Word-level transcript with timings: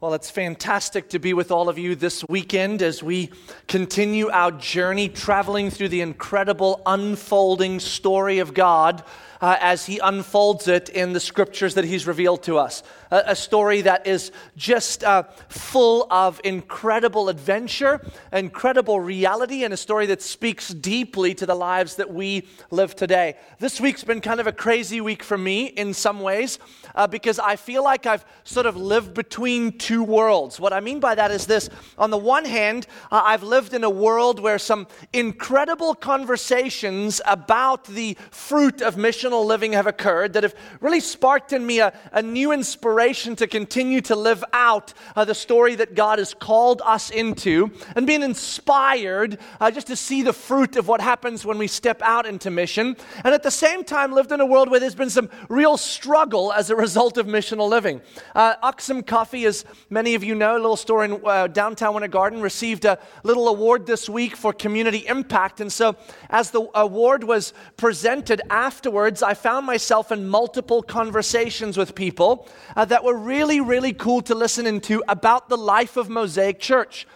Well, 0.00 0.14
it's 0.14 0.30
fantastic 0.30 1.10
to 1.10 1.18
be 1.18 1.34
with 1.34 1.50
all 1.50 1.68
of 1.68 1.76
you 1.76 1.94
this 1.94 2.24
weekend 2.26 2.80
as 2.80 3.02
we 3.02 3.32
continue 3.68 4.30
our 4.30 4.50
journey 4.50 5.10
traveling 5.10 5.68
through 5.68 5.90
the 5.90 6.00
incredible 6.00 6.80
unfolding 6.86 7.80
story 7.80 8.38
of 8.38 8.54
God 8.54 9.04
uh, 9.42 9.56
as 9.60 9.86
He 9.86 9.98
unfolds 9.98 10.68
it 10.68 10.88
in 10.88 11.12
the 11.12 11.20
scriptures 11.20 11.74
that 11.74 11.84
He's 11.84 12.06
revealed 12.06 12.42
to 12.44 12.58
us. 12.58 12.82
A, 13.10 13.22
a 13.28 13.36
story 13.36 13.82
that 13.82 14.06
is 14.06 14.32
just 14.56 15.04
uh, 15.04 15.24
full 15.48 16.06
of 16.10 16.40
incredible 16.44 17.28
adventure, 17.28 18.00
incredible 18.32 19.00
reality, 19.00 19.64
and 19.64 19.74
a 19.74 19.78
story 19.78 20.06
that 20.06 20.22
speaks 20.22 20.68
deeply 20.68 21.34
to 21.34 21.46
the 21.46 21.54
lives 21.54 21.96
that 21.96 22.12
we 22.12 22.46
live 22.70 22.96
today. 22.96 23.36
This 23.58 23.80
week's 23.80 24.04
been 24.04 24.20
kind 24.20 24.40
of 24.40 24.46
a 24.46 24.52
crazy 24.52 25.00
week 25.00 25.22
for 25.22 25.36
me 25.36 25.66
in 25.66 25.94
some 25.94 26.20
ways 26.20 26.58
uh, 26.94 27.06
because 27.06 27.38
I 27.38 27.56
feel 27.56 27.84
like 27.84 28.06
I've 28.06 28.24
sort 28.44 28.66
of 28.66 28.76
lived 28.76 29.14
between 29.14 29.78
two 29.78 29.89
worlds. 29.98 30.60
What 30.60 30.72
I 30.72 30.80
mean 30.80 31.00
by 31.00 31.14
that 31.14 31.30
is 31.30 31.46
this 31.46 31.68
on 31.98 32.10
the 32.10 32.18
one 32.18 32.44
hand, 32.44 32.86
uh, 33.10 33.22
I've 33.24 33.42
lived 33.42 33.74
in 33.74 33.84
a 33.84 33.90
world 33.90 34.40
where 34.40 34.58
some 34.58 34.86
incredible 35.12 35.94
conversations 35.94 37.20
about 37.26 37.84
the 37.84 38.16
fruit 38.30 38.82
of 38.82 38.96
missional 38.96 39.44
living 39.44 39.72
have 39.72 39.86
occurred 39.86 40.34
that 40.34 40.42
have 40.42 40.54
really 40.80 41.00
sparked 41.00 41.52
in 41.52 41.66
me 41.66 41.80
a, 41.80 41.92
a 42.12 42.22
new 42.22 42.52
inspiration 42.52 43.36
to 43.36 43.46
continue 43.46 44.00
to 44.02 44.16
live 44.16 44.44
out 44.52 44.94
uh, 45.16 45.24
the 45.24 45.34
story 45.34 45.74
that 45.74 45.94
God 45.94 46.18
has 46.18 46.34
called 46.34 46.82
us 46.84 47.10
into 47.10 47.70
and 47.96 48.06
being 48.06 48.22
inspired 48.22 49.38
uh, 49.60 49.70
just 49.70 49.88
to 49.88 49.96
see 49.96 50.22
the 50.22 50.32
fruit 50.32 50.76
of 50.76 50.88
what 50.88 51.00
happens 51.00 51.44
when 51.44 51.58
we 51.58 51.66
step 51.66 52.00
out 52.02 52.26
into 52.26 52.50
mission. 52.50 52.96
And 53.24 53.34
at 53.34 53.42
the 53.42 53.50
same 53.50 53.84
time, 53.84 54.12
lived 54.12 54.32
in 54.32 54.40
a 54.40 54.46
world 54.46 54.70
where 54.70 54.80
there's 54.80 54.94
been 54.94 55.10
some 55.10 55.30
real 55.48 55.76
struggle 55.76 56.52
as 56.52 56.70
a 56.70 56.76
result 56.76 57.16
of 57.18 57.26
missional 57.26 57.68
living. 57.68 58.00
Uh, 58.34 58.54
Axum 58.62 59.02
Coffee, 59.02 59.44
as 59.46 59.64
many 59.88 60.14
of 60.14 60.22
you 60.22 60.34
know, 60.34 60.54
a 60.54 60.60
little 60.60 60.76
store 60.76 61.04
in 61.04 61.20
uh, 61.24 61.46
downtown 61.46 61.94
Winter 61.94 62.08
Garden, 62.08 62.40
received 62.40 62.84
a 62.84 62.98
little 63.22 63.48
award 63.48 63.86
this 63.86 64.08
week 64.08 64.36
for 64.36 64.52
community 64.52 65.06
impact. 65.06 65.60
And 65.60 65.72
so, 65.72 65.96
as 66.28 66.50
the 66.50 66.68
award 66.74 67.24
was 67.24 67.52
presented 67.76 68.42
afterwards, 68.50 69.22
I 69.22 69.34
found 69.34 69.66
myself 69.66 70.12
in 70.12 70.28
multiple 70.28 70.82
conversations 70.82 71.76
with 71.76 71.94
people 71.94 72.48
uh, 72.76 72.84
that 72.86 73.04
were 73.04 73.16
really, 73.16 73.60
really 73.60 73.92
cool 73.92 74.22
to 74.22 74.34
listen 74.34 74.66
into 74.66 75.02
about 75.08 75.48
the 75.48 75.56
life 75.56 75.96
of 75.96 76.08
Mosaic 76.08 76.58
Church. 76.60 77.06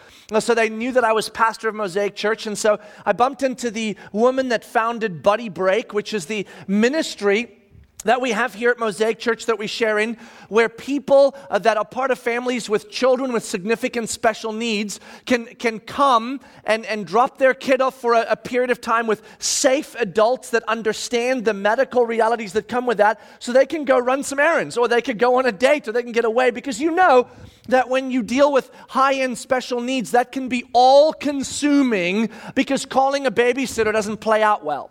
So 0.40 0.54
they 0.54 0.70
knew 0.70 0.92
that 0.92 1.04
I 1.04 1.12
was 1.12 1.28
pastor 1.28 1.68
of 1.68 1.74
Mosaic 1.74 2.16
Church. 2.16 2.46
And 2.46 2.56
so 2.56 2.80
I 3.04 3.12
bumped 3.12 3.42
into 3.42 3.70
the 3.70 3.96
woman 4.12 4.48
that 4.48 4.64
founded 4.64 5.22
Buddy 5.22 5.50
Break, 5.50 5.92
which 5.92 6.14
is 6.14 6.26
the 6.26 6.46
ministry 6.66 7.58
that 8.04 8.20
we 8.20 8.30
have 8.30 8.54
here 8.54 8.70
at 8.70 8.78
Mosaic 8.78 9.18
Church 9.18 9.46
that 9.46 9.58
we 9.58 9.66
share 9.66 9.98
in, 9.98 10.16
where 10.48 10.68
people 10.68 11.36
uh, 11.50 11.58
that 11.58 11.76
are 11.76 11.84
part 11.84 12.10
of 12.10 12.18
families 12.18 12.68
with 12.68 12.90
children 12.90 13.32
with 13.32 13.44
significant 13.44 14.08
special 14.08 14.52
needs 14.52 15.00
can, 15.26 15.46
can 15.46 15.80
come 15.80 16.40
and, 16.64 16.86
and 16.86 17.06
drop 17.06 17.38
their 17.38 17.54
kid 17.54 17.80
off 17.80 18.00
for 18.00 18.14
a, 18.14 18.26
a 18.30 18.36
period 18.36 18.70
of 18.70 18.80
time 18.80 19.06
with 19.06 19.22
safe 19.38 19.94
adults 19.98 20.50
that 20.50 20.62
understand 20.64 21.44
the 21.44 21.54
medical 21.54 22.06
realities 22.06 22.52
that 22.52 22.68
come 22.68 22.86
with 22.86 22.98
that 22.98 23.20
so 23.38 23.52
they 23.52 23.66
can 23.66 23.84
go 23.84 23.98
run 23.98 24.22
some 24.22 24.38
errands 24.38 24.76
or 24.76 24.88
they 24.88 25.02
could 25.02 25.18
go 25.18 25.38
on 25.38 25.46
a 25.46 25.52
date 25.52 25.88
or 25.88 25.92
they 25.92 26.02
can 26.02 26.12
get 26.12 26.24
away 26.24 26.50
because 26.50 26.80
you 26.80 26.90
know 26.90 27.28
that 27.68 27.88
when 27.88 28.10
you 28.10 28.22
deal 28.22 28.52
with 28.52 28.70
high 28.88 29.14
end 29.14 29.38
special 29.38 29.80
needs, 29.80 30.10
that 30.12 30.32
can 30.32 30.48
be 30.48 30.64
all 30.72 31.12
consuming 31.12 32.28
because 32.54 32.84
calling 32.84 33.26
a 33.26 33.30
babysitter 33.30 33.92
doesn't 33.92 34.18
play 34.18 34.42
out 34.42 34.64
well. 34.64 34.90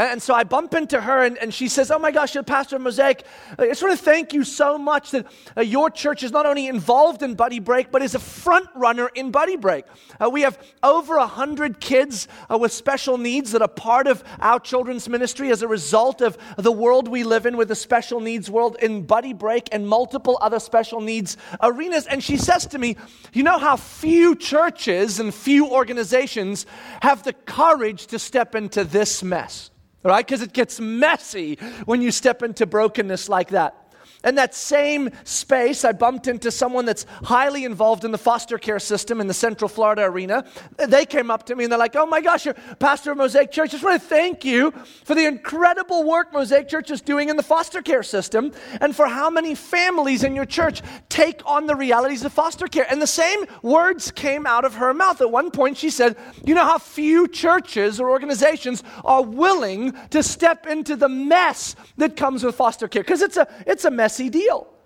And 0.00 0.22
so 0.22 0.32
I 0.32 0.44
bump 0.44 0.72
into 0.72 0.98
her, 0.98 1.22
and, 1.22 1.36
and 1.36 1.52
she 1.52 1.68
says, 1.68 1.90
Oh 1.90 1.98
my 1.98 2.10
gosh, 2.10 2.34
you're 2.34 2.42
pastor 2.42 2.76
of 2.76 2.82
Mosaic. 2.82 3.22
I 3.58 3.66
just 3.66 3.82
want 3.82 3.98
to 3.98 4.02
thank 4.02 4.32
you 4.32 4.44
so 4.44 4.78
much 4.78 5.10
that 5.10 5.26
uh, 5.54 5.60
your 5.60 5.90
church 5.90 6.22
is 6.22 6.32
not 6.32 6.46
only 6.46 6.68
involved 6.68 7.22
in 7.22 7.34
Buddy 7.34 7.60
Break, 7.60 7.90
but 7.90 8.00
is 8.00 8.14
a 8.14 8.18
front 8.18 8.66
runner 8.74 9.10
in 9.14 9.30
Buddy 9.30 9.56
Break. 9.56 9.84
Uh, 10.18 10.30
we 10.30 10.40
have 10.40 10.58
over 10.82 11.18
100 11.18 11.80
kids 11.80 12.28
uh, 12.50 12.56
with 12.56 12.72
special 12.72 13.18
needs 13.18 13.52
that 13.52 13.60
are 13.60 13.68
part 13.68 14.06
of 14.06 14.24
our 14.38 14.58
children's 14.58 15.06
ministry 15.06 15.50
as 15.50 15.60
a 15.60 15.68
result 15.68 16.22
of 16.22 16.38
the 16.56 16.72
world 16.72 17.06
we 17.06 17.22
live 17.22 17.44
in 17.44 17.58
with 17.58 17.68
the 17.68 17.74
special 17.74 18.20
needs 18.20 18.50
world 18.50 18.78
in 18.80 19.02
Buddy 19.02 19.34
Break 19.34 19.68
and 19.70 19.86
multiple 19.86 20.38
other 20.40 20.60
special 20.60 21.02
needs 21.02 21.36
arenas. 21.62 22.06
And 22.06 22.24
she 22.24 22.38
says 22.38 22.66
to 22.68 22.78
me, 22.78 22.96
You 23.34 23.42
know 23.42 23.58
how 23.58 23.76
few 23.76 24.34
churches 24.34 25.20
and 25.20 25.34
few 25.34 25.68
organizations 25.68 26.64
have 27.02 27.22
the 27.22 27.34
courage 27.34 28.06
to 28.06 28.18
step 28.18 28.54
into 28.54 28.82
this 28.82 29.22
mess? 29.22 29.70
Right? 30.02 30.26
Because 30.26 30.42
it 30.42 30.52
gets 30.52 30.80
messy 30.80 31.56
when 31.84 32.02
you 32.02 32.10
step 32.10 32.42
into 32.42 32.66
brokenness 32.66 33.28
like 33.28 33.50
that. 33.50 33.79
In 34.22 34.34
that 34.34 34.54
same 34.54 35.10
space, 35.24 35.84
I 35.84 35.92
bumped 35.92 36.26
into 36.26 36.50
someone 36.50 36.84
that's 36.84 37.06
highly 37.24 37.64
involved 37.64 38.04
in 38.04 38.12
the 38.12 38.18
foster 38.18 38.58
care 38.58 38.78
system 38.78 39.20
in 39.20 39.26
the 39.26 39.34
Central 39.34 39.68
Florida 39.68 40.02
arena. 40.02 40.44
They 40.76 41.06
came 41.06 41.30
up 41.30 41.46
to 41.46 41.56
me 41.56 41.64
and 41.64 41.72
they're 41.72 41.78
like, 41.78 41.96
Oh 41.96 42.06
my 42.06 42.20
gosh, 42.20 42.44
you're 42.44 42.54
pastor 42.78 43.12
of 43.12 43.16
Mosaic 43.18 43.50
Church. 43.50 43.70
I 43.70 43.72
just 43.72 43.84
want 43.84 44.00
to 44.00 44.08
thank 44.08 44.44
you 44.44 44.72
for 45.04 45.14
the 45.14 45.24
incredible 45.24 46.04
work 46.04 46.32
Mosaic 46.32 46.68
Church 46.68 46.90
is 46.90 47.00
doing 47.00 47.30
in 47.30 47.36
the 47.36 47.42
foster 47.42 47.80
care 47.80 48.02
system 48.02 48.52
and 48.80 48.94
for 48.94 49.06
how 49.06 49.30
many 49.30 49.54
families 49.54 50.22
in 50.22 50.34
your 50.34 50.44
church 50.44 50.82
take 51.08 51.40
on 51.46 51.66
the 51.66 51.76
realities 51.76 52.24
of 52.24 52.32
foster 52.32 52.66
care. 52.66 52.86
And 52.90 53.00
the 53.00 53.06
same 53.06 53.46
words 53.62 54.10
came 54.10 54.46
out 54.46 54.64
of 54.64 54.74
her 54.74 54.92
mouth. 54.92 55.20
At 55.20 55.30
one 55.30 55.50
point, 55.50 55.78
she 55.78 55.88
said, 55.88 56.16
You 56.44 56.54
know 56.54 56.64
how 56.64 56.78
few 56.78 57.26
churches 57.26 58.00
or 58.00 58.10
organizations 58.10 58.82
are 59.04 59.22
willing 59.22 59.92
to 60.10 60.22
step 60.22 60.66
into 60.66 60.96
the 60.96 61.08
mess 61.08 61.74
that 61.96 62.16
comes 62.16 62.44
with 62.44 62.54
foster 62.54 62.88
care? 62.88 63.02
Because 63.02 63.22
it's 63.22 63.36
a, 63.36 63.48
it's 63.66 63.84
a 63.84 63.90
mess 63.90 64.09
messy 64.10 64.28
deal. 64.28 64.79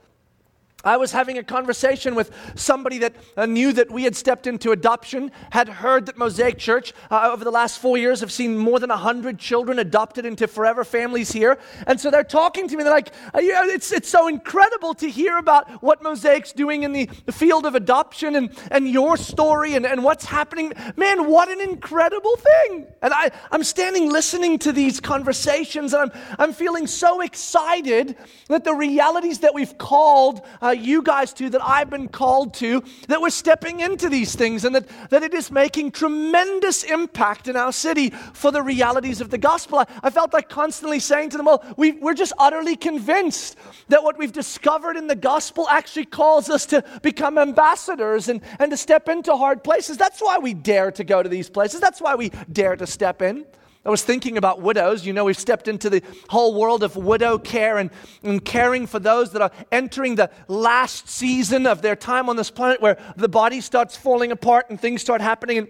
I 0.84 0.96
was 0.96 1.12
having 1.12 1.38
a 1.38 1.42
conversation 1.42 2.14
with 2.14 2.30
somebody 2.54 2.98
that 2.98 3.14
uh, 3.36 3.46
knew 3.46 3.72
that 3.72 3.90
we 3.90 4.04
had 4.04 4.14
stepped 4.14 4.46
into 4.46 4.72
adoption, 4.72 5.30
had 5.50 5.68
heard 5.68 6.06
that 6.06 6.18
Mosaic 6.18 6.58
Church 6.58 6.92
uh, 7.10 7.30
over 7.32 7.44
the 7.44 7.50
last 7.50 7.78
four 7.78 7.96
years 7.96 8.20
have 8.20 8.30
seen 8.30 8.56
more 8.56 8.78
than 8.78 8.90
100 8.90 9.38
children 9.38 9.78
adopted 9.78 10.26
into 10.26 10.46
forever 10.46 10.84
families 10.84 11.32
here. 11.32 11.58
And 11.86 12.00
so 12.00 12.10
they're 12.10 12.24
talking 12.24 12.68
to 12.68 12.76
me. 12.76 12.82
They're 12.82 12.92
like, 12.92 13.12
uh, 13.32 13.40
it's, 13.42 13.92
it's 13.92 14.08
so 14.08 14.28
incredible 14.28 14.94
to 14.94 15.08
hear 15.08 15.38
about 15.38 15.82
what 15.82 16.02
Mosaic's 16.02 16.52
doing 16.52 16.82
in 16.82 16.92
the, 16.92 17.08
the 17.26 17.32
field 17.32 17.66
of 17.66 17.74
adoption 17.74 18.36
and, 18.36 18.50
and 18.70 18.88
your 18.88 19.16
story 19.16 19.74
and, 19.74 19.86
and 19.86 20.04
what's 20.04 20.24
happening. 20.24 20.72
Man, 20.96 21.28
what 21.30 21.48
an 21.48 21.60
incredible 21.60 22.36
thing. 22.36 22.86
And 23.02 23.12
I, 23.12 23.30
I'm 23.50 23.64
standing 23.64 24.10
listening 24.10 24.58
to 24.60 24.72
these 24.72 25.00
conversations 25.00 25.94
and 25.94 26.10
I'm, 26.10 26.22
I'm 26.38 26.52
feeling 26.52 26.86
so 26.86 27.20
excited 27.20 28.16
that 28.48 28.64
the 28.64 28.74
realities 28.74 29.40
that 29.40 29.54
we've 29.54 29.76
called 29.78 30.42
uh, 30.62 30.73
you 30.78 31.02
guys 31.02 31.32
to, 31.34 31.50
that 31.50 31.62
I've 31.64 31.90
been 31.90 32.08
called 32.08 32.54
to, 32.54 32.82
that 33.08 33.20
we're 33.20 33.30
stepping 33.30 33.80
into 33.80 34.08
these 34.08 34.34
things 34.34 34.64
and 34.64 34.74
that, 34.74 34.88
that 35.10 35.22
it 35.22 35.34
is 35.34 35.50
making 35.50 35.92
tremendous 35.92 36.84
impact 36.84 37.48
in 37.48 37.56
our 37.56 37.72
city 37.72 38.10
for 38.10 38.50
the 38.50 38.62
realities 38.62 39.20
of 39.20 39.30
the 39.30 39.38
gospel. 39.38 39.78
I, 39.78 39.86
I 40.02 40.10
felt 40.10 40.32
like 40.32 40.48
constantly 40.48 41.00
saying 41.00 41.30
to 41.30 41.36
them, 41.36 41.46
well, 41.46 41.64
we, 41.76 41.92
we're 41.92 42.14
just 42.14 42.32
utterly 42.38 42.76
convinced 42.76 43.56
that 43.88 44.02
what 44.02 44.18
we've 44.18 44.32
discovered 44.32 44.96
in 44.96 45.06
the 45.06 45.16
gospel 45.16 45.68
actually 45.68 46.06
calls 46.06 46.50
us 46.50 46.66
to 46.66 46.84
become 47.02 47.38
ambassadors 47.38 48.28
and, 48.28 48.40
and 48.58 48.70
to 48.70 48.76
step 48.76 49.08
into 49.08 49.36
hard 49.36 49.64
places. 49.64 49.96
That's 49.96 50.20
why 50.20 50.38
we 50.38 50.54
dare 50.54 50.90
to 50.92 51.04
go 51.04 51.22
to 51.22 51.28
these 51.28 51.50
places. 51.50 51.80
That's 51.80 52.00
why 52.00 52.14
we 52.14 52.30
dare 52.52 52.76
to 52.76 52.86
step 52.86 53.22
in. 53.22 53.44
I 53.86 53.90
was 53.90 54.02
thinking 54.02 54.38
about 54.38 54.62
widows. 54.62 55.04
You 55.04 55.12
know, 55.12 55.24
we've 55.24 55.38
stepped 55.38 55.68
into 55.68 55.90
the 55.90 56.02
whole 56.30 56.58
world 56.58 56.82
of 56.82 56.96
widow 56.96 57.38
care 57.38 57.76
and, 57.76 57.90
and 58.22 58.42
caring 58.42 58.86
for 58.86 58.98
those 58.98 59.32
that 59.32 59.42
are 59.42 59.50
entering 59.70 60.14
the 60.14 60.30
last 60.48 61.08
season 61.08 61.66
of 61.66 61.82
their 61.82 61.96
time 61.96 62.28
on 62.28 62.36
this 62.36 62.50
planet 62.50 62.80
where 62.80 62.96
the 63.16 63.28
body 63.28 63.60
starts 63.60 63.96
falling 63.96 64.32
apart 64.32 64.70
and 64.70 64.80
things 64.80 65.02
start 65.02 65.20
happening. 65.20 65.58
And 65.58 65.68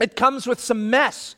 it 0.00 0.14
comes 0.14 0.46
with 0.46 0.60
some 0.60 0.90
mess. 0.90 1.34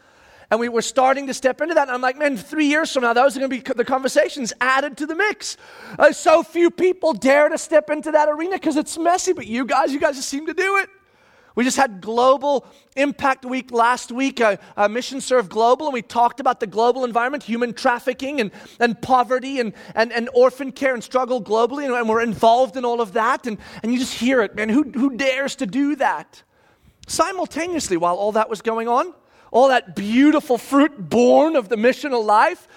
And 0.50 0.60
we 0.60 0.68
were 0.68 0.82
starting 0.82 1.26
to 1.26 1.34
step 1.34 1.60
into 1.60 1.74
that. 1.74 1.88
And 1.88 1.90
I'm 1.92 2.00
like, 2.00 2.16
man, 2.18 2.36
three 2.36 2.66
years 2.66 2.92
from 2.92 3.02
now, 3.02 3.12
those 3.12 3.36
are 3.36 3.40
going 3.40 3.50
to 3.50 3.56
be 3.56 3.72
the 3.74 3.84
conversations 3.84 4.52
added 4.60 4.96
to 4.98 5.06
the 5.06 5.14
mix. 5.14 5.56
Uh, 5.98 6.12
so 6.12 6.42
few 6.42 6.70
people 6.70 7.12
dare 7.12 7.48
to 7.50 7.58
step 7.58 7.90
into 7.90 8.10
that 8.12 8.28
arena 8.28 8.52
because 8.56 8.76
it's 8.76 8.96
messy. 8.98 9.32
But 9.32 9.46
you 9.46 9.66
guys, 9.66 9.92
you 9.92 10.00
guys 10.00 10.16
just 10.16 10.28
seem 10.28 10.46
to 10.46 10.54
do 10.54 10.78
it. 10.78 10.88
We 11.58 11.64
just 11.64 11.76
had 11.76 12.00
Global 12.00 12.64
Impact 12.94 13.44
Week 13.44 13.72
last 13.72 14.12
week, 14.12 14.38
a, 14.38 14.60
a, 14.76 14.88
Mission 14.88 15.20
Serve 15.20 15.48
Global, 15.48 15.86
and 15.86 15.92
we 15.92 16.02
talked 16.02 16.38
about 16.38 16.60
the 16.60 16.68
global 16.68 17.04
environment, 17.04 17.42
human 17.42 17.74
trafficking, 17.74 18.40
and, 18.40 18.52
and 18.78 19.02
poverty, 19.02 19.58
and, 19.58 19.72
and, 19.96 20.12
and 20.12 20.28
orphan 20.32 20.70
care 20.70 20.94
and 20.94 21.02
struggle 21.02 21.42
globally, 21.42 21.84
and, 21.84 21.92
and 21.92 22.08
we're 22.08 22.22
involved 22.22 22.76
in 22.76 22.84
all 22.84 23.00
of 23.00 23.14
that. 23.14 23.48
And, 23.48 23.58
and 23.82 23.92
you 23.92 23.98
just 23.98 24.14
hear 24.14 24.40
it, 24.40 24.54
man. 24.54 24.68
Who, 24.68 24.84
who 24.84 25.16
dares 25.16 25.56
to 25.56 25.66
do 25.66 25.96
that? 25.96 26.44
Simultaneously, 27.08 27.96
while 27.96 28.14
all 28.14 28.30
that 28.30 28.48
was 28.48 28.62
going 28.62 28.86
on, 28.86 29.12
all 29.50 29.66
that 29.66 29.96
beautiful 29.96 30.58
fruit 30.58 31.10
born 31.10 31.56
of 31.56 31.68
the 31.68 31.76
missional 31.76 32.24
life, 32.24 32.68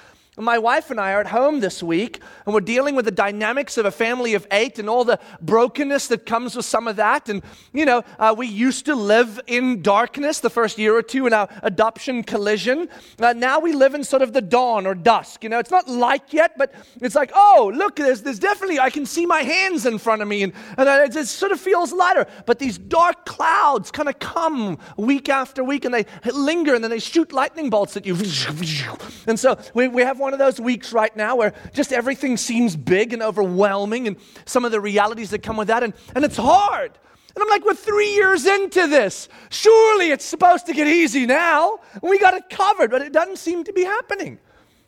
my 0.42 0.58
wife 0.58 0.92
and 0.92 1.00
I 1.00 1.14
are 1.14 1.22
at 1.22 1.28
home 1.28 1.60
this 1.60 1.82
week, 1.84 2.20
and 2.46 2.54
we're 2.54 2.62
dealing 2.62 2.96
with 2.96 3.06
the 3.06 3.12
dynamics 3.12 3.78
of 3.78 3.86
a 3.86 3.92
family 3.92 4.34
of 4.34 4.48
eight 4.52 4.80
and 4.80 4.90
all 4.90 5.04
the 5.04 5.20
brokenness 5.42 6.08
that 6.08 6.26
comes 6.26 6.56
with 6.56 6.66
some 6.66 6.88
of 6.88 6.96
that. 6.96 7.30
And, 7.30 7.42
you 7.74 7.86
know, 7.86 8.04
uh, 8.20 8.34
we 8.38 8.48
used 8.48 8.86
to 8.86 8.96
live 8.96 9.40
in 9.48 9.82
darkness 9.82 10.40
the 10.40 10.50
first 10.50 10.78
year 10.78 10.96
or 10.96 11.02
two 11.02 11.28
in 11.28 11.34
our 11.34 11.48
adoption 11.64 12.24
collision. 12.24 12.90
Uh, 13.20 13.34
now 13.34 13.60
we 13.60 13.74
live 13.74 13.94
in 13.94 14.04
sort 14.04 14.22
of 14.22 14.34
the 14.34 14.42
dawn 14.42 14.86
or 14.86 14.96
dusk. 14.96 15.44
You 15.44 15.50
know, 15.50 15.60
it's 15.60 15.72
not 15.72 15.88
light 15.88 16.34
yet, 16.34 16.58
but 16.58 16.74
it's 17.02 17.16
like, 17.16 17.32
oh, 17.36 17.72
look, 17.76 17.96
there's, 17.96 18.22
there's 18.22 18.40
definitely, 18.40 18.80
I 18.80 18.90
can 18.90 19.06
see 19.06 19.26
my 19.26 19.42
hands 19.42 19.86
in 19.86 19.98
front 19.98 20.22
of 20.22 20.28
me, 20.28 20.44
and, 20.44 20.54
and 20.78 20.90
it, 20.90 21.16
it 21.16 21.28
sort 21.28 21.52
of 21.52 21.60
feels 21.60 21.94
lighter. 21.94 22.26
But 22.46 22.60
these 22.60 22.78
dark 22.78 23.26
clouds 23.26 23.92
kind 23.92 24.10
of 24.10 24.20
come 24.20 24.78
week 24.98 25.30
after 25.30 25.64
week, 25.64 25.86
and 25.86 25.94
they 25.94 26.06
linger, 26.32 26.74
and 26.74 26.84
then 26.84 26.92
they 26.92 27.00
shoot 27.00 27.32
lightning 27.32 27.70
bolts 27.70 27.96
at 27.98 28.06
you. 28.06 28.18
And 29.28 29.40
so 29.40 29.58
we, 29.74 29.88
we 29.88 30.02
have 30.02 30.20
one 30.20 30.31
of 30.33 30.39
those 30.39 30.60
weeks 30.60 30.94
right 30.94 31.16
now 31.16 31.36
where 31.36 31.54
just 31.74 31.92
everything 31.92 32.38
seems 32.38 32.75
big 32.75 33.13
and 33.13 33.22
overwhelming, 33.22 34.07
and 34.07 34.18
some 34.45 34.66
of 34.66 34.72
the 34.72 34.81
realities 34.81 35.30
that 35.31 35.44
come 35.44 35.57
with 35.57 35.68
that, 35.68 35.83
and, 35.83 35.94
and 36.16 36.25
it's 36.25 36.38
hard. 36.38 36.98
And 37.33 37.42
I'm 37.42 37.50
like, 37.50 37.66
we're 37.66 37.75
three 37.75 38.13
years 38.13 38.45
into 38.45 38.88
this. 38.88 39.30
Surely 39.50 40.12
it's 40.12 40.25
supposed 40.25 40.66
to 40.66 40.74
get 40.74 40.88
easy 40.88 41.25
now. 41.25 41.80
We 42.01 42.19
got 42.19 42.33
it 42.33 42.50
covered, 42.50 42.92
but 42.92 43.01
it 43.01 43.13
doesn't 43.13 43.38
seem 43.38 43.63
to 43.63 43.74
be 43.74 43.83
happening. 43.83 44.38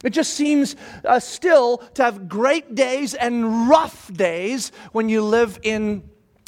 It 0.04 0.10
just 0.10 0.34
seems 0.34 0.76
uh, 1.06 1.22
still 1.22 1.78
to 1.94 2.04
have 2.04 2.28
great 2.28 2.76
days 2.76 3.14
and 3.14 3.70
rough 3.70 4.12
days 4.14 4.74
when 4.92 5.08
you 5.08 5.24
live 5.24 5.58
in 5.64 6.04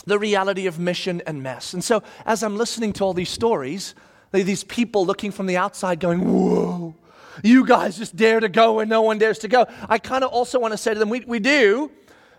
the 0.06 0.20
reality 0.20 0.68
of 0.68 0.78
mission 0.78 1.22
and 1.26 1.42
mess. 1.42 1.74
And 1.74 1.84
so, 1.84 2.04
as 2.26 2.44
I'm 2.44 2.58
listening 2.58 2.92
to 2.94 3.06
all 3.06 3.14
these 3.14 3.30
stories, 3.30 3.96
these 4.32 4.66
people 4.66 5.06
looking 5.06 5.32
from 5.32 5.46
the 5.46 5.56
outside 5.56 6.02
going, 6.02 6.20
Whoa, 6.20 6.96
you 7.44 7.66
guys 7.66 7.98
just 7.98 8.16
dare 8.16 8.40
to 8.40 8.50
go 8.50 8.80
and 8.80 8.90
no 8.90 9.02
one 9.02 9.18
dares 9.18 9.40
to 9.40 9.48
go. 9.48 9.66
I 9.90 9.98
kind 9.98 10.24
of 10.24 10.32
also 10.32 10.60
want 10.60 10.74
to 10.74 10.78
say 10.78 10.94
to 10.94 11.00
them, 11.00 11.10
We, 11.10 11.22
we 11.22 11.40
do, 11.40 11.92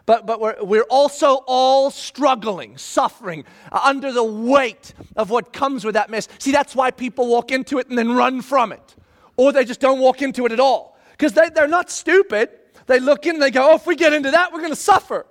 but, 0.07 0.25
but 0.25 0.41
we're, 0.41 0.57
we're 0.63 0.85
also 0.85 1.43
all 1.47 1.91
struggling, 1.91 2.79
suffering 2.79 3.45
uh, 3.73 3.81
under 3.83 4.13
the 4.13 4.25
weight 4.25 4.95
of 5.17 5.31
what 5.31 5.53
comes 5.53 5.85
with 5.85 5.95
that 5.95 6.11
mess. 6.11 6.29
See, 6.39 6.53
that's 6.53 6.77
why 6.77 6.93
people 6.93 7.27
walk 7.27 7.51
into 7.51 7.79
it 7.79 7.89
and 7.89 7.99
then 7.99 8.13
run 8.13 8.41
from 8.41 8.73
it, 8.73 8.95
or 9.37 9.53
they 9.53 9.65
just 9.65 9.81
don't 9.81 9.99
walk 9.99 10.23
into 10.23 10.47
it 10.47 10.53
at 10.53 10.61
all. 10.61 10.97
Because 11.11 11.33
they, 11.33 11.49
they're 11.49 11.67
not 11.67 11.91
stupid. 11.91 12.51
They 12.87 13.01
look 13.01 13.27
in 13.27 13.37
and 13.37 13.43
they 13.43 13.51
go, 13.51 13.71
oh, 13.73 13.75
if 13.75 13.87
we 13.87 13.97
get 13.97 14.13
into 14.13 14.31
that, 14.31 14.53
we're 14.53 14.61
going 14.61 14.73
to 14.73 14.77
suffer. 14.77 15.27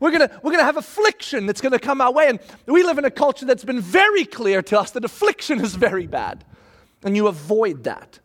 We're 0.00 0.10
going 0.10 0.28
we're 0.42 0.50
gonna 0.50 0.64
have 0.64 0.76
affliction 0.76 1.46
that's 1.46 1.60
going 1.60 1.72
to 1.72 1.78
come 1.78 2.00
our 2.00 2.12
way. 2.12 2.28
And 2.28 2.40
we 2.66 2.82
live 2.82 2.98
in 2.98 3.04
a 3.04 3.10
culture 3.10 3.46
that's 3.46 3.64
been 3.64 3.80
very 3.80 4.24
clear 4.24 4.60
to 4.62 4.78
us 4.78 4.90
that 4.90 5.04
affliction 5.04 5.60
is 5.60 5.74
very 5.74 6.06
bad. 6.06 6.44
And 7.02 7.16
you 7.16 7.28
avoid 7.28 7.84
that. 7.84 8.18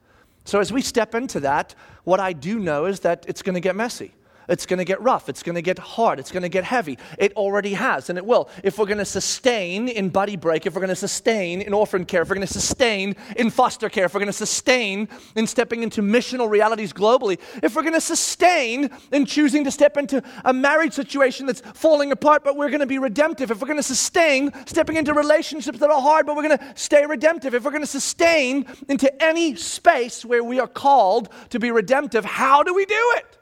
So 0.45 0.59
as 0.59 0.71
we 0.73 0.81
step 0.81 1.15
into 1.15 1.39
that, 1.41 1.75
what 2.03 2.19
I 2.19 2.33
do 2.33 2.59
know 2.59 2.85
is 2.85 3.01
that 3.01 3.25
it's 3.27 3.41
going 3.41 3.55
to 3.55 3.61
get 3.61 3.75
messy. 3.75 4.13
It's 4.51 4.65
going 4.65 4.79
to 4.79 4.85
get 4.85 5.01
rough. 5.01 5.29
It's 5.29 5.43
going 5.43 5.55
to 5.55 5.61
get 5.61 5.79
hard. 5.79 6.19
It's 6.19 6.31
going 6.31 6.43
to 6.43 6.49
get 6.49 6.63
heavy. 6.63 6.97
It 7.17 7.33
already 7.33 7.73
has, 7.73 8.09
and 8.09 8.17
it 8.17 8.25
will. 8.25 8.49
If 8.63 8.77
we're 8.77 8.85
going 8.85 8.97
to 8.97 9.05
sustain 9.05 9.87
in 9.87 10.09
buddy 10.09 10.35
break, 10.35 10.65
if 10.65 10.75
we're 10.75 10.81
going 10.81 10.89
to 10.89 10.95
sustain 10.95 11.61
in 11.61 11.73
orphan 11.73 12.05
care, 12.05 12.21
if 12.21 12.29
we're 12.29 12.35
going 12.35 12.47
to 12.47 12.53
sustain 12.53 13.15
in 13.37 13.49
foster 13.49 13.89
care, 13.89 14.05
if 14.05 14.13
we're 14.13 14.19
going 14.19 14.27
to 14.27 14.33
sustain 14.33 15.07
in 15.35 15.47
stepping 15.47 15.83
into 15.83 16.01
missional 16.01 16.49
realities 16.49 16.93
globally, 16.93 17.39
if 17.63 17.75
we're 17.75 17.81
going 17.81 17.93
to 17.93 18.01
sustain 18.01 18.89
in 19.11 19.25
choosing 19.25 19.63
to 19.63 19.71
step 19.71 19.97
into 19.97 20.21
a 20.45 20.53
marriage 20.53 20.93
situation 20.93 21.45
that's 21.45 21.61
falling 21.73 22.11
apart, 22.11 22.43
but 22.43 22.57
we're 22.57 22.69
going 22.69 22.81
to 22.81 22.85
be 22.85 22.99
redemptive, 22.99 23.51
if 23.51 23.61
we're 23.61 23.67
going 23.67 23.77
to 23.77 23.83
sustain 23.83 24.51
stepping 24.65 24.97
into 24.97 25.13
relationships 25.13 25.79
that 25.79 25.89
are 25.89 26.01
hard, 26.01 26.25
but 26.25 26.35
we're 26.35 26.47
going 26.47 26.57
to 26.57 26.73
stay 26.75 27.05
redemptive, 27.05 27.55
if 27.55 27.63
we're 27.63 27.71
going 27.71 27.81
to 27.81 27.87
sustain 27.87 28.65
into 28.89 29.23
any 29.23 29.55
space 29.55 30.25
where 30.25 30.43
we 30.43 30.59
are 30.59 30.67
called 30.67 31.29
to 31.49 31.59
be 31.59 31.71
redemptive, 31.71 32.25
how 32.25 32.63
do 32.63 32.73
we 32.73 32.85
do 32.85 33.13
it? 33.15 33.37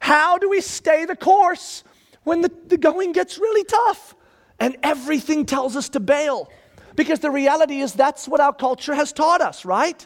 How 0.00 0.38
do 0.38 0.48
we 0.50 0.60
stay 0.60 1.04
the 1.04 1.14
course 1.14 1.84
when 2.24 2.40
the, 2.40 2.50
the 2.66 2.78
going 2.78 3.12
gets 3.12 3.38
really 3.38 3.64
tough 3.64 4.16
and 4.58 4.76
everything 4.82 5.46
tells 5.46 5.76
us 5.76 5.88
to 5.90 6.00
bail? 6.00 6.50
Because 6.96 7.20
the 7.20 7.30
reality 7.30 7.80
is 7.80 7.92
that's 7.92 8.26
what 8.26 8.40
our 8.40 8.52
culture 8.52 8.94
has 8.94 9.12
taught 9.12 9.40
us, 9.40 9.64
right? 9.64 10.04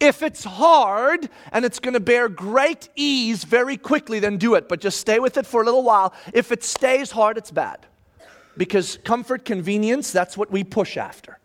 If 0.00 0.22
it's 0.22 0.44
hard 0.44 1.28
and 1.52 1.64
it's 1.64 1.78
going 1.78 1.94
to 1.94 2.00
bear 2.00 2.28
great 2.28 2.88
ease 2.96 3.44
very 3.44 3.76
quickly, 3.76 4.18
then 4.18 4.38
do 4.38 4.54
it. 4.54 4.68
But 4.68 4.80
just 4.80 4.98
stay 4.98 5.20
with 5.20 5.36
it 5.36 5.46
for 5.46 5.62
a 5.62 5.64
little 5.64 5.82
while. 5.82 6.14
If 6.32 6.50
it 6.50 6.64
stays 6.64 7.10
hard, 7.10 7.36
it's 7.36 7.50
bad. 7.50 7.86
Because 8.56 8.98
comfort, 9.04 9.44
convenience, 9.44 10.10
that's 10.10 10.36
what 10.36 10.50
we 10.50 10.64
push 10.64 10.96
after. 10.96 11.38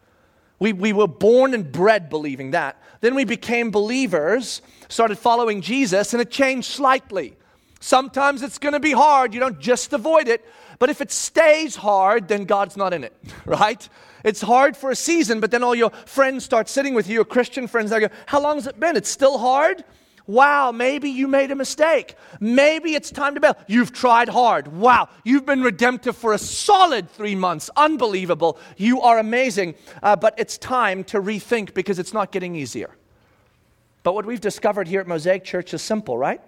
We, 0.59 0.73
we 0.73 0.93
were 0.93 1.07
born 1.07 1.53
and 1.53 1.71
bred 1.71 2.09
believing 2.09 2.51
that. 2.51 2.81
Then 3.01 3.15
we 3.15 3.25
became 3.25 3.71
believers, 3.71 4.61
started 4.87 5.17
following 5.17 5.61
Jesus, 5.61 6.13
and 6.13 6.21
it 6.21 6.31
changed 6.31 6.71
slightly. 6.71 7.35
Sometimes 7.79 8.41
it's 8.41 8.57
going 8.57 8.73
to 8.73 8.79
be 8.79 8.93
hard. 8.93 9.33
You 9.33 9.39
don't 9.39 9.59
just 9.59 9.93
avoid 9.93 10.27
it. 10.27 10.43
But 10.79 10.89
if 10.89 11.01
it 11.01 11.11
stays 11.11 11.75
hard, 11.75 12.27
then 12.27 12.45
God's 12.45 12.77
not 12.77 12.93
in 12.93 13.03
it, 13.03 13.15
right? 13.45 13.87
It's 14.23 14.41
hard 14.41 14.75
for 14.75 14.89
a 14.89 14.95
season, 14.95 15.39
but 15.39 15.51
then 15.51 15.63
all 15.63 15.75
your 15.75 15.91
friends 15.91 16.43
start 16.43 16.67
sitting 16.67 16.95
with 16.95 17.07
you, 17.07 17.15
your 17.15 17.25
Christian 17.25 17.67
friends, 17.67 17.91
they 17.91 17.99
go, 17.99 18.09
How 18.25 18.41
long 18.41 18.57
has 18.57 18.67
it 18.67 18.79
been? 18.79 18.95
It's 18.95 19.09
still 19.09 19.37
hard? 19.37 19.83
Wow, 20.27 20.71
maybe 20.71 21.09
you 21.09 21.27
made 21.27 21.51
a 21.51 21.55
mistake. 21.55 22.15
Maybe 22.39 22.95
it's 22.95 23.11
time 23.11 23.35
to 23.35 23.39
bail. 23.39 23.55
You've 23.67 23.93
tried 23.93 24.27
hard. 24.27 24.67
Wow, 24.67 25.09
you've 25.23 25.45
been 25.45 25.61
redemptive 25.61 26.17
for 26.17 26.33
a 26.33 26.39
solid 26.39 27.09
three 27.11 27.35
months. 27.35 27.69
Unbelievable. 27.77 28.57
You 28.75 29.01
are 29.01 29.19
amazing. 29.19 29.75
Uh, 30.01 30.15
but 30.15 30.33
it's 30.39 30.57
time 30.57 31.03
to 31.05 31.21
rethink 31.21 31.75
because 31.75 31.99
it's 31.99 32.13
not 32.13 32.31
getting 32.31 32.55
easier. 32.55 32.89
But 34.01 34.13
what 34.15 34.25
we've 34.25 34.41
discovered 34.41 34.87
here 34.87 34.99
at 34.99 35.07
Mosaic 35.07 35.43
Church 35.43 35.73
is 35.73 35.81
simple, 35.81 36.17
right? 36.17 36.41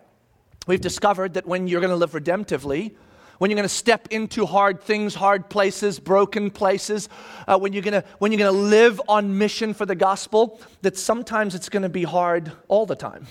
We've 0.66 0.82
discovered 0.82 1.36
that 1.36 1.46
when 1.46 1.68
you're 1.68 1.82
going 1.82 1.92
to 1.92 1.96
live 1.96 2.12
redemptively, 2.12 2.96
when 3.38 3.52
you're 3.52 3.56
going 3.56 3.64
to 3.64 3.70
step 3.70 4.08
into 4.10 4.48
hard 4.48 4.82
things, 4.82 5.14
hard 5.14 5.50
places, 5.50 6.00
broken 6.00 6.50
places, 6.50 7.10
uh, 7.48 7.60
when, 7.60 7.74
you're 7.74 7.84
going 7.84 8.02
to, 8.02 8.04
when 8.18 8.32
you're 8.32 8.40
going 8.40 8.54
to 8.54 8.60
live 8.60 9.00
on 9.08 9.38
mission 9.38 9.76
for 9.76 9.86
the 9.86 9.96
gospel, 9.96 10.60
that 10.82 10.98
sometimes 10.98 11.54
it's 11.54 11.70
going 11.70 11.84
to 11.84 11.90
be 11.90 12.04
hard 12.04 12.52
all 12.68 12.88
the 12.88 12.96
time 12.96 13.28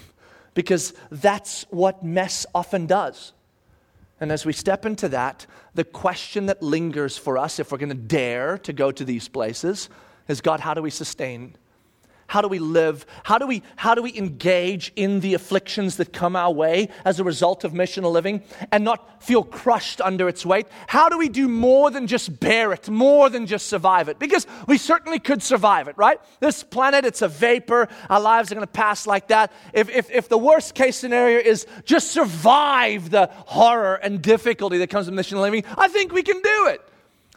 because 0.56 0.94
that's 1.10 1.66
what 1.68 2.02
mess 2.02 2.46
often 2.54 2.86
does. 2.86 3.34
And 4.18 4.32
as 4.32 4.46
we 4.46 4.54
step 4.54 4.86
into 4.86 5.10
that, 5.10 5.46
the 5.74 5.84
question 5.84 6.46
that 6.46 6.62
lingers 6.62 7.18
for 7.18 7.36
us, 7.36 7.60
if 7.60 7.70
we're 7.70 7.78
going 7.78 7.90
to 7.90 7.94
dare 7.94 8.56
to 8.58 8.72
go 8.72 8.90
to 8.90 9.04
these 9.04 9.28
places, 9.28 9.90
is 10.28 10.40
God, 10.40 10.60
how 10.60 10.72
do 10.72 10.80
we 10.80 10.88
sustain 10.88 11.54
how 12.28 12.40
do 12.40 12.48
we 12.48 12.58
live? 12.58 13.06
How 13.22 13.38
do 13.38 13.46
we, 13.46 13.62
how 13.76 13.94
do 13.94 14.02
we 14.02 14.16
engage 14.16 14.92
in 14.96 15.20
the 15.20 15.34
afflictions 15.34 15.96
that 15.96 16.12
come 16.12 16.34
our 16.34 16.52
way 16.52 16.88
as 17.04 17.20
a 17.20 17.24
result 17.24 17.64
of 17.64 17.72
missional 17.72 18.10
living 18.12 18.42
and 18.72 18.84
not 18.84 19.22
feel 19.22 19.44
crushed 19.44 20.00
under 20.00 20.28
its 20.28 20.44
weight? 20.44 20.66
How 20.88 21.08
do 21.08 21.18
we 21.18 21.28
do 21.28 21.48
more 21.48 21.90
than 21.90 22.06
just 22.06 22.40
bear 22.40 22.72
it, 22.72 22.88
more 22.88 23.30
than 23.30 23.46
just 23.46 23.68
survive 23.68 24.08
it? 24.08 24.18
Because 24.18 24.46
we 24.66 24.78
certainly 24.78 25.18
could 25.18 25.42
survive 25.42 25.88
it, 25.88 25.96
right? 25.96 26.20
This 26.40 26.62
planet, 26.62 27.04
it's 27.04 27.22
a 27.22 27.28
vapor. 27.28 27.88
Our 28.10 28.20
lives 28.20 28.50
are 28.50 28.56
going 28.56 28.66
to 28.66 28.72
pass 28.72 29.06
like 29.06 29.28
that. 29.28 29.52
If, 29.72 29.88
if, 29.88 30.10
if 30.10 30.28
the 30.28 30.38
worst 30.38 30.74
case 30.74 30.96
scenario 30.96 31.38
is 31.38 31.66
just 31.84 32.10
survive 32.10 33.10
the 33.10 33.30
horror 33.32 33.94
and 33.94 34.20
difficulty 34.20 34.78
that 34.78 34.90
comes 34.90 35.08
with 35.08 35.18
missional 35.18 35.42
living, 35.42 35.64
I 35.78 35.88
think 35.88 36.12
we 36.12 36.22
can 36.22 36.40
do 36.40 36.66
it. 36.66 36.80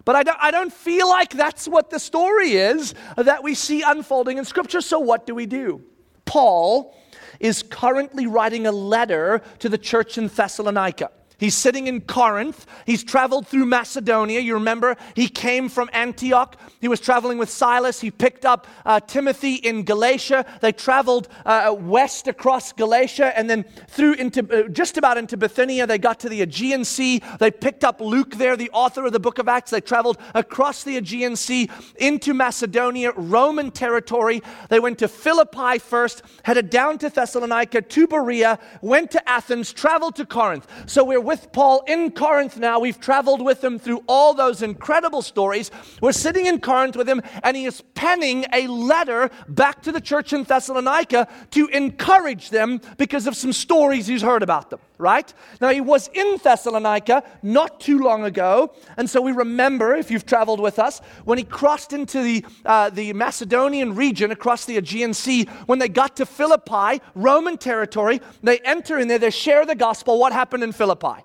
But 0.09 0.15
I 0.15 0.23
don't, 0.23 0.37
I 0.41 0.49
don't 0.49 0.73
feel 0.73 1.07
like 1.07 1.29
that's 1.33 1.67
what 1.67 1.91
the 1.91 1.99
story 1.99 2.53
is 2.53 2.95
that 3.15 3.43
we 3.43 3.53
see 3.53 3.83
unfolding 3.83 4.39
in 4.39 4.43
Scripture. 4.43 4.81
So, 4.81 4.97
what 4.97 5.27
do 5.27 5.35
we 5.35 5.45
do? 5.45 5.83
Paul 6.25 6.97
is 7.39 7.61
currently 7.61 8.25
writing 8.25 8.65
a 8.65 8.71
letter 8.71 9.43
to 9.59 9.69
the 9.69 9.77
church 9.77 10.17
in 10.17 10.27
Thessalonica. 10.27 11.11
He's 11.39 11.55
sitting 11.55 11.87
in 11.87 12.01
Corinth. 12.01 12.65
He's 12.85 13.03
traveled 13.03 13.47
through 13.47 13.65
Macedonia. 13.65 14.41
You 14.41 14.55
remember, 14.55 14.97
he 15.15 15.29
came 15.29 15.69
from 15.69 15.89
Antioch. 15.93 16.57
He 16.81 16.87
was 16.87 16.99
traveling 16.99 17.37
with 17.37 17.49
Silas. 17.49 18.01
He 18.01 18.11
picked 18.11 18.45
up 18.45 18.67
uh, 18.85 18.99
Timothy 18.99 19.55
in 19.55 19.83
Galatia. 19.83 20.45
They 20.61 20.73
traveled 20.73 21.29
uh, 21.45 21.75
west 21.77 22.27
across 22.27 22.73
Galatia 22.73 23.37
and 23.37 23.49
then 23.49 23.63
through 23.87 24.13
into 24.13 24.65
uh, 24.65 24.67
just 24.67 24.97
about 24.97 25.17
into 25.17 25.37
Bithynia. 25.37 25.87
They 25.87 25.97
got 25.97 26.19
to 26.21 26.29
the 26.29 26.41
Aegean 26.41 26.83
Sea. 26.83 27.21
They 27.39 27.51
picked 27.51 27.85
up 27.85 28.01
Luke 28.01 28.35
there, 28.35 28.57
the 28.57 28.69
author 28.71 29.05
of 29.05 29.13
the 29.13 29.19
book 29.19 29.39
of 29.39 29.47
Acts. 29.47 29.71
They 29.71 29.81
traveled 29.81 30.17
across 30.35 30.83
the 30.83 30.97
Aegean 30.97 31.37
Sea 31.37 31.69
into 31.95 32.33
Macedonia, 32.33 33.13
Roman 33.15 33.71
territory. 33.71 34.41
They 34.67 34.79
went 34.79 34.99
to 34.99 35.07
Philippi 35.07 35.79
first, 35.79 36.21
headed 36.43 36.69
down 36.69 36.97
to 36.99 37.09
Thessalonica, 37.09 37.81
to 37.81 38.07
Berea, 38.07 38.59
went 38.81 39.11
to 39.11 39.29
Athens, 39.29 39.71
traveled 39.71 40.15
to 40.17 40.25
Corinth. 40.25 40.67
So 40.85 41.05
we're 41.05 41.28
with 41.29 41.51
Paul 41.51 41.83
in 41.85 42.09
Corinth 42.09 42.57
now. 42.57 42.79
We've 42.79 42.99
traveled 42.99 43.43
with 43.45 43.63
him 43.63 43.77
through 43.77 44.03
all 44.07 44.33
those 44.33 44.63
incredible 44.63 45.21
stories. 45.21 45.69
We're 46.01 46.11
sitting 46.11 46.47
in 46.47 46.59
Corinth 46.59 46.95
with 46.95 47.07
him, 47.07 47.21
and 47.43 47.55
he 47.55 47.65
is 47.65 47.81
penning 47.93 48.47
a 48.51 48.65
letter 48.65 49.29
back 49.47 49.83
to 49.83 49.91
the 49.91 50.01
church 50.01 50.33
in 50.33 50.41
Thessalonica 50.41 51.27
to 51.51 51.67
encourage 51.67 52.49
them 52.49 52.81
because 52.97 53.27
of 53.27 53.35
some 53.35 53.53
stories 53.53 54.07
he's 54.07 54.23
heard 54.23 54.41
about 54.41 54.71
them, 54.71 54.79
right? 54.97 55.31
Now, 55.61 55.69
he 55.69 55.81
was 55.81 56.09
in 56.15 56.37
Thessalonica 56.41 57.21
not 57.43 57.79
too 57.79 57.99
long 57.99 58.23
ago, 58.23 58.73
and 58.97 59.07
so 59.07 59.21
we 59.21 59.31
remember, 59.31 59.93
if 59.93 60.09
you've 60.09 60.25
traveled 60.25 60.59
with 60.59 60.79
us, 60.79 60.99
when 61.25 61.37
he 61.37 61.43
crossed 61.43 61.93
into 61.93 62.23
the, 62.23 62.43
uh, 62.65 62.89
the 62.89 63.13
Macedonian 63.13 63.93
region 63.93 64.31
across 64.31 64.65
the 64.65 64.77
Aegean 64.77 65.13
Sea, 65.13 65.45
when 65.67 65.77
they 65.77 65.89
got 65.89 66.15
to 66.15 66.25
Philippi, 66.25 67.03
Roman 67.13 67.59
territory, 67.59 68.19
they 68.41 68.57
enter 68.61 68.97
in 68.97 69.07
there, 69.07 69.19
they 69.19 69.29
share 69.29 69.63
the 69.67 69.75
gospel. 69.75 70.17
What 70.17 70.33
happened 70.33 70.63
in 70.63 70.71
Philippi? 70.71 71.18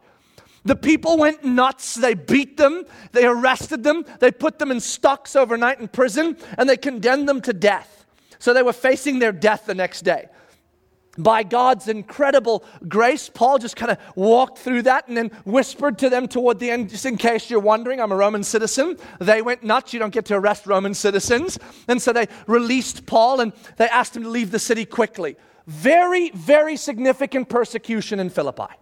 The 0.64 0.76
people 0.76 1.18
went 1.18 1.44
nuts. 1.44 1.94
They 1.94 2.14
beat 2.14 2.56
them, 2.56 2.84
they 3.12 3.26
arrested 3.26 3.82
them, 3.82 4.04
they 4.20 4.30
put 4.30 4.58
them 4.58 4.70
in 4.70 4.80
stocks 4.80 5.36
overnight 5.36 5.78
in 5.78 5.88
prison, 5.88 6.36
and 6.56 6.68
they 6.68 6.76
condemned 6.76 7.28
them 7.28 7.40
to 7.42 7.52
death. 7.52 8.06
So 8.38 8.54
they 8.54 8.62
were 8.62 8.72
facing 8.72 9.18
their 9.18 9.32
death 9.32 9.66
the 9.66 9.74
next 9.74 10.02
day. 10.02 10.26
By 11.16 11.44
God's 11.44 11.86
incredible 11.86 12.64
grace, 12.88 13.30
Paul 13.32 13.58
just 13.58 13.76
kind 13.76 13.92
of 13.92 13.98
walked 14.16 14.58
through 14.58 14.82
that 14.82 15.06
and 15.06 15.16
then 15.16 15.30
whispered 15.44 15.98
to 15.98 16.10
them 16.10 16.26
toward 16.26 16.58
the 16.58 16.70
end, 16.70 16.90
just 16.90 17.06
in 17.06 17.16
case 17.16 17.48
you're 17.48 17.60
wondering, 17.60 18.00
I'm 18.00 18.10
a 18.10 18.16
Roman 18.16 18.42
citizen. 18.42 18.96
They 19.20 19.40
went 19.40 19.62
nuts. 19.62 19.92
You 19.92 20.00
don't 20.00 20.12
get 20.12 20.24
to 20.26 20.34
arrest 20.34 20.66
Roman 20.66 20.92
citizens. 20.92 21.58
And 21.86 22.02
so 22.02 22.12
they 22.12 22.26
released 22.48 23.06
Paul 23.06 23.40
and 23.40 23.52
they 23.76 23.86
asked 23.86 24.16
him 24.16 24.24
to 24.24 24.28
leave 24.28 24.50
the 24.50 24.58
city 24.58 24.84
quickly. 24.84 25.36
Very, 25.68 26.30
very 26.30 26.76
significant 26.76 27.48
persecution 27.48 28.18
in 28.18 28.28
Philippi. 28.28 28.74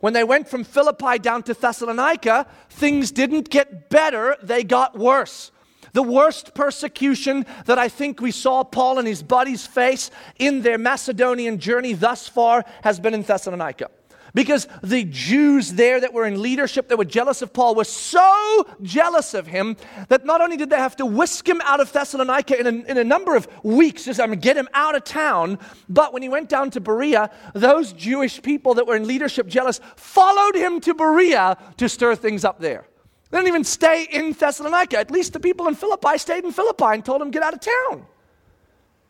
When 0.00 0.12
they 0.12 0.24
went 0.24 0.48
from 0.48 0.64
Philippi 0.64 1.18
down 1.18 1.42
to 1.44 1.54
Thessalonica, 1.54 2.46
things 2.68 3.10
didn't 3.10 3.50
get 3.50 3.88
better, 3.88 4.36
they 4.42 4.62
got 4.62 4.98
worse. 4.98 5.50
The 5.92 6.02
worst 6.02 6.54
persecution 6.54 7.46
that 7.64 7.78
I 7.78 7.88
think 7.88 8.20
we 8.20 8.30
saw 8.30 8.64
Paul 8.64 8.98
and 8.98 9.08
his 9.08 9.22
buddies 9.22 9.66
face 9.66 10.10
in 10.38 10.60
their 10.60 10.76
Macedonian 10.76 11.58
journey 11.58 11.94
thus 11.94 12.28
far 12.28 12.64
has 12.82 13.00
been 13.00 13.14
in 13.14 13.22
Thessalonica. 13.22 13.90
Because 14.36 14.68
the 14.82 15.02
Jews 15.04 15.72
there 15.72 15.98
that 15.98 16.12
were 16.12 16.26
in 16.26 16.42
leadership 16.42 16.88
that 16.88 16.98
were 16.98 17.06
jealous 17.06 17.40
of 17.40 17.54
Paul 17.54 17.74
were 17.74 17.84
so 17.84 18.66
jealous 18.82 19.32
of 19.32 19.46
him 19.46 19.78
that 20.08 20.26
not 20.26 20.42
only 20.42 20.58
did 20.58 20.68
they 20.68 20.76
have 20.76 20.94
to 20.96 21.06
whisk 21.06 21.48
him 21.48 21.62
out 21.64 21.80
of 21.80 21.90
Thessalonica 21.90 22.60
in 22.60 22.66
a, 22.66 22.90
in 22.90 22.98
a 22.98 23.02
number 23.02 23.34
of 23.34 23.48
weeks, 23.64 24.04
just 24.04 24.20
I 24.20 24.26
mean, 24.26 24.38
get 24.38 24.54
him 24.54 24.68
out 24.74 24.94
of 24.94 25.04
town, 25.04 25.58
but 25.88 26.12
when 26.12 26.20
he 26.20 26.28
went 26.28 26.50
down 26.50 26.70
to 26.72 26.82
Berea, 26.82 27.30
those 27.54 27.94
Jewish 27.94 28.42
people 28.42 28.74
that 28.74 28.86
were 28.86 28.94
in 28.94 29.06
leadership 29.06 29.46
jealous 29.46 29.80
followed 29.96 30.54
him 30.54 30.82
to 30.82 30.92
Berea 30.92 31.56
to 31.78 31.88
stir 31.88 32.14
things 32.14 32.44
up 32.44 32.60
there. 32.60 32.86
They 33.30 33.38
didn't 33.38 33.48
even 33.48 33.64
stay 33.64 34.06
in 34.12 34.32
Thessalonica. 34.32 34.98
At 34.98 35.10
least 35.10 35.32
the 35.32 35.40
people 35.40 35.66
in 35.66 35.74
Philippi 35.74 36.18
stayed 36.18 36.44
in 36.44 36.52
Philippi 36.52 36.84
and 36.90 37.02
told 37.02 37.22
him, 37.22 37.30
get 37.30 37.42
out 37.42 37.54
of 37.54 37.60
town. 37.60 38.04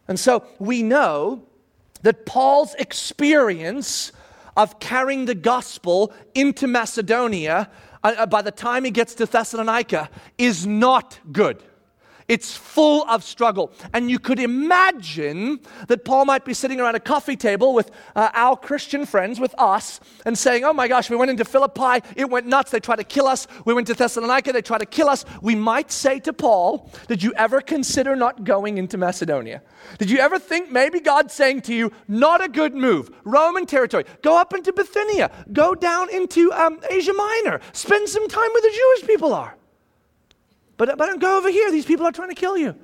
And 0.06 0.20
so 0.20 0.46
we 0.60 0.84
know 0.84 1.42
that 2.02 2.26
Paul's 2.26 2.74
experience 2.74 4.12
of 4.56 4.80
carrying 4.80 5.26
the 5.26 5.34
gospel 5.34 6.12
into 6.34 6.66
Macedonia 6.66 7.70
uh, 8.02 8.14
uh, 8.18 8.26
by 8.26 8.42
the 8.42 8.50
time 8.50 8.84
he 8.84 8.90
gets 8.90 9.14
to 9.14 9.26
Thessalonica 9.26 10.08
is 10.38 10.66
not 10.66 11.18
good. 11.32 11.62
It's 12.28 12.56
full 12.56 13.04
of 13.08 13.22
struggle. 13.22 13.70
And 13.92 14.10
you 14.10 14.18
could 14.18 14.40
imagine 14.40 15.60
that 15.86 16.04
Paul 16.04 16.24
might 16.24 16.44
be 16.44 16.54
sitting 16.54 16.80
around 16.80 16.96
a 16.96 17.00
coffee 17.00 17.36
table 17.36 17.72
with 17.72 17.90
uh, 18.16 18.30
our 18.34 18.56
Christian 18.56 19.06
friends, 19.06 19.38
with 19.38 19.54
us, 19.58 20.00
and 20.24 20.36
saying, 20.36 20.64
Oh 20.64 20.72
my 20.72 20.88
gosh, 20.88 21.08
we 21.08 21.16
went 21.16 21.30
into 21.30 21.44
Philippi, 21.44 22.06
it 22.16 22.28
went 22.28 22.46
nuts, 22.46 22.72
they 22.72 22.80
tried 22.80 22.96
to 22.96 23.04
kill 23.04 23.28
us. 23.28 23.46
We 23.64 23.74
went 23.74 23.86
to 23.88 23.94
Thessalonica, 23.94 24.52
they 24.52 24.62
tried 24.62 24.78
to 24.78 24.86
kill 24.86 25.08
us. 25.08 25.24
We 25.40 25.54
might 25.54 25.92
say 25.92 26.18
to 26.20 26.32
Paul, 26.32 26.90
Did 27.06 27.22
you 27.22 27.32
ever 27.34 27.60
consider 27.60 28.16
not 28.16 28.44
going 28.44 28.78
into 28.78 28.98
Macedonia? 28.98 29.62
Did 29.98 30.10
you 30.10 30.18
ever 30.18 30.38
think 30.38 30.72
maybe 30.72 30.98
God's 31.00 31.32
saying 31.32 31.62
to 31.62 31.74
you, 31.74 31.92
Not 32.08 32.42
a 32.42 32.48
good 32.48 32.74
move, 32.74 33.10
Roman 33.24 33.66
territory, 33.66 34.04
go 34.22 34.36
up 34.38 34.52
into 34.52 34.72
Bithynia, 34.72 35.30
go 35.52 35.74
down 35.74 36.10
into 36.10 36.52
um, 36.52 36.80
Asia 36.90 37.12
Minor, 37.12 37.60
spend 37.72 38.08
some 38.08 38.28
time 38.28 38.50
where 38.52 38.62
the 38.62 38.72
Jewish 38.74 39.08
people 39.08 39.32
are? 39.32 39.55
But, 40.76 40.98
but 40.98 41.18
go 41.20 41.38
over 41.38 41.50
here. 41.50 41.70
These 41.70 41.86
people 41.86 42.06
are 42.06 42.12
trying 42.12 42.28
to 42.28 42.34
kill 42.34 42.56
you. 42.56 42.74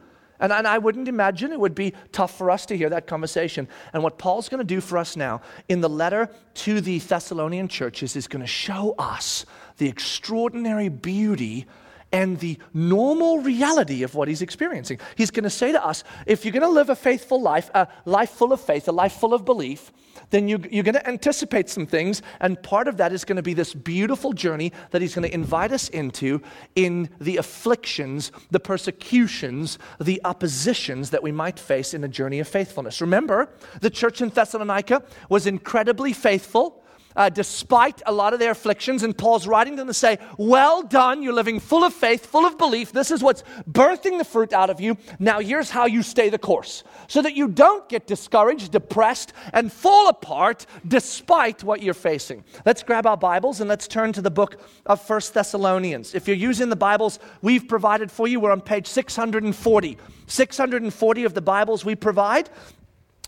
And, 0.40 0.52
and 0.52 0.66
I 0.66 0.78
wouldn't 0.78 1.06
imagine 1.06 1.52
it 1.52 1.60
would 1.60 1.74
be 1.74 1.94
tough 2.10 2.36
for 2.36 2.50
us 2.50 2.66
to 2.66 2.76
hear 2.76 2.90
that 2.90 3.06
conversation. 3.06 3.68
And 3.92 4.02
what 4.02 4.18
Paul's 4.18 4.48
going 4.48 4.58
to 4.58 4.64
do 4.64 4.80
for 4.80 4.98
us 4.98 5.16
now 5.16 5.40
in 5.68 5.80
the 5.80 5.88
letter 5.88 6.28
to 6.54 6.80
the 6.80 6.98
Thessalonian 6.98 7.68
churches 7.68 8.16
is 8.16 8.26
going 8.26 8.40
to 8.40 8.46
show 8.46 8.96
us 8.98 9.46
the 9.76 9.88
extraordinary 9.88 10.88
beauty 10.88 11.66
and 12.12 12.38
the 12.38 12.58
normal 12.74 13.38
reality 13.40 14.02
of 14.02 14.14
what 14.14 14.28
he's 14.28 14.42
experiencing. 14.42 14.98
He's 15.16 15.30
going 15.30 15.44
to 15.44 15.50
say 15.50 15.72
to 15.72 15.84
us 15.84 16.04
if 16.26 16.44
you're 16.44 16.52
going 16.52 16.62
to 16.62 16.68
live 16.68 16.90
a 16.90 16.96
faithful 16.96 17.40
life, 17.40 17.70
a 17.74 17.88
life 18.04 18.30
full 18.30 18.52
of 18.52 18.60
faith, 18.60 18.86
a 18.88 18.92
life 18.92 19.14
full 19.14 19.34
of 19.34 19.44
belief, 19.44 19.92
then 20.30 20.48
you, 20.48 20.56
are 20.56 20.82
going 20.82 20.94
to 20.94 21.08
anticipate 21.08 21.68
some 21.68 21.86
things. 21.86 22.22
And 22.40 22.60
part 22.62 22.88
of 22.88 22.96
that 22.96 23.12
is 23.12 23.24
going 23.24 23.36
to 23.36 23.42
be 23.42 23.54
this 23.54 23.74
beautiful 23.74 24.32
journey 24.32 24.72
that 24.90 25.00
He's 25.00 25.14
going 25.14 25.28
to 25.28 25.34
invite 25.34 25.72
us 25.72 25.88
into 25.88 26.42
in 26.74 27.08
the 27.20 27.36
afflictions, 27.36 28.32
the 28.50 28.60
persecutions, 28.60 29.78
the 30.00 30.20
oppositions 30.24 31.10
that 31.10 31.22
we 31.22 31.32
might 31.32 31.58
face 31.58 31.94
in 31.94 32.04
a 32.04 32.08
journey 32.08 32.40
of 32.40 32.48
faithfulness. 32.48 33.00
Remember, 33.00 33.48
the 33.80 33.90
church 33.90 34.20
in 34.20 34.30
Thessalonica 34.30 35.02
was 35.28 35.46
incredibly 35.46 36.12
faithful 36.12 36.81
uh, 37.16 37.28
despite 37.28 38.02
a 38.06 38.12
lot 38.12 38.32
of 38.32 38.38
their 38.38 38.50
afflictions. 38.50 39.02
And 39.02 39.16
Paul's 39.16 39.46
writing 39.46 39.76
them 39.76 39.86
to 39.86 39.94
say, 39.94 40.18
Well 40.38 40.82
done, 40.82 41.22
you're 41.22 41.32
living 41.32 41.60
full 41.60 41.84
of 41.84 41.92
faith, 41.92 42.26
full 42.26 42.46
of 42.46 42.58
belief. 42.58 42.92
This 42.92 43.10
is 43.10 43.22
what's 43.22 43.42
birthing 43.70 44.18
the 44.18 44.24
fruit 44.24 44.52
out 44.52 44.70
of 44.70 44.80
you. 44.80 44.96
Now, 45.18 45.40
here's 45.40 45.70
how 45.70 45.86
you 45.86 46.02
stay 46.02 46.28
the 46.28 46.38
course 46.38 46.84
so 47.08 47.22
that 47.22 47.34
you 47.34 47.48
don't 47.48 47.88
get 47.88 48.06
discouraged, 48.06 48.72
depressed, 48.72 49.32
and 49.52 49.72
fall 49.72 50.08
apart 50.08 50.66
despite 50.86 51.64
what 51.64 51.82
you're 51.82 51.94
facing. 51.94 52.44
Let's 52.64 52.82
grab 52.82 53.06
our 53.06 53.16
Bibles 53.16 53.60
and 53.60 53.68
let's 53.68 53.88
turn 53.88 54.12
to 54.14 54.22
the 54.22 54.30
book 54.30 54.60
of 54.86 55.00
First 55.02 55.34
Thessalonians. 55.34 56.14
If 56.14 56.26
you're 56.26 56.36
using 56.36 56.68
the 56.68 56.76
Bibles 56.76 57.18
we've 57.40 57.66
provided 57.66 58.10
for 58.10 58.26
you, 58.28 58.40
we're 58.40 58.52
on 58.52 58.60
page 58.60 58.86
640. 58.86 59.98
640 60.26 61.24
of 61.24 61.34
the 61.34 61.42
Bibles 61.42 61.84
we 61.84 61.94
provide. 61.94 62.48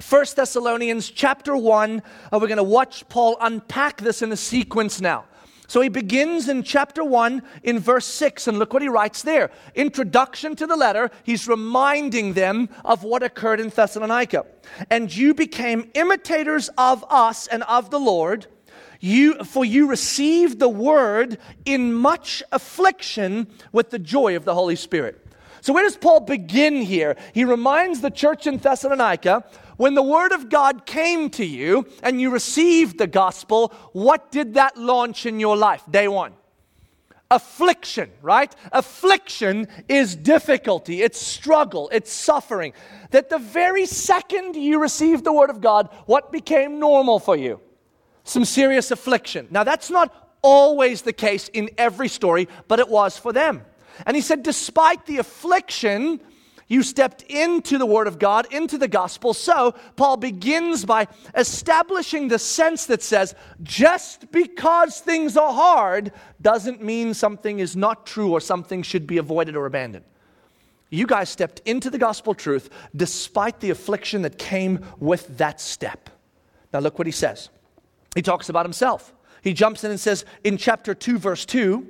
First 0.01 0.35
Thessalonians 0.35 1.09
chapter 1.09 1.57
1. 1.57 2.03
Uh, 2.33 2.39
we're 2.41 2.49
going 2.49 2.57
to 2.57 2.65
watch 2.65 3.09
Paul 3.09 3.37
unpack 3.41 4.01
this 4.01 4.23
in 4.23 4.33
a 4.33 4.37
sequence 4.37 5.01
now. 5.01 5.25
So 5.69 5.81
he 5.81 5.89
begins 5.89 6.49
in 6.49 6.63
chapter 6.65 7.05
1 7.05 7.43
in 7.63 7.79
verse 7.79 8.05
6, 8.05 8.49
and 8.49 8.59
look 8.59 8.73
what 8.73 8.83
he 8.83 8.89
writes 8.89 9.23
there. 9.23 9.51
Introduction 9.75 10.57
to 10.57 10.67
the 10.67 10.77
letter, 10.77 11.11
he's 11.23 11.49
reminding 11.49 12.33
them 12.33 12.69
of 12.85 13.05
what 13.05 13.23
occurred 13.23 13.61
in 13.61 13.69
Thessalonica. 13.69 14.47
And 14.91 15.15
you 15.15 15.33
became 15.33 15.91
imitators 15.95 16.71
of 16.77 17.05
us 17.09 17.47
and 17.47 17.63
of 17.63 17.91
the 17.91 18.01
Lord. 18.01 18.47
You, 19.01 19.45
for 19.45 19.65
you 19.65 19.89
received 19.89 20.59
the 20.59 20.69
word 20.69 21.39
in 21.65 21.95
much 21.95 22.43
affliction 22.51 23.47
with 23.71 23.91
the 23.91 23.99
joy 23.99 24.35
of 24.35 24.45
the 24.45 24.55
Holy 24.55 24.77
Spirit. 24.77 25.25
So, 25.65 25.73
where 25.73 25.83
does 25.83 25.97
Paul 25.97 26.21
begin 26.21 26.83
here? 26.83 27.17
He 27.33 27.45
reminds 27.45 28.03
the 28.03 28.11
church 28.11 28.47
in 28.47 28.59
Thessalonica 28.59 29.45
when 29.76 29.95
the 29.95 30.02
word 30.02 30.33
of 30.33 30.49
God 30.49 30.87
came 30.87 31.31
to 31.31 31.45
you 31.45 31.87
and 32.02 32.21
you 32.21 32.31
received 32.31 32.99
the 32.99 33.07
gospel, 33.07 33.73
what 33.93 34.31
did 34.31 34.54
that 34.54 34.76
launch 34.76 35.26
in 35.26 35.40
your 35.40 35.57
life? 35.57 35.83
Day 35.90 36.09
one. 36.09 36.33
Affliction, 37.31 38.11
right? 38.23 38.54
Affliction 38.71 39.66
is 39.88 40.14
difficulty, 40.14 41.02
it's 41.02 41.19
struggle, 41.19 41.88
it's 41.93 42.12
suffering. 42.12 42.75
That 43.11 43.31
the 43.31 43.38
very 43.38 43.87
second 43.87 44.54
you 44.54 44.81
received 44.81 45.25
the 45.25 45.33
word 45.33 45.50
of 45.50 45.61
God, 45.61 45.88
what 46.07 46.31
became 46.31 46.78
normal 46.78 47.19
for 47.19 47.35
you? 47.35 47.61
Some 48.25 48.45
serious 48.45 48.90
affliction. 48.90 49.49
Now, 49.50 49.64
that's 49.64 49.90
not 49.90 50.37
always 50.43 51.02
the 51.02 51.12
case 51.12 51.49
in 51.49 51.71
every 51.78 52.09
story, 52.09 52.49
but 52.69 52.78
it 52.78 52.88
was 52.88 53.19
for 53.19 53.33
them. 53.33 53.62
And 54.07 54.14
he 54.14 54.23
said, 54.23 54.43
despite 54.43 55.07
the 55.07 55.19
affliction, 55.19 56.21
you 56.75 56.83
stepped 56.83 57.23
into 57.23 57.78
the 57.78 57.87
Word 57.87 58.09
of 58.09 58.19
God, 58.19 58.52
into 58.52 58.76
the 58.76 58.88
gospel. 58.88 59.33
So, 59.33 59.76
Paul 59.95 60.16
begins 60.16 60.85
by 60.85 61.07
establishing 61.37 62.26
the 62.26 62.38
sense 62.38 62.87
that 62.87 63.00
says, 63.00 63.35
just 63.62 64.33
because 64.33 64.99
things 64.99 65.37
are 65.37 65.52
hard 65.52 66.12
doesn't 66.43 66.83
mean 66.83 67.14
something 67.14 67.61
is 67.61 67.76
not 67.76 68.07
true 68.07 68.33
or 68.33 68.40
something 68.40 68.83
should 68.83 69.07
be 69.07 69.19
avoided 69.19 69.54
or 69.54 69.66
abandoned. 69.66 70.04
You 70.90 71.07
guys 71.07 71.28
stepped 71.31 71.61
into 71.64 71.90
the 71.90 71.99
gospel 71.99 72.35
truth 72.35 72.69
despite 72.95 73.61
the 73.61 73.71
affliction 73.71 74.23
that 74.23 74.37
came 74.37 74.85
with 74.99 75.38
that 75.38 75.61
step. 75.61 76.11
Now, 76.73 76.81
look 76.81 76.99
what 76.99 77.07
he 77.07 77.12
says. 77.12 77.50
He 78.16 78.23
talks 78.23 78.49
about 78.49 78.66
himself. 78.66 79.12
He 79.43 79.52
jumps 79.52 79.85
in 79.85 79.93
and 79.93 80.00
says 80.00 80.25
in 80.43 80.57
chapter 80.57 80.93
2, 80.93 81.19
verse 81.19 81.45
2, 81.47 81.88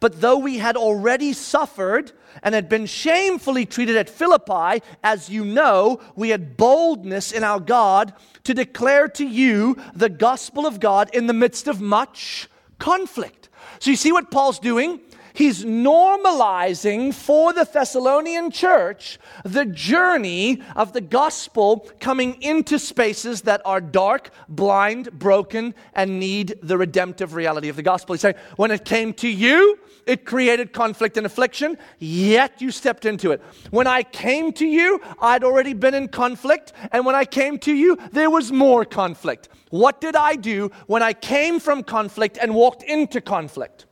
but 0.00 0.20
though 0.20 0.38
we 0.38 0.58
had 0.58 0.76
already 0.76 1.32
suffered 1.32 2.12
and 2.42 2.54
had 2.54 2.68
been 2.68 2.86
shamefully 2.86 3.66
treated 3.66 3.96
at 3.96 4.10
Philippi, 4.10 4.82
as 5.02 5.30
you 5.30 5.44
know, 5.44 6.00
we 6.16 6.30
had 6.30 6.56
boldness 6.56 7.32
in 7.32 7.44
our 7.44 7.60
God 7.60 8.12
to 8.44 8.54
declare 8.54 9.08
to 9.08 9.26
you 9.26 9.76
the 9.94 10.08
gospel 10.08 10.66
of 10.66 10.80
God 10.80 11.10
in 11.14 11.26
the 11.26 11.32
midst 11.32 11.68
of 11.68 11.80
much 11.80 12.48
conflict. 12.78 13.48
So 13.78 13.90
you 13.90 13.96
see 13.96 14.12
what 14.12 14.30
Paul's 14.30 14.58
doing? 14.58 15.00
He's 15.34 15.64
normalizing 15.64 17.12
for 17.12 17.52
the 17.52 17.64
Thessalonian 17.64 18.52
church 18.52 19.18
the 19.44 19.64
journey 19.64 20.62
of 20.76 20.92
the 20.92 21.00
gospel 21.00 21.90
coming 21.98 22.40
into 22.40 22.78
spaces 22.78 23.42
that 23.42 23.60
are 23.64 23.80
dark, 23.80 24.30
blind, 24.48 25.10
broken, 25.18 25.74
and 25.92 26.20
need 26.20 26.54
the 26.62 26.78
redemptive 26.78 27.34
reality 27.34 27.68
of 27.68 27.74
the 27.74 27.82
gospel. 27.82 28.14
He's 28.14 28.20
saying, 28.20 28.36
when 28.54 28.70
it 28.70 28.84
came 28.84 29.12
to 29.14 29.28
you, 29.28 29.76
it 30.06 30.24
created 30.24 30.72
conflict 30.72 31.16
and 31.16 31.26
affliction, 31.26 31.78
yet 31.98 32.62
you 32.62 32.70
stepped 32.70 33.04
into 33.04 33.32
it. 33.32 33.42
When 33.72 33.88
I 33.88 34.04
came 34.04 34.52
to 34.52 34.66
you, 34.66 35.00
I'd 35.20 35.42
already 35.42 35.72
been 35.72 35.94
in 35.94 36.06
conflict, 36.06 36.72
and 36.92 37.04
when 37.04 37.16
I 37.16 37.24
came 37.24 37.58
to 37.58 37.74
you, 37.74 37.98
there 38.12 38.30
was 38.30 38.52
more 38.52 38.84
conflict. 38.84 39.48
What 39.70 40.00
did 40.00 40.14
I 40.14 40.36
do 40.36 40.70
when 40.86 41.02
I 41.02 41.12
came 41.12 41.58
from 41.58 41.82
conflict 41.82 42.38
and 42.40 42.54
walked 42.54 42.84
into 42.84 43.20
conflict? 43.20 43.86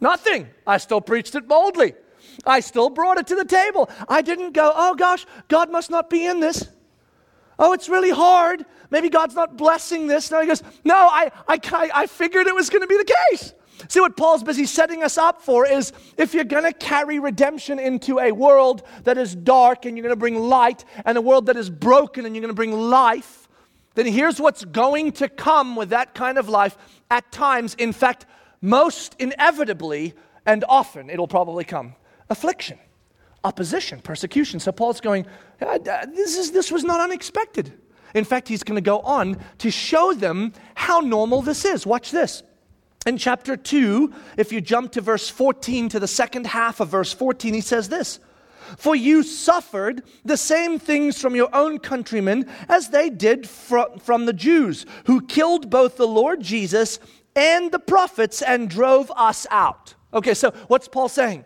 Nothing. 0.00 0.48
I 0.66 0.78
still 0.78 1.00
preached 1.00 1.34
it 1.34 1.48
boldly. 1.48 1.94
I 2.46 2.60
still 2.60 2.90
brought 2.90 3.18
it 3.18 3.26
to 3.28 3.34
the 3.34 3.44
table. 3.44 3.90
I 4.08 4.22
didn't 4.22 4.52
go, 4.52 4.72
oh 4.74 4.94
gosh, 4.94 5.26
God 5.48 5.70
must 5.70 5.90
not 5.90 6.08
be 6.08 6.24
in 6.24 6.40
this. 6.40 6.68
Oh, 7.58 7.72
it's 7.72 7.88
really 7.88 8.10
hard. 8.10 8.64
Maybe 8.90 9.08
God's 9.08 9.34
not 9.34 9.56
blessing 9.56 10.06
this. 10.06 10.30
No, 10.30 10.40
he 10.40 10.46
goes, 10.46 10.62
no, 10.84 10.94
I, 10.94 11.30
I, 11.48 11.90
I 11.94 12.06
figured 12.06 12.46
it 12.46 12.54
was 12.54 12.70
going 12.70 12.82
to 12.82 12.86
be 12.86 12.96
the 12.96 13.14
case. 13.30 13.52
See, 13.88 14.00
what 14.00 14.16
Paul's 14.16 14.42
busy 14.42 14.66
setting 14.66 15.02
us 15.02 15.18
up 15.18 15.40
for 15.42 15.66
is 15.66 15.92
if 16.16 16.34
you're 16.34 16.44
going 16.44 16.64
to 16.64 16.72
carry 16.72 17.18
redemption 17.18 17.78
into 17.78 18.18
a 18.18 18.32
world 18.32 18.82
that 19.04 19.18
is 19.18 19.34
dark 19.34 19.84
and 19.84 19.96
you're 19.96 20.02
going 20.02 20.14
to 20.14 20.18
bring 20.18 20.36
light, 20.36 20.84
and 21.04 21.16
a 21.16 21.20
world 21.20 21.46
that 21.46 21.56
is 21.56 21.70
broken 21.70 22.26
and 22.26 22.34
you're 22.34 22.42
going 22.42 22.50
to 22.50 22.54
bring 22.54 22.72
life, 22.72 23.48
then 23.94 24.06
here's 24.06 24.40
what's 24.40 24.64
going 24.64 25.12
to 25.12 25.28
come 25.28 25.76
with 25.76 25.90
that 25.90 26.14
kind 26.14 26.38
of 26.38 26.48
life 26.48 26.76
at 27.10 27.30
times. 27.32 27.74
In 27.74 27.92
fact, 27.92 28.26
most 28.60 29.14
inevitably 29.18 30.14
and 30.46 30.64
often 30.68 31.10
it'll 31.10 31.28
probably 31.28 31.64
come 31.64 31.94
affliction, 32.30 32.78
opposition, 33.44 34.00
persecution. 34.00 34.60
So 34.60 34.72
Paul's 34.72 35.00
going, 35.00 35.26
ah, 35.62 35.78
ah, 35.88 36.06
this, 36.12 36.36
is, 36.36 36.52
this 36.52 36.70
was 36.70 36.84
not 36.84 37.00
unexpected. 37.00 37.72
In 38.14 38.24
fact, 38.24 38.48
he's 38.48 38.62
going 38.62 38.76
to 38.76 38.80
go 38.80 39.00
on 39.00 39.38
to 39.58 39.70
show 39.70 40.12
them 40.12 40.52
how 40.74 41.00
normal 41.00 41.42
this 41.42 41.64
is. 41.64 41.86
Watch 41.86 42.10
this. 42.10 42.42
In 43.06 43.16
chapter 43.16 43.56
2, 43.56 44.12
if 44.36 44.52
you 44.52 44.60
jump 44.60 44.92
to 44.92 45.00
verse 45.00 45.28
14, 45.28 45.88
to 45.90 46.00
the 46.00 46.08
second 46.08 46.46
half 46.46 46.80
of 46.80 46.88
verse 46.88 47.12
14, 47.12 47.54
he 47.54 47.60
says 47.60 47.88
this 47.88 48.18
For 48.76 48.96
you 48.96 49.22
suffered 49.22 50.02
the 50.24 50.36
same 50.36 50.78
things 50.78 51.20
from 51.20 51.36
your 51.36 51.54
own 51.54 51.78
countrymen 51.78 52.46
as 52.68 52.88
they 52.88 53.08
did 53.08 53.48
from 53.48 54.26
the 54.26 54.32
Jews, 54.32 54.84
who 55.04 55.20
killed 55.20 55.70
both 55.70 55.96
the 55.96 56.08
Lord 56.08 56.40
Jesus 56.42 56.98
and 57.38 57.70
the 57.70 57.78
prophets 57.78 58.42
and 58.42 58.68
drove 58.68 59.12
us 59.14 59.46
out. 59.52 59.94
Okay, 60.12 60.34
so 60.34 60.50
what's 60.66 60.88
Paul 60.88 61.08
saying? 61.08 61.44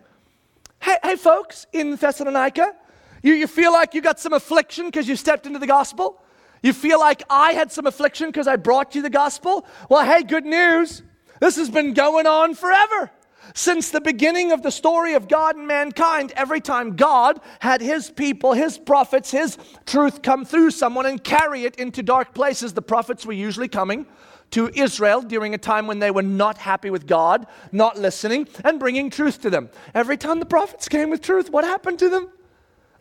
Hey, 0.81 0.97
hey 1.03 1.15
folks 1.15 1.67
in 1.71 1.95
Thessalonica, 1.95 2.73
you, 3.21 3.35
you 3.35 3.45
feel 3.45 3.71
like 3.71 3.93
you 3.93 4.01
got 4.01 4.19
some 4.19 4.33
affliction 4.33 4.87
because 4.87 5.07
you 5.07 5.15
stepped 5.15 5.45
into 5.45 5.59
the 5.59 5.67
gospel? 5.67 6.19
You 6.63 6.73
feel 6.73 6.99
like 6.99 7.21
I 7.29 7.53
had 7.53 7.71
some 7.71 7.85
affliction 7.85 8.29
because 8.29 8.47
I 8.47 8.55
brought 8.55 8.95
you 8.95 9.03
the 9.03 9.09
gospel? 9.11 9.67
Well, 9.87 10.03
hey, 10.03 10.23
good 10.23 10.45
news. 10.45 11.03
This 11.39 11.57
has 11.57 11.69
been 11.69 11.93
going 11.93 12.25
on 12.25 12.55
forever. 12.55 13.11
Since 13.53 13.91
the 13.91 14.01
beginning 14.01 14.51
of 14.51 14.63
the 14.63 14.71
story 14.71 15.13
of 15.13 15.27
God 15.27 15.57
and 15.57 15.67
mankind, 15.67 16.33
every 16.35 16.61
time 16.61 16.95
God 16.95 17.39
had 17.59 17.81
his 17.81 18.09
people, 18.09 18.53
his 18.53 18.79
prophets, 18.79 19.29
his 19.29 19.59
truth 19.85 20.23
come 20.23 20.43
through 20.43 20.71
someone 20.71 21.05
and 21.05 21.23
carry 21.23 21.65
it 21.65 21.75
into 21.75 22.01
dark 22.01 22.33
places, 22.33 22.73
the 22.73 22.81
prophets 22.81 23.27
were 23.27 23.33
usually 23.33 23.67
coming 23.67 24.07
to 24.53 24.69
Israel 24.75 25.21
during 25.21 25.55
a 25.55 25.57
time 25.57 25.87
when 25.87 25.97
they 25.97 26.11
were 26.11 26.21
not 26.21 26.59
happy 26.59 26.91
with 26.91 27.07
God, 27.07 27.47
not 27.71 27.97
listening, 27.97 28.47
and 28.63 28.79
bringing 28.79 29.09
truth 29.09 29.41
to 29.41 29.49
them. 29.49 29.69
Every 29.95 30.15
time 30.15 30.39
the 30.39 30.45
prophets 30.45 30.87
came 30.87 31.09
with 31.09 31.21
truth, 31.21 31.49
what 31.49 31.63
happened 31.63 31.97
to 31.99 32.09
them? 32.09 32.29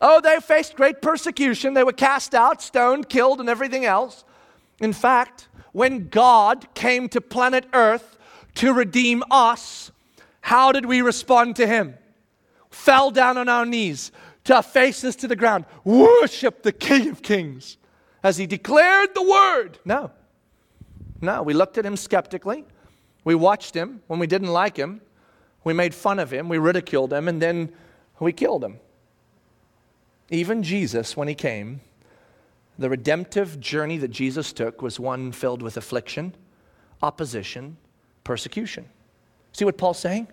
Oh, 0.00 0.22
they 0.22 0.40
faced 0.40 0.76
great 0.76 1.02
persecution. 1.02 1.74
They 1.74 1.84
were 1.84 1.92
cast 1.92 2.34
out, 2.34 2.62
stoned, 2.62 3.10
killed, 3.10 3.38
and 3.38 3.50
everything 3.50 3.84
else. 3.84 4.24
In 4.80 4.94
fact, 4.94 5.48
when 5.72 6.08
God 6.08 6.66
came 6.74 7.08
to 7.10 7.20
planet 7.20 7.66
Earth 7.74 8.18
to 8.54 8.72
redeem 8.72 9.22
us, 9.30 9.92
how 10.40 10.72
did 10.72 10.86
we 10.86 11.02
respond 11.02 11.56
to 11.56 11.66
Him? 11.66 11.98
Fell 12.70 13.10
down 13.10 13.36
on 13.36 13.50
our 13.50 13.66
knees, 13.66 14.10
to 14.44 14.56
our 14.56 14.62
faces 14.62 15.16
to 15.16 15.28
the 15.28 15.36
ground, 15.36 15.66
worship 15.84 16.62
the 16.62 16.72
King 16.72 17.10
of 17.10 17.20
Kings 17.20 17.76
as 18.22 18.38
He 18.38 18.46
declared 18.46 19.14
the 19.14 19.22
word. 19.22 19.78
No. 19.84 20.10
No, 21.22 21.42
we 21.42 21.54
looked 21.54 21.78
at 21.78 21.86
him 21.86 21.96
skeptically. 21.96 22.64
We 23.24 23.36
watched 23.36 23.74
him 23.74 24.02
when 24.08 24.18
we 24.18 24.26
didn't 24.26 24.48
like 24.48 24.76
him. 24.76 25.00
We 25.64 25.72
made 25.72 25.94
fun 25.94 26.18
of 26.18 26.32
him. 26.32 26.48
We 26.48 26.58
ridiculed 26.58 27.12
him. 27.12 27.28
And 27.28 27.40
then 27.40 27.72
we 28.18 28.32
killed 28.32 28.64
him. 28.64 28.80
Even 30.30 30.62
Jesus, 30.64 31.16
when 31.16 31.28
he 31.28 31.34
came, 31.34 31.80
the 32.78 32.90
redemptive 32.90 33.60
journey 33.60 33.98
that 33.98 34.08
Jesus 34.08 34.52
took 34.52 34.82
was 34.82 34.98
one 34.98 35.30
filled 35.30 35.62
with 35.62 35.76
affliction, 35.76 36.34
opposition, 37.02 37.76
persecution. 38.24 38.88
See 39.52 39.64
what 39.64 39.78
Paul's 39.78 39.98
saying? 39.98 40.26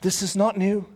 This 0.00 0.22
is 0.22 0.34
not 0.34 0.56
new. 0.56 0.86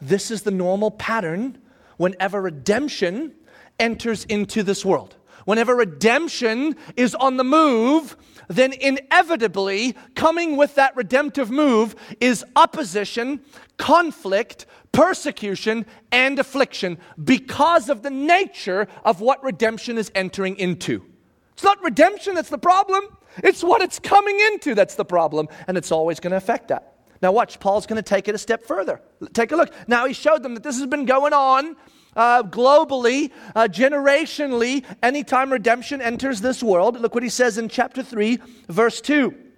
This 0.00 0.30
is 0.30 0.42
the 0.42 0.50
normal 0.50 0.90
pattern 0.92 1.58
whenever 1.96 2.42
redemption 2.42 3.32
enters 3.80 4.24
into 4.26 4.62
this 4.62 4.84
world. 4.84 5.16
Whenever 5.44 5.74
redemption 5.74 6.76
is 6.96 7.14
on 7.14 7.36
the 7.36 7.44
move, 7.44 8.16
then 8.48 8.72
inevitably 8.72 9.96
coming 10.14 10.56
with 10.56 10.74
that 10.74 10.96
redemptive 10.96 11.50
move 11.50 11.94
is 12.20 12.44
opposition, 12.56 13.40
conflict, 13.76 14.66
persecution, 14.92 15.86
and 16.10 16.38
affliction 16.38 16.98
because 17.22 17.88
of 17.88 18.02
the 18.02 18.10
nature 18.10 18.86
of 19.04 19.20
what 19.20 19.42
redemption 19.42 19.98
is 19.98 20.12
entering 20.14 20.56
into. 20.56 21.04
It's 21.52 21.64
not 21.64 21.82
redemption 21.82 22.34
that's 22.34 22.50
the 22.50 22.58
problem, 22.58 23.04
it's 23.38 23.62
what 23.62 23.82
it's 23.82 23.98
coming 23.98 24.38
into 24.52 24.74
that's 24.74 24.94
the 24.94 25.04
problem, 25.04 25.48
and 25.66 25.76
it's 25.78 25.92
always 25.92 26.20
going 26.20 26.32
to 26.32 26.36
affect 26.36 26.68
that. 26.68 26.92
Now, 27.22 27.30
watch, 27.30 27.60
Paul's 27.60 27.86
going 27.86 27.96
to 27.96 28.02
take 28.02 28.26
it 28.26 28.34
a 28.34 28.38
step 28.38 28.64
further. 28.64 29.00
Take 29.32 29.52
a 29.52 29.56
look. 29.56 29.72
Now, 29.86 30.06
he 30.06 30.12
showed 30.12 30.42
them 30.42 30.54
that 30.54 30.64
this 30.64 30.76
has 30.78 30.88
been 30.88 31.04
going 31.04 31.32
on 31.32 31.76
uh, 32.16 32.42
globally, 32.42 33.30
uh, 33.54 33.68
generationally, 33.70 34.84
anytime 35.02 35.52
redemption 35.52 36.00
enters 36.00 36.40
this 36.40 36.62
world. 36.62 37.00
Look 37.00 37.14
what 37.14 37.22
he 37.22 37.28
says 37.28 37.58
in 37.58 37.68
chapter 37.68 38.02
3, 38.02 38.38
verse 38.68 39.00
2. 39.00 39.51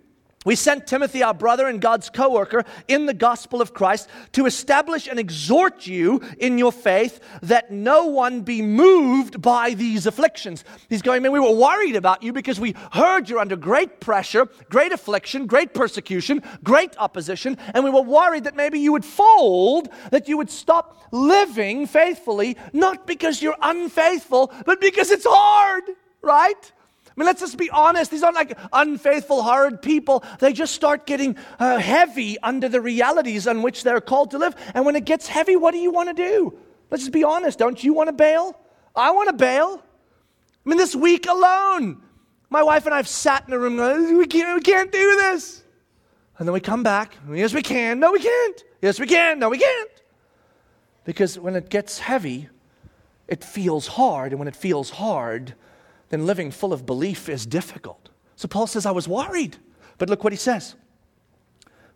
We 0.45 0.57
sent 0.57 0.87
Timothy, 0.87 1.23
our 1.23 1.33
brother 1.33 1.67
and 1.67 1.81
God's 1.81 2.11
co 2.11 2.31
worker, 2.31 2.65
in 2.87 3.07
the 3.07 3.15
gospel 3.15 3.63
of 3.63 3.73
Christ 3.73 4.11
to 4.33 4.45
establish 4.45 5.09
and 5.09 5.19
exhort 5.19 5.87
you 5.87 6.21
in 6.39 6.59
your 6.59 6.71
faith 6.71 7.21
that 7.43 7.71
no 7.71 8.07
one 8.07 8.43
be 8.43 8.61
moved 8.61 9.41
by 9.41 9.73
these 9.73 10.05
afflictions. 10.05 10.63
He's 10.91 11.01
going, 11.01 11.23
man, 11.23 11.33
we 11.33 11.41
were 11.41 11.55
worried 11.55 11.97
about 11.97 12.23
you 12.23 12.35
because 12.35 12.61
we 12.61 12.75
heard 12.93 13.29
you're 13.29 13.39
under 13.39 13.57
great 13.57 14.01
pressure, 14.01 14.47
great 14.69 14.93
affliction, 14.93 15.47
great 15.47 15.73
persecution, 15.73 16.43
great 16.63 16.95
opposition, 16.99 17.57
and 17.73 17.83
we 17.83 17.91
were 17.91 18.03
worried 18.03 18.45
that 18.45 18.55
maybe 18.55 18.79
you 18.79 18.93
would 18.93 19.05
fold, 19.05 19.89
that 20.11 20.29
you 20.29 20.37
would 20.37 20.51
stop 20.51 21.09
living 21.11 21.87
faithfully, 21.87 22.59
not 22.75 23.07
because 23.07 23.41
you're 23.41 23.57
unfaithful, 23.63 24.53
but 24.67 24.79
because 24.81 25.11
it's 25.11 25.27
hard, 25.27 25.85
right? 26.21 26.73
I 27.17 27.21
mean, 27.21 27.27
let's 27.27 27.41
just 27.41 27.57
be 27.57 27.71
honest. 27.71 28.11
These 28.11 28.25
aren't 28.25 28.35
like 28.35 28.59
unfaithful, 28.73 29.43
hard 29.43 29.81
people. 29.81 30.25
They 30.41 30.53
just 30.53 30.75
start 30.75 31.07
getting 31.07 31.37
uh, 31.61 31.79
heavy 31.79 32.39
under 32.41 32.69
the 32.69 32.81
realities 32.81 33.47
on 33.47 33.63
which 33.63 33.85
they're 33.85 34.01
called 34.01 34.33
to 34.33 34.39
live. 34.39 34.57
And 34.75 34.85
when 34.85 34.97
it 34.97 35.05
gets 35.05 35.29
heavy, 35.29 35.55
what 35.55 35.71
do 35.71 35.79
you 35.79 35.93
want 35.93 36.09
to 36.09 36.15
do? 36.15 36.59
Let's 36.91 37.05
just 37.05 37.13
be 37.13 37.23
honest. 37.23 37.57
Don't 37.59 37.83
you 37.83 37.95
want 37.95 38.09
to 38.09 38.13
bail? 38.13 38.59
I 38.97 39.13
want 39.13 39.29
to 39.29 39.33
bail. 39.33 39.81
I 40.65 40.69
mean, 40.69 40.79
this 40.79 40.97
week 40.97 41.27
alone, 41.29 42.03
my 42.51 42.65
wife 42.65 42.85
and 42.87 42.95
I 42.95 42.97
have 42.97 43.09
sat 43.09 43.45
in 43.47 43.55
a 43.55 43.59
room 43.59 43.77
going, 43.77 44.19
we 44.19 44.27
can't, 44.27 44.57
we 44.57 44.63
can't 44.63 44.91
do 44.91 45.17
this. 45.17 45.63
And 46.39 46.49
then 46.49 46.53
we 46.53 46.61
come 46.61 46.83
back. 46.83 47.17
Yes, 47.33 47.55
we 47.55 47.63
can. 47.63 48.01
No, 48.01 48.11
we 48.11 48.19
can't. 48.19 48.65
Yes, 48.83 48.99
we 48.99 49.07
can. 49.07 49.39
No, 49.39 49.51
we 49.51 49.59
can't. 49.59 49.91
Because 51.05 51.39
when 51.39 51.55
it 51.55 51.69
gets 51.69 52.01
heavy, 52.01 52.49
it 53.29 53.45
feels 53.45 53.87
hard. 53.87 54.33
And 54.33 54.41
when 54.41 54.49
it 54.49 54.57
feels 54.57 54.91
hard, 54.91 55.55
then 56.15 56.27
living 56.27 56.53
full 56.53 56.73
of 56.73 56.87
belief 56.87 57.29
is 57.29 57.45
difficult. 57.45 58.09
So 58.37 58.47
Paul 58.47 58.69
says, 58.69 58.87
I 58.87 58.93
was 58.93 59.09
worried. 59.09 59.57
But 59.99 60.09
look 60.09 60.23
what 60.23 60.33
he 60.33 60.37
says. 60.37 60.77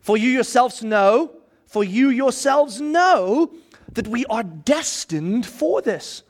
For 0.01 0.17
you 0.17 0.29
yourselves 0.29 0.83
know, 0.83 1.31
for 1.65 1.85
you 1.85 2.09
yourselves 2.09 2.81
know 2.81 3.53
that 3.93 4.09
we 4.09 4.25
are 4.25 4.43
destined 4.43 5.45
for 5.45 5.81
this. 5.81 6.23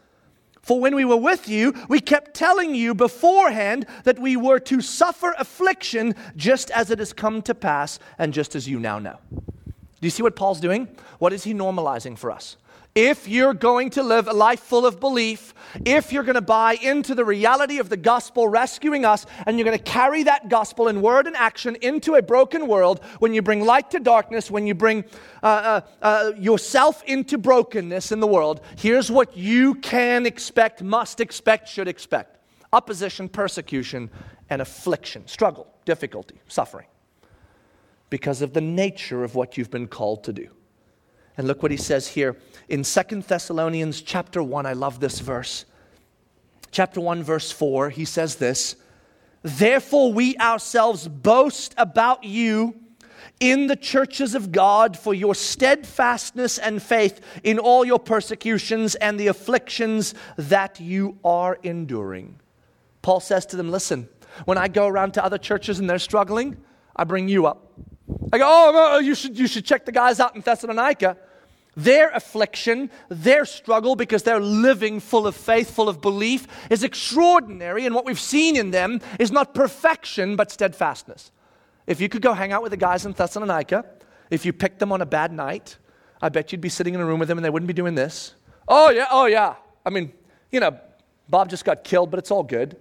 For 0.61 0.79
when 0.79 0.93
we 0.93 1.03
were 1.03 1.17
with 1.17 1.49
you, 1.49 1.73
we 1.87 1.99
kept 1.99 2.35
telling 2.35 2.75
you 2.75 2.93
beforehand 2.93 3.87
that 4.03 4.19
we 4.19 4.37
were 4.37 4.59
to 4.59 4.81
suffer 4.81 5.33
affliction 5.39 6.13
just 6.35 6.69
as 6.69 6.91
it 6.91 6.99
has 6.99 7.11
come 7.11 7.41
to 7.41 7.55
pass 7.55 7.97
and 8.19 8.35
just 8.35 8.55
as 8.55 8.67
you 8.67 8.79
now 8.79 8.99
know. 8.99 9.17
Do 9.31 10.05
you 10.05 10.11
see 10.11 10.21
what 10.21 10.35
Paul's 10.35 10.59
doing? 10.59 10.89
What 11.17 11.33
is 11.33 11.43
he 11.43 11.55
normalizing 11.55 12.19
for 12.19 12.29
us? 12.29 12.55
If 12.95 13.27
you're 13.27 13.53
going 13.53 13.91
to 13.91 14.03
live 14.03 14.27
a 14.27 14.33
life 14.33 14.59
full 14.61 14.85
of 14.85 14.99
belief, 14.99 15.53
if 15.85 16.11
you're 16.11 16.23
going 16.23 16.35
to 16.35 16.41
buy 16.41 16.73
into 16.73 17.13
the 17.13 17.23
reality 17.23 17.79
of 17.79 17.89
the 17.89 17.97
gospel 17.97 18.47
rescuing 18.47 19.05
us, 19.05 19.25
and 19.45 19.57
you're 19.57 19.65
going 19.65 19.77
to 19.77 19.83
carry 19.83 20.23
that 20.23 20.49
gospel 20.49 20.87
in 20.87 21.01
word 21.01 21.27
and 21.27 21.35
action 21.35 21.77
into 21.81 22.15
a 22.15 22.21
broken 22.21 22.67
world, 22.67 23.03
when 23.19 23.33
you 23.33 23.41
bring 23.41 23.63
light 23.63 23.91
to 23.91 23.99
darkness, 23.99 24.49
when 24.49 24.65
you 24.65 24.73
bring 24.73 25.05
uh, 25.43 25.45
uh, 25.45 25.81
uh, 26.01 26.31
yourself 26.37 27.03
into 27.03 27.37
brokenness 27.37 28.11
in 28.11 28.19
the 28.19 28.27
world, 28.27 28.61
here's 28.75 29.11
what 29.11 29.37
you 29.37 29.75
can 29.75 30.25
expect, 30.25 30.81
must 30.81 31.19
expect, 31.19 31.69
should 31.69 31.87
expect 31.87 32.37
opposition, 32.71 33.27
persecution, 33.27 34.09
and 34.49 34.61
affliction, 34.61 35.25
struggle, 35.27 35.67
difficulty, 35.85 36.39
suffering, 36.47 36.87
because 38.09 38.41
of 38.41 38.53
the 38.53 38.61
nature 38.61 39.23
of 39.23 39.35
what 39.35 39.57
you've 39.57 39.71
been 39.71 39.87
called 39.87 40.23
to 40.23 40.33
do. 40.33 40.49
And 41.39 41.47
look 41.47 41.63
what 41.63 41.71
he 41.71 41.77
says 41.77 42.09
here 42.09 42.35
in 42.67 42.83
Second 42.83 43.23
Thessalonians 43.23 44.01
chapter 44.01 44.43
1. 44.43 44.65
I 44.65 44.73
love 44.73 44.99
this 44.99 45.21
verse. 45.21 45.63
Chapter 46.69 46.99
1, 46.99 47.23
verse 47.23 47.49
4, 47.49 47.91
he 47.91 48.03
says 48.03 48.35
this 48.35 48.75
Therefore, 49.41 50.11
we 50.11 50.35
ourselves 50.35 51.07
boast 51.07 51.73
about 51.77 52.25
you 52.25 52.75
in 53.39 53.67
the 53.67 53.77
churches 53.77 54.35
of 54.35 54.51
God 54.51 54.99
for 54.99 55.13
your 55.13 55.33
steadfastness 55.33 56.57
and 56.57 56.83
faith 56.83 57.21
in 57.41 57.57
all 57.57 57.85
your 57.85 57.99
persecutions 57.99 58.95
and 58.95 59.17
the 59.17 59.27
afflictions 59.27 60.15
that 60.35 60.81
you 60.81 61.19
are 61.23 61.57
enduring. 61.63 62.37
Paul 63.01 63.21
says 63.21 63.45
to 63.45 63.55
them, 63.55 63.71
Listen, 63.71 64.09
when 64.43 64.57
I 64.57 64.67
go 64.67 64.87
around 64.87 65.13
to 65.13 65.23
other 65.23 65.37
churches 65.37 65.79
and 65.79 65.89
they're 65.89 65.99
struggling, 65.99 66.57
I 66.97 67.05
bring 67.05 67.29
you 67.29 67.45
up. 67.45 67.71
I 68.33 68.39
go, 68.39 68.45
Oh, 68.45 68.99
you 68.99 69.15
should, 69.15 69.39
you 69.39 69.47
should 69.47 69.63
check 69.63 69.85
the 69.85 69.93
guys 69.93 70.19
out 70.19 70.35
in 70.35 70.41
Thessalonica 70.41 71.15
their 71.83 72.09
affliction, 72.09 72.89
their 73.09 73.45
struggle, 73.45 73.95
because 73.95 74.23
they're 74.23 74.39
living 74.39 74.99
full 74.99 75.27
of 75.27 75.35
faith, 75.35 75.71
full 75.71 75.89
of 75.89 76.01
belief, 76.01 76.47
is 76.69 76.83
extraordinary. 76.83 77.85
And 77.85 77.95
what 77.95 78.05
we've 78.05 78.19
seen 78.19 78.55
in 78.55 78.71
them 78.71 79.01
is 79.19 79.31
not 79.31 79.53
perfection, 79.53 80.35
but 80.35 80.51
steadfastness. 80.51 81.31
If 81.87 82.01
you 82.01 82.09
could 82.09 82.21
go 82.21 82.33
hang 82.33 82.51
out 82.51 82.61
with 82.61 82.71
the 82.71 82.77
guys 82.77 83.05
in 83.05 83.13
Thessalonica, 83.13 83.85
if 84.29 84.45
you 84.45 84.53
picked 84.53 84.79
them 84.79 84.91
on 84.91 85.01
a 85.01 85.05
bad 85.05 85.31
night, 85.31 85.77
I 86.21 86.29
bet 86.29 86.51
you'd 86.51 86.61
be 86.61 86.69
sitting 86.69 86.93
in 86.93 86.99
a 87.01 87.05
room 87.05 87.19
with 87.19 87.27
them 87.27 87.37
and 87.37 87.45
they 87.45 87.49
wouldn't 87.49 87.67
be 87.67 87.73
doing 87.73 87.95
this. 87.95 88.35
Oh, 88.67 88.89
yeah, 88.89 89.07
oh, 89.09 89.25
yeah. 89.25 89.55
I 89.85 89.89
mean, 89.89 90.11
you 90.51 90.59
know, 90.59 90.77
Bob 91.29 91.49
just 91.49 91.65
got 91.65 91.83
killed, 91.83 92.11
but 92.11 92.19
it's 92.19 92.31
all 92.31 92.43
good 92.43 92.77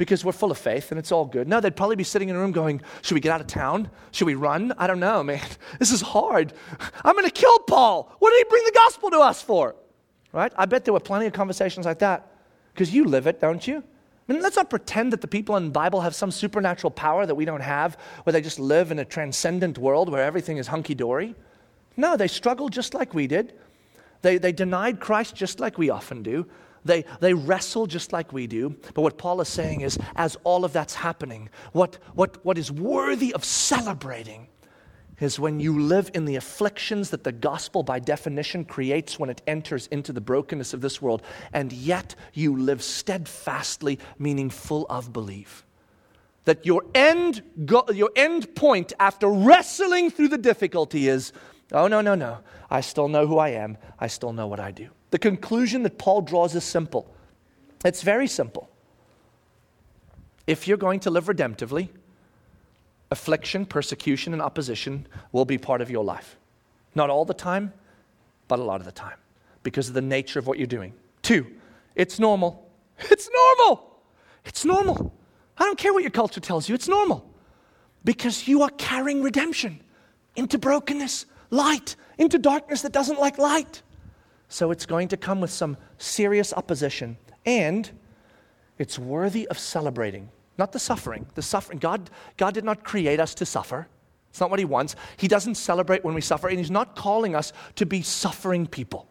because 0.00 0.24
we're 0.24 0.32
full 0.32 0.50
of 0.50 0.56
faith 0.56 0.92
and 0.92 0.98
it's 0.98 1.12
all 1.12 1.26
good. 1.26 1.46
No, 1.46 1.60
they'd 1.60 1.76
probably 1.76 1.94
be 1.94 2.04
sitting 2.04 2.30
in 2.30 2.34
a 2.34 2.38
room 2.38 2.52
going, 2.52 2.80
Should 3.02 3.12
we 3.12 3.20
get 3.20 3.32
out 3.32 3.42
of 3.42 3.46
town? 3.46 3.90
Should 4.12 4.24
we 4.24 4.34
run? 4.34 4.72
I 4.78 4.86
don't 4.86 4.98
know, 4.98 5.22
man. 5.22 5.42
This 5.78 5.92
is 5.92 6.00
hard. 6.00 6.54
I'm 7.04 7.12
going 7.12 7.26
to 7.26 7.30
kill 7.30 7.58
Paul. 7.60 8.10
What 8.18 8.30
did 8.30 8.38
he 8.38 8.44
bring 8.48 8.64
the 8.64 8.72
gospel 8.72 9.10
to 9.10 9.18
us 9.18 9.42
for? 9.42 9.76
Right? 10.32 10.50
I 10.56 10.64
bet 10.64 10.86
there 10.86 10.94
were 10.94 11.00
plenty 11.00 11.26
of 11.26 11.34
conversations 11.34 11.84
like 11.84 11.98
that 11.98 12.32
because 12.72 12.94
you 12.94 13.04
live 13.04 13.26
it, 13.26 13.42
don't 13.42 13.66
you? 13.66 13.84
I 14.26 14.32
mean, 14.32 14.40
let's 14.40 14.56
not 14.56 14.70
pretend 14.70 15.12
that 15.12 15.20
the 15.20 15.28
people 15.28 15.56
in 15.58 15.66
the 15.66 15.70
Bible 15.70 16.00
have 16.00 16.14
some 16.14 16.30
supernatural 16.30 16.92
power 16.92 17.26
that 17.26 17.34
we 17.34 17.44
don't 17.44 17.60
have, 17.60 17.98
where 18.22 18.32
they 18.32 18.40
just 18.40 18.58
live 18.58 18.90
in 18.90 19.00
a 19.00 19.04
transcendent 19.04 19.76
world 19.76 20.08
where 20.08 20.24
everything 20.24 20.56
is 20.56 20.68
hunky 20.68 20.94
dory. 20.94 21.34
No, 21.98 22.16
they 22.16 22.28
struggled 22.28 22.72
just 22.72 22.94
like 22.94 23.12
we 23.12 23.26
did. 23.26 23.52
They, 24.22 24.38
they 24.38 24.52
denied 24.52 24.98
Christ 24.98 25.34
just 25.34 25.60
like 25.60 25.76
we 25.76 25.90
often 25.90 26.22
do. 26.22 26.46
They, 26.84 27.04
they 27.20 27.34
wrestle 27.34 27.86
just 27.86 28.12
like 28.12 28.32
we 28.32 28.46
do. 28.46 28.70
But 28.94 29.02
what 29.02 29.18
Paul 29.18 29.40
is 29.40 29.48
saying 29.48 29.82
is, 29.82 29.98
as 30.16 30.36
all 30.44 30.64
of 30.64 30.72
that's 30.72 30.94
happening, 30.94 31.50
what, 31.72 31.98
what, 32.14 32.44
what 32.44 32.58
is 32.58 32.72
worthy 32.72 33.34
of 33.34 33.44
celebrating 33.44 34.48
is 35.20 35.38
when 35.38 35.60
you 35.60 35.78
live 35.78 36.10
in 36.14 36.24
the 36.24 36.36
afflictions 36.36 37.10
that 37.10 37.24
the 37.24 37.32
gospel, 37.32 37.82
by 37.82 37.98
definition, 37.98 38.64
creates 38.64 39.18
when 39.18 39.28
it 39.28 39.42
enters 39.46 39.86
into 39.88 40.12
the 40.12 40.20
brokenness 40.20 40.72
of 40.72 40.80
this 40.80 41.02
world, 41.02 41.22
and 41.52 41.72
yet 41.72 42.14
you 42.32 42.56
live 42.56 42.82
steadfastly, 42.82 43.98
meaning 44.18 44.48
full 44.48 44.86
of 44.88 45.12
belief. 45.12 45.66
That 46.46 46.64
your 46.64 46.84
end, 46.94 47.42
go, 47.66 47.84
your 47.92 48.10
end 48.16 48.54
point 48.54 48.94
after 48.98 49.28
wrestling 49.28 50.10
through 50.10 50.28
the 50.28 50.38
difficulty 50.38 51.06
is, 51.06 51.34
oh, 51.70 51.86
no, 51.86 52.00
no, 52.00 52.14
no, 52.14 52.38
I 52.70 52.80
still 52.80 53.08
know 53.08 53.26
who 53.26 53.36
I 53.36 53.50
am, 53.50 53.76
I 53.98 54.06
still 54.06 54.32
know 54.32 54.46
what 54.46 54.58
I 54.58 54.70
do. 54.70 54.88
The 55.10 55.18
conclusion 55.18 55.82
that 55.82 55.98
Paul 55.98 56.22
draws 56.22 56.54
is 56.54 56.64
simple. 56.64 57.12
It's 57.84 58.02
very 58.02 58.26
simple. 58.26 58.68
If 60.46 60.66
you're 60.66 60.76
going 60.76 61.00
to 61.00 61.10
live 61.10 61.26
redemptively, 61.26 61.88
affliction, 63.10 63.66
persecution, 63.66 64.32
and 64.32 64.40
opposition 64.42 65.06
will 65.32 65.44
be 65.44 65.58
part 65.58 65.80
of 65.80 65.90
your 65.90 66.04
life. 66.04 66.36
Not 66.94 67.10
all 67.10 67.24
the 67.24 67.34
time, 67.34 67.72
but 68.48 68.58
a 68.58 68.62
lot 68.62 68.80
of 68.80 68.86
the 68.86 68.92
time 68.92 69.16
because 69.62 69.88
of 69.88 69.94
the 69.94 70.00
nature 70.00 70.38
of 70.38 70.46
what 70.46 70.58
you're 70.58 70.66
doing. 70.66 70.92
Two, 71.22 71.46
it's 71.94 72.18
normal. 72.18 72.66
It's 73.10 73.30
normal. 73.32 74.02
It's 74.44 74.64
normal. 74.64 75.14
I 75.56 75.64
don't 75.64 75.78
care 75.78 75.92
what 75.92 76.02
your 76.02 76.10
culture 76.10 76.40
tells 76.40 76.68
you, 76.68 76.74
it's 76.74 76.88
normal 76.88 77.30
because 78.04 78.48
you 78.48 78.62
are 78.62 78.70
carrying 78.70 79.22
redemption 79.22 79.80
into 80.36 80.58
brokenness, 80.58 81.26
light, 81.50 81.96
into 82.18 82.38
darkness 82.38 82.82
that 82.82 82.92
doesn't 82.92 83.18
like 83.18 83.38
light. 83.38 83.82
So 84.50 84.70
it's 84.70 84.84
going 84.84 85.08
to 85.08 85.16
come 85.16 85.40
with 85.40 85.50
some 85.50 85.78
serious 85.96 86.52
opposition. 86.52 87.16
And 87.46 87.90
it's 88.78 88.98
worthy 88.98 89.48
of 89.48 89.58
celebrating. 89.58 90.28
Not 90.58 90.72
the 90.72 90.78
suffering. 90.78 91.26
The 91.34 91.42
suffering. 91.42 91.78
God, 91.78 92.10
God 92.36 92.52
did 92.52 92.64
not 92.64 92.84
create 92.84 93.20
us 93.20 93.34
to 93.36 93.46
suffer. 93.46 93.88
It's 94.28 94.40
not 94.40 94.50
what 94.50 94.58
He 94.58 94.64
wants. 94.64 94.96
He 95.16 95.28
doesn't 95.28 95.54
celebrate 95.54 96.04
when 96.04 96.14
we 96.14 96.20
suffer, 96.20 96.48
and 96.48 96.58
He's 96.58 96.70
not 96.70 96.96
calling 96.96 97.34
us 97.34 97.52
to 97.76 97.86
be 97.86 98.02
suffering 98.02 98.66
people. 98.66 99.08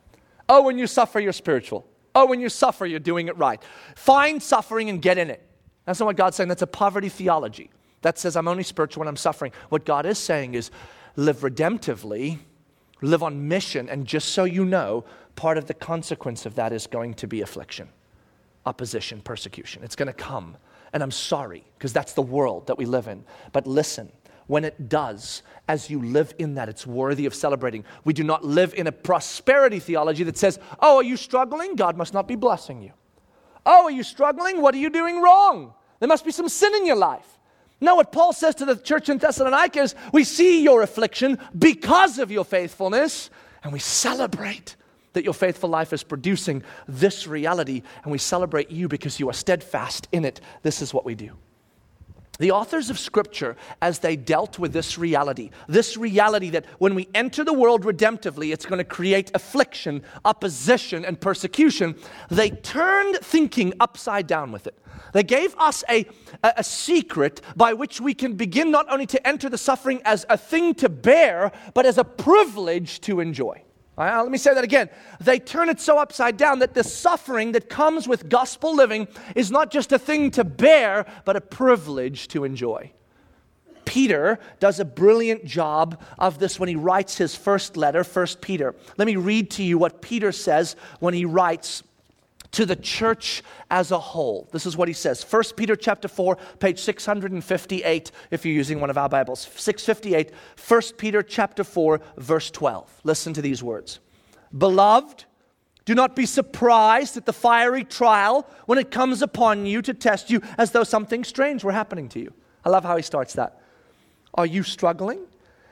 Oh, 0.47 0.63
when 0.63 0.77
you 0.77 0.87
suffer, 0.87 1.19
you're 1.19 1.33
spiritual. 1.33 1.87
Oh, 2.13 2.25
when 2.25 2.39
you 2.39 2.49
suffer, 2.49 2.85
you're 2.85 2.99
doing 2.99 3.27
it 3.27 3.37
right. 3.37 3.61
Find 3.95 4.43
suffering 4.43 4.89
and 4.89 5.01
get 5.01 5.17
in 5.17 5.29
it. 5.29 5.45
That's 5.85 5.99
not 5.99 6.07
what 6.07 6.17
God's 6.17 6.35
saying. 6.35 6.49
That's 6.49 6.61
a 6.61 6.67
poverty 6.67 7.09
theology 7.09 7.69
that 8.01 8.17
says 8.17 8.35
I'm 8.35 8.47
only 8.47 8.63
spiritual 8.63 9.01
when 9.01 9.07
I'm 9.07 9.17
suffering. 9.17 9.51
What 9.69 9.85
God 9.85 10.05
is 10.05 10.17
saying 10.17 10.53
is 10.53 10.71
live 11.15 11.37
redemptively, 11.37 12.39
live 13.01 13.23
on 13.23 13.47
mission, 13.47 13.89
and 13.89 14.05
just 14.05 14.29
so 14.29 14.43
you 14.43 14.65
know, 14.65 15.05
part 15.39 15.57
of 15.57 15.67
the 15.67 15.73
consequence 15.73 16.45
of 16.45 16.55
that 16.55 16.73
is 16.73 16.85
going 16.85 17.13
to 17.13 17.25
be 17.25 17.39
affliction, 17.39 17.87
opposition, 18.65 19.21
persecution. 19.21 19.81
It's 19.85 19.95
going 19.95 20.07
to 20.07 20.13
come. 20.13 20.57
And 20.91 21.01
I'm 21.01 21.11
sorry, 21.11 21.63
because 21.77 21.93
that's 21.93 22.11
the 22.11 22.21
world 22.21 22.67
that 22.67 22.77
we 22.77 22.83
live 22.83 23.07
in. 23.07 23.23
But 23.53 23.65
listen, 23.65 24.11
when 24.47 24.65
it 24.65 24.89
does, 24.89 25.41
as 25.69 25.89
you 25.89 26.03
live 26.03 26.33
in 26.39 26.55
that, 26.55 26.67
it's 26.67 26.85
worthy 26.85 27.25
of 27.25 27.33
celebrating. 27.33 27.85
We 28.03 28.11
do 28.11 28.25
not 28.25 28.43
live 28.43 28.73
in 28.73 28.87
a 28.87 28.91
prosperity 28.91 29.79
theology 29.79 30.25
that 30.25 30.37
says, 30.37 30.59
Oh, 30.81 30.97
are 30.97 31.03
you 31.03 31.15
struggling? 31.15 31.77
God 31.77 31.95
must 31.95 32.13
not 32.13 32.27
be 32.27 32.35
blessing 32.35 32.81
you. 32.81 32.91
Oh, 33.65 33.85
are 33.85 33.91
you 33.91 34.03
struggling? 34.03 34.61
What 34.61 34.75
are 34.75 34.79
you 34.79 34.89
doing 34.89 35.21
wrong? 35.21 35.73
There 36.01 36.09
must 36.09 36.25
be 36.25 36.31
some 36.31 36.49
sin 36.49 36.75
in 36.75 36.85
your 36.85 36.97
life. 36.97 37.39
No, 37.79 37.95
what 37.95 38.11
Paul 38.11 38.33
says 38.33 38.55
to 38.55 38.65
the 38.65 38.75
church 38.75 39.07
in 39.07 39.19
Thessalonica 39.19 39.79
is, 39.83 39.95
We 40.11 40.25
see 40.25 40.63
your 40.63 40.81
affliction 40.81 41.39
because 41.57 42.19
of 42.19 42.29
your 42.29 42.43
faithfulness, 42.43 43.29
and 43.63 43.71
we 43.71 43.79
celebrate 43.79 44.75
that 45.13 45.23
your 45.23 45.33
faithful 45.33 45.69
life 45.69 45.93
is 45.93 46.03
producing 46.03 46.63
this 46.87 47.27
reality, 47.27 47.81
and 48.03 48.11
we 48.11 48.17
celebrate 48.17 48.71
you 48.71 48.87
because 48.87 49.19
you 49.19 49.29
are 49.29 49.33
steadfast 49.33 50.07
in 50.11 50.25
it. 50.25 50.41
This 50.61 50.81
is 50.81 50.93
what 50.93 51.05
we 51.05 51.15
do. 51.15 51.31
The 52.39 52.51
authors 52.51 52.89
of 52.89 52.97
Scripture, 52.97 53.57
as 53.81 53.99
they 53.99 54.15
dealt 54.15 54.57
with 54.57 54.71
this 54.71 54.97
reality, 54.97 55.49
this 55.67 55.97
reality 55.97 56.49
that 56.51 56.65
when 56.77 56.95
we 56.95 57.09
enter 57.13 57.43
the 57.43 57.51
world 57.51 57.83
redemptively, 57.83 58.53
it's 58.53 58.65
going 58.65 58.77
to 58.77 58.85
create 58.85 59.29
affliction, 59.33 60.03
opposition, 60.23 61.03
and 61.03 61.19
persecution, 61.19 61.95
they 62.29 62.49
turned 62.49 63.17
thinking 63.17 63.73
upside 63.81 64.25
down 64.25 64.53
with 64.53 64.67
it. 64.67 64.79
They 65.11 65.23
gave 65.23 65.53
us 65.57 65.83
a, 65.89 66.05
a, 66.41 66.53
a, 66.57 66.63
secret 66.63 67.41
by 67.57 67.73
which 67.73 67.99
we 67.99 68.13
can 68.13 68.35
begin 68.35 68.71
not 68.71 68.89
only 68.89 69.05
to 69.07 69.27
enter 69.27 69.49
the 69.49 69.57
suffering 69.57 70.01
as 70.05 70.25
a 70.29 70.37
thing 70.37 70.75
to 70.75 70.87
bear, 70.87 71.51
but 71.73 71.85
as 71.85 71.97
a 71.97 72.05
privilege 72.05 73.01
to 73.01 73.19
enjoy. 73.19 73.61
Right, 73.99 74.17
let 74.17 74.31
me 74.31 74.37
say 74.37 74.53
that 74.53 74.63
again. 74.63 74.89
They 75.19 75.39
turn 75.39 75.67
it 75.67 75.81
so 75.81 75.99
upside 75.99 76.37
down 76.37 76.59
that 76.59 76.73
the 76.73 76.85
suffering 76.85 77.51
that 77.51 77.67
comes 77.67 78.07
with 78.07 78.29
gospel 78.29 78.73
living 78.73 79.09
is 79.35 79.51
not 79.51 79.71
just 79.71 79.91
a 79.91 79.99
thing 79.99 80.31
to 80.31 80.45
bear, 80.45 81.05
but 81.25 81.35
a 81.35 81.41
privilege 81.41 82.29
to 82.29 82.45
enjoy. 82.45 82.93
Peter 83.83 84.39
does 84.61 84.79
a 84.79 84.85
brilliant 84.85 85.43
job 85.43 86.01
of 86.17 86.39
this 86.39 86.57
when 86.57 86.69
he 86.69 86.77
writes 86.77 87.17
his 87.17 87.35
first 87.35 87.75
letter, 87.75 88.05
First 88.05 88.39
Peter. 88.39 88.73
Let 88.97 89.05
me 89.05 89.17
read 89.17 89.51
to 89.51 89.63
you 89.63 89.77
what 89.77 90.01
Peter 90.01 90.31
says 90.31 90.77
when 90.99 91.13
he 91.13 91.25
writes 91.25 91.83
to 92.51 92.65
the 92.65 92.75
church 92.75 93.43
as 93.69 93.91
a 93.91 93.99
whole. 93.99 94.49
This 94.51 94.65
is 94.65 94.75
what 94.75 94.87
he 94.87 94.93
says. 94.93 95.23
1 95.23 95.43
Peter 95.55 95.75
chapter 95.75 96.07
4, 96.07 96.37
page 96.59 96.79
658 96.79 98.11
if 98.31 98.45
you're 98.45 98.55
using 98.55 98.79
one 98.79 98.89
of 98.89 98.97
our 98.97 99.09
Bibles. 99.09 99.41
658, 99.55 100.31
1 100.67 100.81
Peter 100.97 101.21
chapter 101.21 101.63
4, 101.63 102.01
verse 102.17 102.49
12. 102.51 103.01
Listen 103.03 103.33
to 103.33 103.41
these 103.41 103.61
words. 103.61 103.99
Beloved, 104.57 105.25
do 105.85 105.95
not 105.95 106.15
be 106.15 106.25
surprised 106.25 107.17
at 107.17 107.25
the 107.25 107.33
fiery 107.33 107.83
trial 107.83 108.47
when 108.65 108.77
it 108.77 108.91
comes 108.91 109.21
upon 109.21 109.65
you 109.65 109.81
to 109.81 109.93
test 109.93 110.29
you 110.29 110.41
as 110.57 110.71
though 110.71 110.83
something 110.83 111.23
strange 111.23 111.63
were 111.63 111.71
happening 111.71 112.09
to 112.09 112.19
you. 112.19 112.33
I 112.65 112.69
love 112.69 112.83
how 112.83 112.95
he 112.95 113.03
starts 113.03 113.33
that. 113.33 113.59
Are 114.33 114.45
you 114.45 114.63
struggling? 114.63 115.19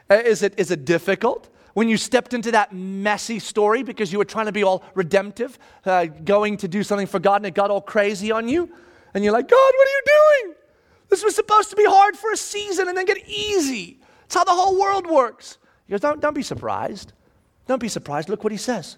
Uh, 0.09 0.15
is 0.15 0.41
it, 0.41 0.53
is 0.57 0.71
it 0.71 0.85
difficult? 0.85 1.49
When 1.77 1.87
you 1.87 1.95
stepped 1.95 2.33
into 2.33 2.49
that 2.49 2.73
messy 2.73 3.37
story 3.37 3.83
because 3.83 4.11
you 4.11 4.17
were 4.17 4.25
trying 4.25 4.47
to 4.47 4.51
be 4.51 4.63
all 4.63 4.83
redemptive, 4.95 5.59
uh, 5.85 6.05
going 6.05 6.57
to 6.57 6.67
do 6.67 6.81
something 6.81 7.05
for 7.05 7.19
God, 7.19 7.35
and 7.35 7.45
it 7.45 7.53
got 7.53 7.69
all 7.69 7.81
crazy 7.81 8.31
on 8.31 8.47
you? 8.47 8.67
And 9.13 9.23
you're 9.23 9.31
like, 9.31 9.47
God, 9.47 9.55
what 9.75 9.87
are 9.87 9.91
you 9.91 10.01
doing? 10.05 10.55
This 11.09 11.23
was 11.23 11.35
supposed 11.35 11.69
to 11.69 11.75
be 11.75 11.85
hard 11.85 12.17
for 12.17 12.31
a 12.31 12.35
season 12.35 12.87
and 12.87 12.97
then 12.97 13.05
get 13.05 13.19
easy. 13.29 13.99
It's 14.25 14.33
how 14.33 14.43
the 14.43 14.53
whole 14.53 14.81
world 14.81 15.05
works. 15.05 15.59
He 15.85 15.91
goes, 15.91 15.99
don't, 15.99 16.19
don't 16.19 16.33
be 16.33 16.41
surprised. 16.41 17.13
Don't 17.67 17.79
be 17.79 17.89
surprised. 17.89 18.27
Look 18.27 18.43
what 18.43 18.51
he 18.51 18.57
says. 18.57 18.97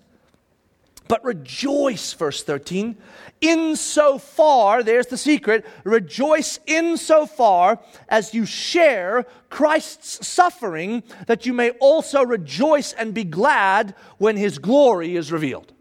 But 1.09 1.25
rejoice, 1.25 2.13
verse 2.13 2.43
13, 2.43 2.95
insofar, 3.41 4.83
there's 4.83 5.07
the 5.07 5.17
secret, 5.17 5.65
rejoice 5.83 6.59
insofar 6.67 7.79
as 8.07 8.35
you 8.35 8.45
share 8.45 9.25
Christ's 9.49 10.27
suffering, 10.27 11.01
that 11.25 11.47
you 11.47 11.53
may 11.53 11.71
also 11.71 12.23
rejoice 12.23 12.93
and 12.93 13.15
be 13.15 13.23
glad 13.23 13.95
when 14.19 14.37
his 14.37 14.59
glory 14.59 15.15
is 15.15 15.31
revealed. 15.31 15.73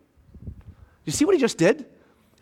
You 1.05 1.13
see 1.13 1.27
what 1.27 1.35
he 1.35 1.41
just 1.41 1.59
did? 1.59 1.85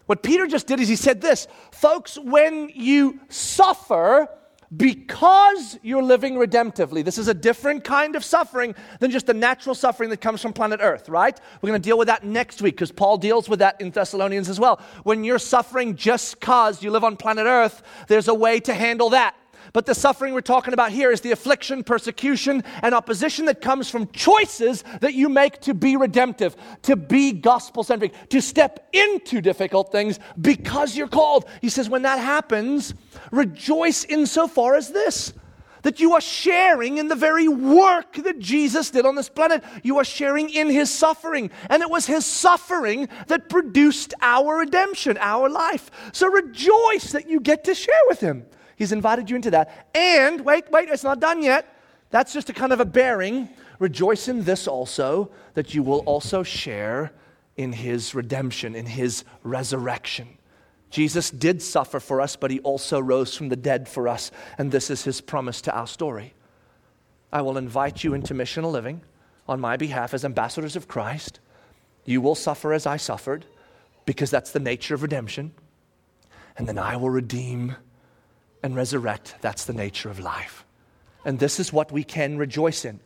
What 0.06 0.22
Peter 0.22 0.46
just 0.46 0.68
did 0.68 0.78
is 0.78 0.86
he 0.88 0.94
said 0.94 1.20
this 1.20 1.48
Folks, 1.72 2.16
when 2.16 2.70
you 2.72 3.18
suffer, 3.28 4.28
because 4.74 5.78
you're 5.82 6.02
living 6.02 6.34
redemptively. 6.34 7.04
This 7.04 7.18
is 7.18 7.28
a 7.28 7.34
different 7.34 7.84
kind 7.84 8.16
of 8.16 8.24
suffering 8.24 8.74
than 9.00 9.10
just 9.10 9.26
the 9.26 9.34
natural 9.34 9.74
suffering 9.74 10.10
that 10.10 10.20
comes 10.20 10.42
from 10.42 10.52
planet 10.52 10.80
Earth, 10.82 11.08
right? 11.08 11.38
We're 11.60 11.68
going 11.68 11.80
to 11.80 11.86
deal 11.86 11.98
with 11.98 12.08
that 12.08 12.24
next 12.24 12.62
week 12.62 12.74
because 12.74 12.92
Paul 12.92 13.18
deals 13.18 13.48
with 13.48 13.60
that 13.60 13.80
in 13.80 13.90
Thessalonians 13.90 14.48
as 14.48 14.58
well. 14.58 14.80
When 15.04 15.24
you're 15.24 15.38
suffering 15.38 15.96
just 15.96 16.40
because 16.40 16.82
you 16.82 16.90
live 16.90 17.04
on 17.04 17.16
planet 17.16 17.46
Earth, 17.46 17.82
there's 18.08 18.28
a 18.28 18.34
way 18.34 18.60
to 18.60 18.74
handle 18.74 19.10
that. 19.10 19.36
But 19.72 19.84
the 19.84 19.94
suffering 19.94 20.32
we're 20.32 20.40
talking 20.40 20.72
about 20.72 20.90
here 20.90 21.10
is 21.10 21.20
the 21.20 21.32
affliction, 21.32 21.84
persecution, 21.84 22.64
and 22.82 22.94
opposition 22.94 23.44
that 23.46 23.60
comes 23.60 23.90
from 23.90 24.08
choices 24.08 24.84
that 25.00 25.14
you 25.14 25.28
make 25.28 25.60
to 25.62 25.74
be 25.74 25.96
redemptive, 25.96 26.56
to 26.82 26.96
be 26.96 27.32
gospel 27.32 27.84
centric, 27.84 28.28
to 28.30 28.40
step 28.40 28.88
into 28.92 29.40
difficult 29.40 29.92
things 29.92 30.18
because 30.40 30.96
you're 30.96 31.08
called. 31.08 31.46
He 31.60 31.68
says, 31.68 31.90
when 31.90 32.02
that 32.02 32.18
happens, 32.18 32.94
rejoice 33.30 34.04
insofar 34.04 34.74
as 34.74 34.90
this 34.90 35.32
that 35.86 36.00
you 36.00 36.14
are 36.14 36.20
sharing 36.20 36.98
in 36.98 37.06
the 37.06 37.14
very 37.14 37.46
work 37.46 38.14
that 38.14 38.40
Jesus 38.40 38.90
did 38.90 39.06
on 39.06 39.14
this 39.14 39.28
planet. 39.28 39.62
You 39.84 39.98
are 39.98 40.04
sharing 40.04 40.50
in 40.50 40.68
his 40.68 40.90
suffering. 40.90 41.48
And 41.70 41.80
it 41.80 41.88
was 41.88 42.06
his 42.06 42.26
suffering 42.26 43.08
that 43.28 43.48
produced 43.48 44.12
our 44.20 44.56
redemption, 44.56 45.16
our 45.20 45.48
life. 45.48 45.92
So 46.10 46.26
rejoice 46.26 47.12
that 47.12 47.28
you 47.28 47.38
get 47.38 47.62
to 47.64 47.74
share 47.76 47.94
with 48.08 48.18
him. 48.18 48.46
He's 48.74 48.90
invited 48.90 49.30
you 49.30 49.36
into 49.36 49.52
that. 49.52 49.86
And 49.94 50.44
wait, 50.44 50.68
wait, 50.72 50.88
it's 50.88 51.04
not 51.04 51.20
done 51.20 51.40
yet. 51.40 51.72
That's 52.10 52.32
just 52.32 52.50
a 52.50 52.52
kind 52.52 52.72
of 52.72 52.80
a 52.80 52.84
bearing. 52.84 53.48
Rejoice 53.78 54.26
in 54.26 54.42
this 54.42 54.66
also, 54.66 55.30
that 55.54 55.72
you 55.72 55.84
will 55.84 56.00
also 56.00 56.42
share 56.42 57.12
in 57.56 57.72
his 57.72 58.12
redemption, 58.12 58.74
in 58.74 58.86
his 58.86 59.22
resurrection. 59.44 60.35
Jesus 60.96 61.30
did 61.30 61.60
suffer 61.60 62.00
for 62.00 62.22
us, 62.22 62.36
but 62.36 62.50
he 62.50 62.58
also 62.60 62.98
rose 62.98 63.36
from 63.36 63.50
the 63.50 63.54
dead 63.54 63.86
for 63.86 64.08
us. 64.08 64.30
And 64.56 64.72
this 64.72 64.88
is 64.88 65.04
his 65.04 65.20
promise 65.20 65.60
to 65.60 65.76
our 65.76 65.86
story. 65.86 66.32
I 67.30 67.42
will 67.42 67.58
invite 67.58 68.02
you 68.02 68.14
into 68.14 68.32
missional 68.32 68.72
living 68.72 69.02
on 69.46 69.60
my 69.60 69.76
behalf 69.76 70.14
as 70.14 70.24
ambassadors 70.24 70.74
of 70.74 70.88
Christ. 70.88 71.38
You 72.06 72.22
will 72.22 72.34
suffer 72.34 72.72
as 72.72 72.86
I 72.86 72.96
suffered, 72.96 73.44
because 74.06 74.30
that's 74.30 74.52
the 74.52 74.58
nature 74.58 74.94
of 74.94 75.02
redemption. 75.02 75.52
And 76.56 76.66
then 76.66 76.78
I 76.78 76.96
will 76.96 77.10
redeem 77.10 77.76
and 78.62 78.74
resurrect. 78.74 79.34
That's 79.42 79.66
the 79.66 79.74
nature 79.74 80.08
of 80.08 80.18
life. 80.18 80.64
And 81.26 81.38
this 81.38 81.60
is 81.60 81.74
what 81.74 81.92
we 81.92 82.04
can 82.04 82.38
rejoice 82.38 82.86
in. 82.86 83.00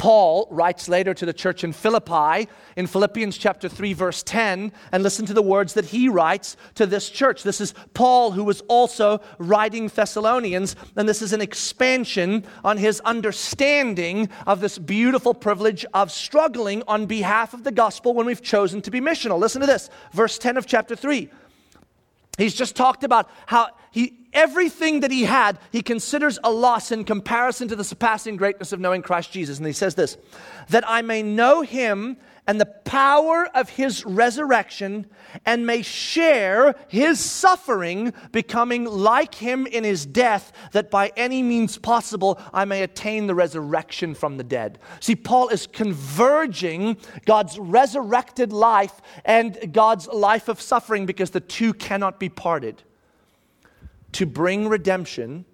Paul 0.00 0.48
writes 0.50 0.88
later 0.88 1.12
to 1.12 1.26
the 1.26 1.34
church 1.34 1.62
in 1.62 1.74
Philippi 1.74 2.48
in 2.74 2.86
Philippians 2.86 3.36
chapter 3.36 3.68
3 3.68 3.92
verse 3.92 4.22
10 4.22 4.72
and 4.92 5.02
listen 5.02 5.26
to 5.26 5.34
the 5.34 5.42
words 5.42 5.74
that 5.74 5.84
he 5.84 6.08
writes 6.08 6.56
to 6.76 6.86
this 6.86 7.10
church. 7.10 7.42
This 7.42 7.60
is 7.60 7.74
Paul 7.92 8.30
who 8.30 8.42
was 8.42 8.62
also 8.62 9.20
writing 9.36 9.88
Thessalonians 9.88 10.74
and 10.96 11.06
this 11.06 11.20
is 11.20 11.34
an 11.34 11.42
expansion 11.42 12.46
on 12.64 12.78
his 12.78 13.00
understanding 13.00 14.30
of 14.46 14.62
this 14.62 14.78
beautiful 14.78 15.34
privilege 15.34 15.84
of 15.92 16.10
struggling 16.10 16.82
on 16.88 17.04
behalf 17.04 17.52
of 17.52 17.62
the 17.62 17.70
gospel 17.70 18.14
when 18.14 18.24
we've 18.24 18.40
chosen 18.40 18.80
to 18.80 18.90
be 18.90 19.02
missional. 19.02 19.38
Listen 19.38 19.60
to 19.60 19.66
this. 19.66 19.90
Verse 20.12 20.38
10 20.38 20.56
of 20.56 20.64
chapter 20.64 20.96
3. 20.96 21.28
He's 22.40 22.54
just 22.54 22.76
talked 22.76 23.04
about 23.04 23.28
how 23.46 23.68
he, 23.90 24.16
everything 24.32 25.00
that 25.00 25.10
he 25.10 25.24
had, 25.24 25.58
he 25.72 25.82
considers 25.82 26.38
a 26.42 26.50
loss 26.50 26.92
in 26.92 27.04
comparison 27.04 27.68
to 27.68 27.76
the 27.76 27.84
surpassing 27.84 28.36
greatness 28.36 28.72
of 28.72 28.80
knowing 28.80 29.02
Christ 29.02 29.32
Jesus. 29.32 29.58
And 29.58 29.66
he 29.66 29.72
says 29.72 29.94
this 29.94 30.16
that 30.68 30.88
I 30.88 31.02
may 31.02 31.22
know 31.22 31.62
him 31.62 32.16
and 32.46 32.60
the 32.60 32.66
power 32.66 33.48
of 33.54 33.68
his 33.70 34.04
resurrection 34.04 35.06
and 35.46 35.66
may 35.66 35.82
share 35.82 36.74
his 36.88 37.20
suffering, 37.20 38.12
becoming 38.32 38.84
like 38.84 39.34
him 39.34 39.66
in 39.66 39.84
his 39.84 40.06
death, 40.06 40.52
that 40.72 40.90
by 40.90 41.12
any 41.16 41.42
means 41.42 41.78
possible 41.78 42.40
I 42.52 42.64
may 42.64 42.82
attain 42.82 43.26
the 43.26 43.34
resurrection 43.34 44.14
from 44.14 44.36
the 44.36 44.44
dead. 44.44 44.78
See, 45.00 45.16
Paul 45.16 45.48
is 45.48 45.66
converging 45.66 46.96
God's 47.26 47.58
resurrected 47.58 48.52
life 48.52 49.00
and 49.24 49.72
God's 49.72 50.08
life 50.08 50.48
of 50.48 50.60
suffering 50.60 51.06
because 51.06 51.30
the 51.30 51.40
two 51.40 51.72
cannot 51.74 52.18
be 52.18 52.28
parted. 52.28 52.82
To 54.12 54.26
bring 54.26 54.68
redemption 54.68 55.44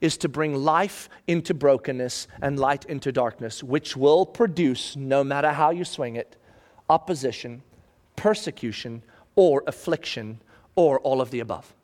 is 0.00 0.16
to 0.18 0.28
bring 0.28 0.54
life 0.54 1.08
into 1.26 1.54
brokenness 1.54 2.26
and 2.40 2.58
light 2.58 2.84
into 2.86 3.12
darkness, 3.12 3.62
which 3.62 3.96
will 3.96 4.24
produce, 4.24 4.96
no 4.96 5.22
matter 5.22 5.52
how 5.52 5.70
you 5.70 5.84
swing 5.84 6.16
it, 6.16 6.36
opposition, 6.88 7.62
persecution, 8.16 9.02
or 9.36 9.62
affliction, 9.66 10.40
or 10.74 10.98
all 11.00 11.20
of 11.20 11.30
the 11.30 11.40
above. 11.40 11.74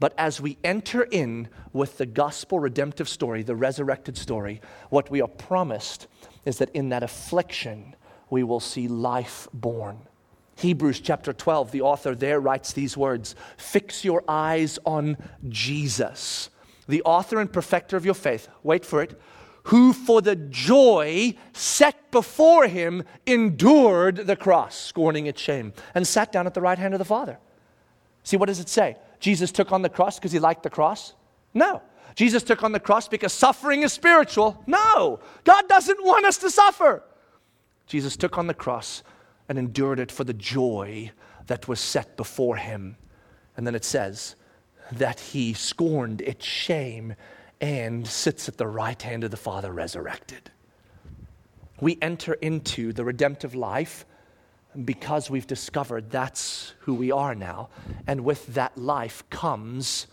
But 0.00 0.12
as 0.18 0.40
we 0.40 0.58
enter 0.64 1.02
in 1.02 1.48
with 1.72 1.98
the 1.98 2.06
gospel 2.06 2.58
redemptive 2.58 3.08
story, 3.08 3.42
the 3.42 3.56
resurrected 3.56 4.18
story, 4.18 4.60
what 4.90 5.10
we 5.10 5.22
are 5.22 5.28
promised 5.28 6.08
is 6.44 6.58
that 6.58 6.70
in 6.74 6.90
that 6.90 7.02
affliction, 7.02 7.94
we 8.28 8.42
will 8.42 8.60
see 8.60 8.88
life 8.88 9.48
born. 9.52 9.98
Hebrews 10.56 11.00
chapter 11.00 11.32
12, 11.32 11.70
the 11.72 11.80
author 11.80 12.14
there 12.14 12.40
writes 12.40 12.72
these 12.72 12.96
words 12.96 13.34
Fix 13.56 14.04
your 14.04 14.22
eyes 14.28 14.78
on 14.84 15.16
Jesus, 15.48 16.50
the 16.86 17.02
author 17.02 17.40
and 17.40 17.52
perfecter 17.52 17.96
of 17.96 18.04
your 18.04 18.14
faith. 18.14 18.48
Wait 18.62 18.84
for 18.84 19.02
it. 19.02 19.20
Who 19.64 19.92
for 19.94 20.20
the 20.20 20.36
joy 20.36 21.34
set 21.54 22.10
before 22.10 22.66
him 22.66 23.04
endured 23.26 24.16
the 24.16 24.36
cross, 24.36 24.76
scorning 24.76 25.26
its 25.26 25.40
shame, 25.40 25.72
and 25.94 26.06
sat 26.06 26.32
down 26.32 26.46
at 26.46 26.52
the 26.52 26.60
right 26.60 26.78
hand 26.78 26.92
of 26.92 26.98
the 26.98 27.04
Father. 27.04 27.38
See, 28.22 28.36
what 28.36 28.46
does 28.46 28.60
it 28.60 28.68
say? 28.68 28.96
Jesus 29.20 29.50
took 29.50 29.72
on 29.72 29.82
the 29.82 29.88
cross 29.88 30.18
because 30.18 30.32
he 30.32 30.38
liked 30.38 30.62
the 30.62 30.70
cross? 30.70 31.14
No. 31.54 31.80
Jesus 32.14 32.42
took 32.42 32.62
on 32.62 32.72
the 32.72 32.80
cross 32.80 33.08
because 33.08 33.32
suffering 33.32 33.82
is 33.82 33.92
spiritual? 33.92 34.62
No. 34.66 35.20
God 35.44 35.68
doesn't 35.68 36.04
want 36.04 36.26
us 36.26 36.38
to 36.38 36.50
suffer. 36.50 37.02
Jesus 37.86 38.16
took 38.16 38.38
on 38.38 38.46
the 38.46 38.54
cross 38.54 39.02
and 39.48 39.58
endured 39.58 39.98
it 39.98 40.12
for 40.12 40.24
the 40.24 40.34
joy 40.34 41.10
that 41.46 41.68
was 41.68 41.80
set 41.80 42.16
before 42.16 42.56
him. 42.56 42.96
And 43.56 43.66
then 43.66 43.74
it 43.74 43.84
says 43.84 44.36
that 44.92 45.20
he 45.20 45.54
scorned 45.54 46.20
its 46.20 46.44
shame 46.44 47.14
and 47.60 48.06
sits 48.06 48.48
at 48.48 48.56
the 48.56 48.66
right 48.66 49.00
hand 49.00 49.24
of 49.24 49.30
the 49.30 49.36
Father 49.36 49.72
resurrected. 49.72 50.50
We 51.80 51.98
enter 52.00 52.34
into 52.34 52.92
the 52.92 53.04
redemptive 53.04 53.54
life 53.54 54.04
because 54.84 55.30
we've 55.30 55.46
discovered 55.46 56.10
that's 56.10 56.74
who 56.80 56.94
we 56.94 57.12
are 57.12 57.34
now. 57.34 57.68
And 58.06 58.24
with 58.24 58.46
that 58.54 58.76
life 58.76 59.22
comes 59.30 60.06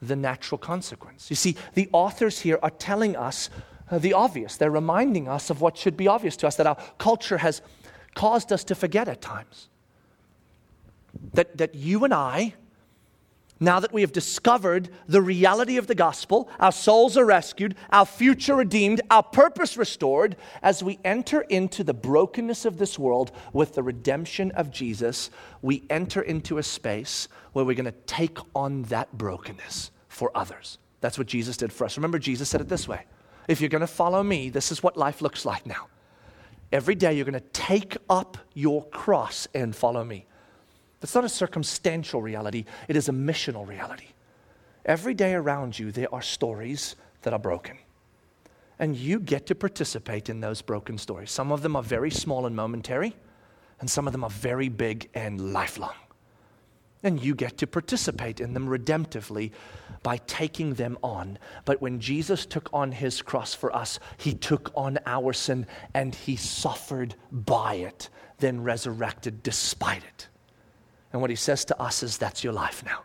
the 0.00 0.16
natural 0.16 0.58
consequence. 0.58 1.30
You 1.30 1.36
see, 1.36 1.56
the 1.74 1.88
authors 1.92 2.40
here 2.40 2.58
are 2.62 2.70
telling 2.70 3.16
us 3.16 3.50
uh, 3.90 3.98
the 3.98 4.12
obvious. 4.12 4.56
They're 4.56 4.70
reminding 4.70 5.28
us 5.28 5.50
of 5.50 5.60
what 5.60 5.76
should 5.76 5.96
be 5.96 6.06
obvious 6.06 6.36
to 6.38 6.46
us 6.46 6.56
that 6.56 6.66
our 6.66 6.76
culture 6.98 7.38
has 7.38 7.62
caused 8.14 8.52
us 8.52 8.64
to 8.64 8.74
forget 8.74 9.08
at 9.08 9.20
times. 9.20 9.68
That, 11.34 11.56
that 11.56 11.74
you 11.74 12.04
and 12.04 12.14
I, 12.14 12.54
now 13.60 13.80
that 13.80 13.92
we 13.92 14.02
have 14.02 14.12
discovered 14.12 14.88
the 15.08 15.20
reality 15.20 15.78
of 15.78 15.86
the 15.86 15.94
gospel, 15.94 16.48
our 16.60 16.70
souls 16.70 17.16
are 17.16 17.24
rescued, 17.24 17.74
our 17.90 18.06
future 18.06 18.54
redeemed, 18.54 19.00
our 19.10 19.22
purpose 19.22 19.76
restored, 19.76 20.36
as 20.62 20.82
we 20.82 20.98
enter 21.04 21.40
into 21.42 21.82
the 21.82 21.94
brokenness 21.94 22.64
of 22.64 22.78
this 22.78 22.98
world 22.98 23.32
with 23.52 23.74
the 23.74 23.82
redemption 23.82 24.52
of 24.52 24.70
Jesus, 24.70 25.30
we 25.60 25.82
enter 25.90 26.22
into 26.22 26.58
a 26.58 26.62
space 26.62 27.28
where 27.52 27.64
we're 27.64 27.74
going 27.74 27.84
to 27.84 27.92
take 28.06 28.38
on 28.54 28.82
that 28.84 29.16
brokenness 29.18 29.90
for 30.08 30.30
others. 30.36 30.78
That's 31.00 31.18
what 31.18 31.26
Jesus 31.26 31.56
did 31.56 31.72
for 31.72 31.84
us. 31.84 31.96
Remember, 31.96 32.18
Jesus 32.18 32.48
said 32.48 32.60
it 32.60 32.68
this 32.68 32.86
way 32.86 33.04
If 33.48 33.60
you're 33.60 33.70
going 33.70 33.80
to 33.80 33.86
follow 33.86 34.22
me, 34.22 34.50
this 34.50 34.70
is 34.70 34.82
what 34.82 34.96
life 34.96 35.20
looks 35.20 35.44
like 35.44 35.66
now. 35.66 35.88
Every 36.70 36.94
day 36.94 37.14
you're 37.14 37.24
going 37.24 37.32
to 37.32 37.40
take 37.52 37.96
up 38.10 38.36
your 38.54 38.84
cross 38.86 39.48
and 39.54 39.74
follow 39.74 40.04
me. 40.04 40.26
That's 41.00 41.14
not 41.14 41.24
a 41.24 41.28
circumstantial 41.28 42.20
reality, 42.22 42.64
it 42.88 42.96
is 42.96 43.08
a 43.08 43.12
missional 43.12 43.66
reality. 43.66 44.08
Every 44.84 45.14
day 45.14 45.34
around 45.34 45.78
you, 45.78 45.92
there 45.92 46.12
are 46.14 46.22
stories 46.22 46.96
that 47.22 47.32
are 47.32 47.38
broken. 47.38 47.78
And 48.78 48.96
you 48.96 49.20
get 49.20 49.46
to 49.46 49.54
participate 49.54 50.28
in 50.28 50.40
those 50.40 50.62
broken 50.62 50.98
stories. 50.98 51.30
Some 51.30 51.52
of 51.52 51.62
them 51.62 51.76
are 51.76 51.82
very 51.82 52.10
small 52.10 52.46
and 52.46 52.54
momentary, 52.54 53.14
and 53.80 53.90
some 53.90 54.06
of 54.06 54.12
them 54.12 54.24
are 54.24 54.30
very 54.30 54.68
big 54.68 55.08
and 55.14 55.52
lifelong. 55.52 55.94
And 57.02 57.22
you 57.22 57.34
get 57.34 57.58
to 57.58 57.66
participate 57.66 58.40
in 58.40 58.54
them 58.54 58.66
redemptively 58.66 59.52
by 60.02 60.16
taking 60.16 60.74
them 60.74 60.98
on. 61.02 61.38
But 61.64 61.80
when 61.80 62.00
Jesus 62.00 62.44
took 62.44 62.68
on 62.72 62.90
his 62.90 63.22
cross 63.22 63.54
for 63.54 63.74
us, 63.74 64.00
he 64.16 64.34
took 64.34 64.72
on 64.74 64.98
our 65.06 65.32
sin 65.32 65.66
and 65.94 66.14
he 66.14 66.34
suffered 66.34 67.14
by 67.30 67.74
it, 67.74 68.08
then 68.38 68.62
resurrected 68.62 69.42
despite 69.44 70.02
it. 70.02 70.28
And 71.12 71.20
what 71.20 71.30
he 71.30 71.36
says 71.36 71.64
to 71.66 71.80
us 71.80 72.02
is 72.02 72.18
that's 72.18 72.44
your 72.44 72.52
life 72.52 72.84
now. 72.84 73.02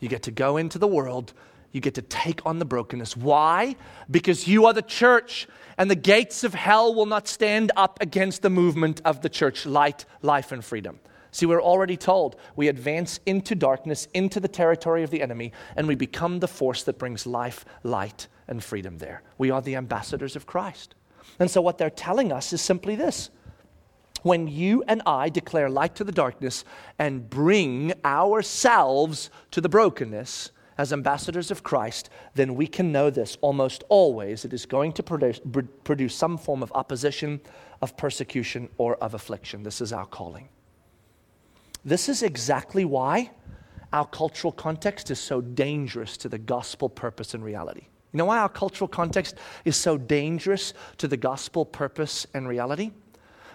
You 0.00 0.08
get 0.08 0.22
to 0.24 0.30
go 0.30 0.56
into 0.56 0.78
the 0.78 0.86
world, 0.86 1.32
you 1.72 1.80
get 1.80 1.94
to 1.94 2.02
take 2.02 2.44
on 2.44 2.58
the 2.58 2.64
brokenness. 2.64 3.16
Why? 3.16 3.76
Because 4.10 4.48
you 4.48 4.66
are 4.66 4.72
the 4.72 4.82
church, 4.82 5.46
and 5.78 5.90
the 5.90 5.94
gates 5.94 6.42
of 6.42 6.54
hell 6.54 6.94
will 6.94 7.06
not 7.06 7.28
stand 7.28 7.70
up 7.76 7.98
against 8.00 8.42
the 8.42 8.50
movement 8.50 9.00
of 9.04 9.20
the 9.20 9.28
church 9.28 9.66
light, 9.66 10.04
life, 10.22 10.52
and 10.52 10.64
freedom. 10.64 10.98
See, 11.32 11.46
we're 11.46 11.62
already 11.62 11.96
told 11.96 12.36
we 12.56 12.68
advance 12.68 13.20
into 13.24 13.54
darkness, 13.54 14.08
into 14.14 14.40
the 14.40 14.48
territory 14.48 15.04
of 15.04 15.10
the 15.10 15.22
enemy, 15.22 15.52
and 15.76 15.86
we 15.86 15.94
become 15.94 16.40
the 16.40 16.48
force 16.48 16.82
that 16.84 16.98
brings 16.98 17.24
life, 17.26 17.64
light, 17.84 18.26
and 18.48 18.64
freedom 18.64 18.98
there. 18.98 19.22
We 19.38 19.50
are 19.50 19.62
the 19.62 19.76
ambassadors 19.76 20.34
of 20.34 20.46
Christ. 20.46 20.96
And 21.38 21.50
so, 21.50 21.60
what 21.60 21.78
they're 21.78 21.88
telling 21.88 22.32
us 22.32 22.52
is 22.52 22.60
simply 22.60 22.96
this 22.96 23.30
when 24.22 24.48
you 24.48 24.82
and 24.86 25.02
I 25.06 25.28
declare 25.28 25.70
light 25.70 25.94
to 25.96 26.04
the 26.04 26.12
darkness 26.12 26.64
and 26.98 27.28
bring 27.28 27.92
ourselves 28.04 29.30
to 29.50 29.60
the 29.60 29.68
brokenness 29.68 30.50
as 30.78 30.92
ambassadors 30.92 31.50
of 31.50 31.62
Christ, 31.62 32.08
then 32.34 32.54
we 32.54 32.66
can 32.66 32.90
know 32.90 33.10
this 33.10 33.36
almost 33.42 33.84
always. 33.88 34.44
It 34.44 34.52
is 34.52 34.64
going 34.64 34.92
to 34.94 35.02
produce, 35.02 35.40
produce 35.84 36.14
some 36.14 36.38
form 36.38 36.62
of 36.62 36.72
opposition, 36.74 37.40
of 37.82 37.96
persecution, 37.96 38.68
or 38.78 38.96
of 38.96 39.14
affliction. 39.14 39.62
This 39.62 39.80
is 39.80 39.92
our 39.92 40.06
calling. 40.06 40.48
This 41.84 42.08
is 42.08 42.22
exactly 42.22 42.84
why 42.84 43.30
our 43.92 44.06
cultural 44.06 44.52
context 44.52 45.10
is 45.10 45.18
so 45.18 45.40
dangerous 45.40 46.16
to 46.18 46.28
the 46.28 46.38
gospel 46.38 46.88
purpose 46.88 47.34
and 47.34 47.44
reality. 47.44 47.86
You 48.12 48.18
know 48.18 48.24
why 48.24 48.38
our 48.38 48.48
cultural 48.48 48.88
context 48.88 49.36
is 49.64 49.76
so 49.76 49.96
dangerous 49.96 50.74
to 50.98 51.08
the 51.08 51.16
gospel 51.16 51.64
purpose 51.64 52.26
and 52.34 52.48
reality? 52.48 52.90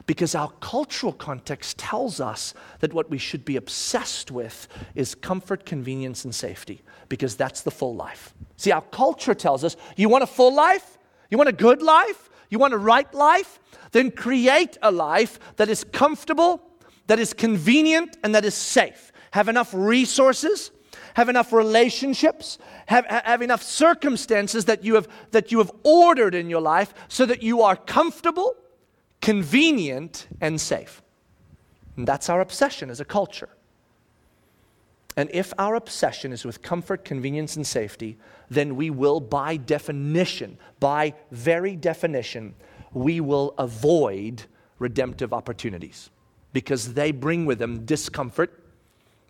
Because 0.05 0.35
our 0.35 0.51
cultural 0.59 1.13
context 1.13 1.79
tells 1.79 2.19
us 2.19 2.53
that 2.79 2.93
what 2.93 3.09
we 3.09 3.17
should 3.17 3.43
be 3.43 3.55
obsessed 3.55 4.29
with 4.29 4.67
is 4.93 5.15
comfort, 5.15 5.65
convenience, 5.65 6.23
and 6.23 6.35
safety, 6.35 6.83
because 7.09 7.35
that's 7.35 7.61
the 7.61 7.71
full 7.71 7.95
life. 7.95 8.33
See, 8.57 8.71
our 8.71 8.81
culture 8.81 9.33
tells 9.33 9.63
us 9.63 9.75
you 9.95 10.07
want 10.09 10.23
a 10.23 10.27
full 10.27 10.53
life? 10.53 10.97
You 11.29 11.37
want 11.37 11.49
a 11.49 11.53
good 11.53 11.81
life? 11.81 12.29
You 12.49 12.59
want 12.59 12.73
a 12.73 12.77
right 12.77 13.11
life? 13.13 13.59
Then 13.91 14.11
create 14.11 14.77
a 14.81 14.91
life 14.91 15.39
that 15.55 15.69
is 15.69 15.83
comfortable, 15.83 16.61
that 17.07 17.19
is 17.19 17.33
convenient 17.33 18.17
and 18.23 18.35
that 18.35 18.45
is 18.45 18.53
safe. 18.53 19.11
Have 19.31 19.49
enough 19.49 19.73
resources, 19.73 20.71
have 21.15 21.29
enough 21.29 21.51
relationships, 21.51 22.57
have, 22.85 23.05
have 23.07 23.41
enough 23.41 23.63
circumstances 23.63 24.65
that 24.65 24.83
you, 24.83 24.95
have, 24.95 25.07
that 25.31 25.51
you 25.51 25.57
have 25.57 25.71
ordered 25.83 26.35
in 26.35 26.49
your 26.49 26.61
life 26.61 26.93
so 27.07 27.25
that 27.25 27.41
you 27.41 27.61
are 27.61 27.75
comfortable, 27.75 28.55
convenient, 29.21 30.27
and 30.41 30.59
safe. 30.59 31.01
And 31.97 32.07
that's 32.07 32.29
our 32.29 32.41
obsession 32.41 32.89
as 32.89 32.99
a 32.99 33.05
culture. 33.05 33.49
And 35.17 35.29
if 35.31 35.53
our 35.57 35.75
obsession 35.75 36.33
is 36.33 36.43
with 36.43 36.61
comfort, 36.61 37.05
convenience, 37.05 37.55
and 37.55 37.65
safety, 37.65 38.17
then 38.49 38.75
we 38.75 38.89
will, 38.89 39.19
by 39.19 39.57
definition, 39.57 40.57
by 40.79 41.13
very 41.31 41.75
definition, 41.75 42.53
we 42.93 43.21
will 43.21 43.53
avoid 43.57 44.43
redemptive 44.77 45.33
opportunities 45.33 46.09
because 46.51 46.93
they 46.93 47.11
bring 47.11 47.45
with 47.45 47.59
them 47.59 47.85
discomfort, 47.85 48.63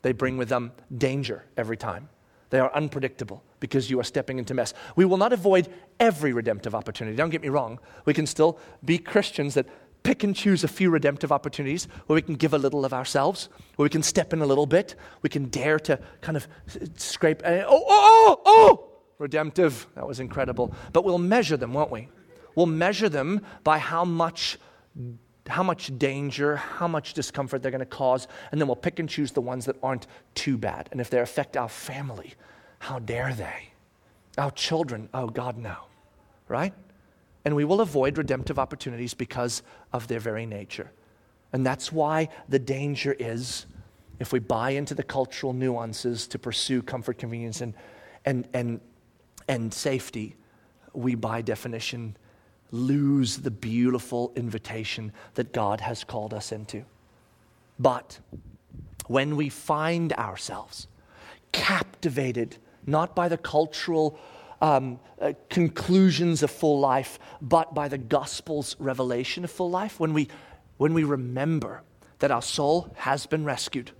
they 0.01 0.11
bring 0.11 0.37
with 0.37 0.49
them 0.49 0.71
danger 0.97 1.43
every 1.57 1.77
time. 1.77 2.09
They 2.49 2.59
are 2.59 2.73
unpredictable 2.73 3.43
because 3.59 3.89
you 3.89 3.99
are 3.99 4.03
stepping 4.03 4.37
into 4.37 4.53
mess. 4.53 4.73
We 4.95 5.05
will 5.05 5.17
not 5.17 5.33
avoid 5.33 5.67
every 5.99 6.33
redemptive 6.33 6.75
opportunity. 6.75 7.17
Don't 7.17 7.29
get 7.29 7.41
me 7.41 7.49
wrong. 7.49 7.79
We 8.05 8.13
can 8.13 8.27
still 8.27 8.59
be 8.83 8.97
Christians 8.97 9.55
that 9.55 9.67
pick 10.03 10.23
and 10.23 10.35
choose 10.35 10.63
a 10.63 10.67
few 10.67 10.91
redemptive 10.91 11.31
opportunities 11.31 11.87
where 12.05 12.15
we 12.15 12.21
can 12.21 12.35
give 12.35 12.53
a 12.53 12.57
little 12.57 12.85
of 12.85 12.93
ourselves, 12.93 13.49
where 13.75 13.83
we 13.85 13.89
can 13.89 14.03
step 14.03 14.33
in 14.33 14.41
a 14.41 14.45
little 14.45 14.67
bit, 14.67 14.95
we 15.23 15.29
can 15.29 15.45
dare 15.45 15.79
to 15.79 15.99
kind 16.21 16.37
of 16.37 16.47
scrape. 16.95 17.41
Uh, 17.43 17.63
oh, 17.67 17.83
oh, 17.87 17.87
oh, 17.89 18.41
oh! 18.45 18.91
Redemptive. 19.17 19.87
That 19.95 20.07
was 20.07 20.19
incredible. 20.19 20.73
But 20.93 21.05
we'll 21.05 21.17
measure 21.17 21.57
them, 21.57 21.73
won't 21.73 21.89
we? 21.89 22.09
We'll 22.53 22.67
measure 22.67 23.09
them 23.09 23.41
by 23.63 23.79
how 23.79 24.05
much 24.05 24.59
how 25.47 25.63
much 25.63 25.97
danger, 25.97 26.55
how 26.55 26.87
much 26.87 27.13
discomfort 27.13 27.61
they're 27.61 27.71
going 27.71 27.79
to 27.79 27.85
cause, 27.85 28.27
and 28.51 28.59
then 28.59 28.67
we'll 28.67 28.75
pick 28.75 28.99
and 28.99 29.07
choose 29.07 29.31
the 29.31 29.41
ones 29.41 29.65
that 29.65 29.75
aren't 29.83 30.07
too 30.33 30.57
bad. 30.57 30.89
And 30.91 30.99
if 30.99 31.09
they 31.09 31.19
affect 31.19 31.55
our 31.55 31.69
family, 31.69 32.33
how 32.79 32.99
dare 32.99 33.33
they? 33.33 33.69
Our 34.37 34.51
children, 34.51 35.09
oh 35.13 35.27
God, 35.27 35.57
no. 35.57 35.75
Right? 36.47 36.73
And 37.45 37.55
we 37.55 37.63
will 37.63 37.81
avoid 37.81 38.17
redemptive 38.17 38.57
opportunities 38.57 39.13
because 39.13 39.61
of 39.93 40.07
their 40.07 40.19
very 40.19 40.45
nature. 40.45 40.91
And 41.53 41.65
that's 41.65 41.91
why 41.91 42.29
the 42.49 42.59
danger 42.59 43.15
is 43.17 43.67
if 44.19 44.33
we 44.33 44.39
buy 44.39 44.71
into 44.71 44.95
the 44.95 45.03
cultural 45.03 45.53
nuances 45.53 46.27
to 46.27 46.39
pursue 46.39 46.81
comfort, 46.81 47.17
convenience, 47.17 47.61
and, 47.61 47.73
and, 48.25 48.47
and, 48.53 48.79
and 49.47 49.73
safety, 49.73 50.35
we 50.93 51.15
by 51.15 51.41
definition 51.41 52.17
lose 52.71 53.37
the 53.37 53.51
beautiful 53.51 54.31
invitation 54.35 55.11
that 55.35 55.53
God 55.53 55.81
has 55.81 56.03
called 56.03 56.33
us 56.33 56.51
into. 56.51 56.83
But 57.79 58.19
when 59.07 59.35
we 59.35 59.49
find 59.49 60.13
ourselves 60.13 60.87
captivated 61.51 62.57
not 62.85 63.15
by 63.15 63.29
the 63.29 63.37
cultural 63.37 64.19
um, 64.61 64.99
uh, 65.19 65.33
conclusions 65.49 66.43
of 66.43 66.51
full 66.51 66.79
life, 66.79 67.19
but 67.41 67.73
by 67.73 67.87
the 67.87 67.97
gospel's 67.97 68.75
revelation 68.79 69.43
of 69.43 69.51
full 69.51 69.69
life, 69.69 69.99
when 69.99 70.13
we, 70.13 70.27
when 70.77 70.93
we 70.93 71.03
remember 71.03 71.81
that 72.19 72.31
our 72.31 72.41
soul 72.41 72.93
has 72.95 73.25
been 73.25 73.43
rescued, 73.43 73.91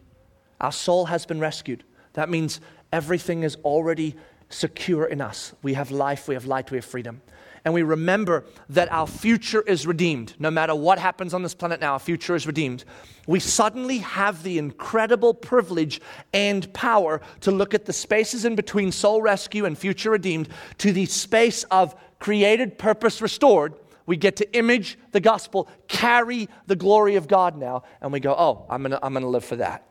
our 0.61 0.71
soul 0.71 1.05
has 1.05 1.25
been 1.25 1.39
rescued. 1.39 1.83
That 2.13 2.29
means 2.29 2.61
everything 2.91 3.43
is 3.43 3.57
already 3.57 4.15
secure 4.49 5.05
in 5.05 5.21
us. 5.21 5.53
We 5.61 5.73
have 5.73 5.91
life, 5.91 6.27
we 6.27 6.35
have 6.35 6.45
light, 6.45 6.71
we 6.71 6.77
have 6.77 6.85
freedom 6.85 7.21
and 7.65 7.73
we 7.73 7.81
remember 7.81 8.45
that 8.69 8.91
our 8.91 9.07
future 9.07 9.61
is 9.61 9.87
redeemed. 9.87 10.35
No 10.37 10.51
matter 10.51 10.75
what 10.75 10.99
happens 10.99 11.33
on 11.33 11.41
this 11.41 11.55
planet 11.55 11.81
now, 11.81 11.93
our 11.93 11.99
future 11.99 12.35
is 12.35 12.45
redeemed. 12.45 12.85
We 13.25 13.39
suddenly 13.39 13.97
have 13.97 14.43
the 14.43 14.59
incredible 14.59 15.33
privilege 15.33 15.99
and 16.31 16.71
power 16.73 17.21
to 17.41 17.51
look 17.51 17.73
at 17.73 17.85
the 17.85 17.91
spaces 17.91 18.45
in 18.45 18.55
between 18.55 18.91
soul 18.91 19.19
rescue 19.23 19.65
and 19.65 19.75
future 19.75 20.11
redeemed 20.11 20.47
to 20.77 20.93
the 20.93 21.07
space 21.07 21.63
of 21.65 21.95
created 22.19 22.77
purpose 22.77 23.19
restored. 23.19 23.73
We 24.05 24.15
get 24.15 24.35
to 24.35 24.55
image 24.55 24.99
the 25.11 25.19
gospel, 25.19 25.67
carry 25.87 26.47
the 26.67 26.75
glory 26.75 27.15
of 27.15 27.27
God 27.27 27.57
now, 27.57 27.81
and 27.99 28.13
we 28.13 28.19
go, 28.19 28.35
oh, 28.37 28.67
I'm 28.69 28.83
gonna, 28.83 28.99
I'm 29.01 29.13
gonna 29.13 29.27
live 29.27 29.43
for 29.43 29.55
that. 29.55 29.87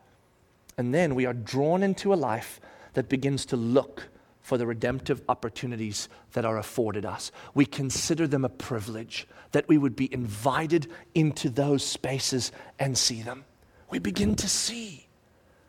And 0.79 0.95
then 0.95 1.17
we 1.17 1.27
are 1.27 1.35
drawn 1.35 1.83
into 1.83 2.15
a 2.15 2.17
life 2.17 2.61
that 2.93 3.09
begins 3.09 3.47
to 3.47 3.57
look 3.57 4.09
for 4.45 4.59
the 4.59 4.67
redemptive 4.67 5.23
opportunities 5.27 6.09
that 6.35 6.45
are 6.45 6.59
afforded 6.59 7.07
us. 7.07 7.33
We 7.55 7.65
consider 7.65 8.27
them 8.27 8.45
a 8.45 8.51
privilege 8.51 9.27
that 9.53 9.67
we 9.69 9.79
would 9.79 9.97
be 9.97 10.13
invited 10.13 10.87
into 11.15 11.49
those 11.49 11.83
spaces 11.85 12.53
and 12.79 12.97
see 12.97 13.23
them. 13.23 13.47
We 13.89 13.99
begin 13.99 14.37
to 14.37 14.49
see 14.49 15.07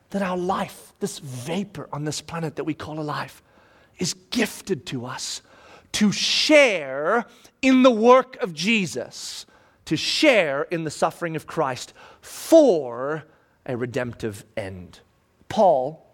that 0.09 0.21
our 0.21 0.35
life, 0.35 0.91
this 0.99 1.19
vapor 1.19 1.87
on 1.93 2.03
this 2.03 2.19
planet 2.19 2.57
that 2.57 2.65
we 2.65 2.73
call 2.73 2.99
alive, 2.99 3.41
is 3.97 4.13
gifted 4.29 4.85
to 4.87 5.05
us 5.05 5.41
to 5.93 6.11
share 6.11 7.25
in 7.61 7.81
the 7.83 7.91
work 7.91 8.35
of 8.43 8.53
Jesus, 8.53 9.45
to 9.85 9.95
share 9.95 10.63
in 10.63 10.83
the 10.83 10.91
suffering 10.91 11.37
of 11.37 11.47
Christ 11.47 11.93
for 12.19 13.23
a 13.65 13.77
redemptive 13.77 14.43
end. 14.57 14.99
Paul 15.47 16.05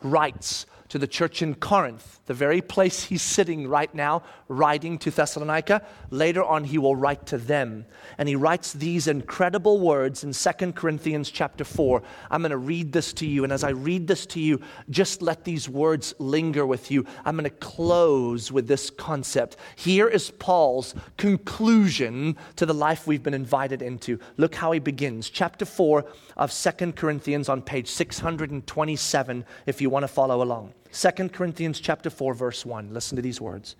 writes 0.00 0.64
to 0.88 0.98
the 0.98 1.06
church 1.06 1.42
in 1.42 1.54
Corinth, 1.54 2.20
the 2.26 2.34
very 2.34 2.60
place 2.60 3.04
he's 3.04 3.22
sitting 3.22 3.68
right 3.68 3.94
now, 3.94 4.22
writing 4.48 4.98
to 4.98 5.10
Thessalonica. 5.10 5.82
Later 6.10 6.42
on, 6.42 6.64
he 6.64 6.78
will 6.78 6.96
write 6.96 7.26
to 7.26 7.38
them. 7.38 7.84
And 8.16 8.28
he 8.28 8.36
writes 8.36 8.72
these 8.72 9.06
incredible 9.06 9.80
words 9.80 10.24
in 10.24 10.32
2 10.32 10.72
Corinthians 10.72 11.30
chapter 11.30 11.64
4. 11.64 12.02
I'm 12.30 12.40
going 12.40 12.50
to 12.50 12.56
read 12.56 12.92
this 12.92 13.12
to 13.14 13.26
you. 13.26 13.44
And 13.44 13.52
as 13.52 13.64
I 13.64 13.70
read 13.70 14.06
this 14.06 14.24
to 14.26 14.40
you, 14.40 14.60
just 14.88 15.20
let 15.20 15.44
these 15.44 15.68
words 15.68 16.14
linger 16.18 16.66
with 16.66 16.90
you. 16.90 17.04
I'm 17.24 17.36
going 17.36 17.44
to 17.44 17.50
close 17.50 18.50
with 18.50 18.66
this 18.66 18.88
concept. 18.88 19.56
Here 19.76 20.08
is 20.08 20.30
Paul's 20.30 20.94
conclusion 21.18 22.36
to 22.56 22.64
the 22.64 22.74
life 22.74 23.06
we've 23.06 23.22
been 23.22 23.34
invited 23.34 23.82
into. 23.82 24.18
Look 24.36 24.54
how 24.54 24.72
he 24.72 24.78
begins. 24.78 25.28
Chapter 25.28 25.64
4 25.64 26.04
of 26.36 26.52
2 26.52 26.92
Corinthians 26.92 27.48
on 27.48 27.60
page 27.60 27.88
627, 27.88 29.44
if 29.66 29.80
you 29.80 29.90
want 29.90 30.04
to 30.04 30.08
follow 30.08 30.42
along. 30.42 30.72
2 30.92 31.28
Corinthians 31.28 31.80
chapter 31.80 32.10
4 32.10 32.34
verse 32.34 32.64
1. 32.64 32.92
Listen 32.92 33.16
to 33.16 33.22
these 33.22 33.40
words. 33.40 33.76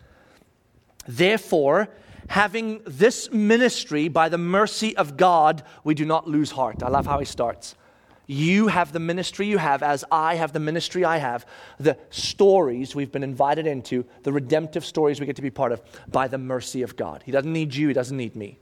Therefore, 1.07 1.88
having 2.29 2.81
this 2.85 3.31
ministry 3.33 4.09
by 4.09 4.29
the 4.29 4.38
mercy 4.38 4.97
of 4.97 5.16
God, 5.16 5.62
we 5.85 5.94
do 5.94 6.05
not 6.05 6.29
lose 6.29 6.51
heart. 6.51 6.83
I 6.83 6.88
love 6.88 7.07
how 7.07 7.18
he 7.18 7.25
starts. 7.25 7.75
You 8.31 8.66
have 8.66 8.92
the 8.92 9.01
ministry 9.01 9.47
you 9.47 9.57
have, 9.57 9.83
as 9.83 10.05
I 10.12 10.35
have 10.35 10.53
the 10.53 10.61
ministry 10.61 11.03
I 11.03 11.16
have. 11.16 11.47
The 11.81 11.97
stories 12.11 12.94
we've 12.94 13.11
been 13.11 13.23
invited 13.23 13.66
into, 13.66 14.05
the 14.23 14.33
redemptive 14.33 14.85
stories 14.85 15.18
we 15.18 15.24
get 15.24 15.37
to 15.37 15.43
be 15.43 15.51
part 15.51 15.72
of, 15.72 15.80
by 16.09 16.28
the 16.28 16.37
mercy 16.37 16.83
of 16.83 16.95
God. 16.95 17.22
He 17.24 17.33
doesn't 17.33 17.51
need 17.51 17.74
you, 17.74 17.89
He 17.89 17.95
doesn't 17.95 18.16
need 18.16 18.37
me, 18.37 18.59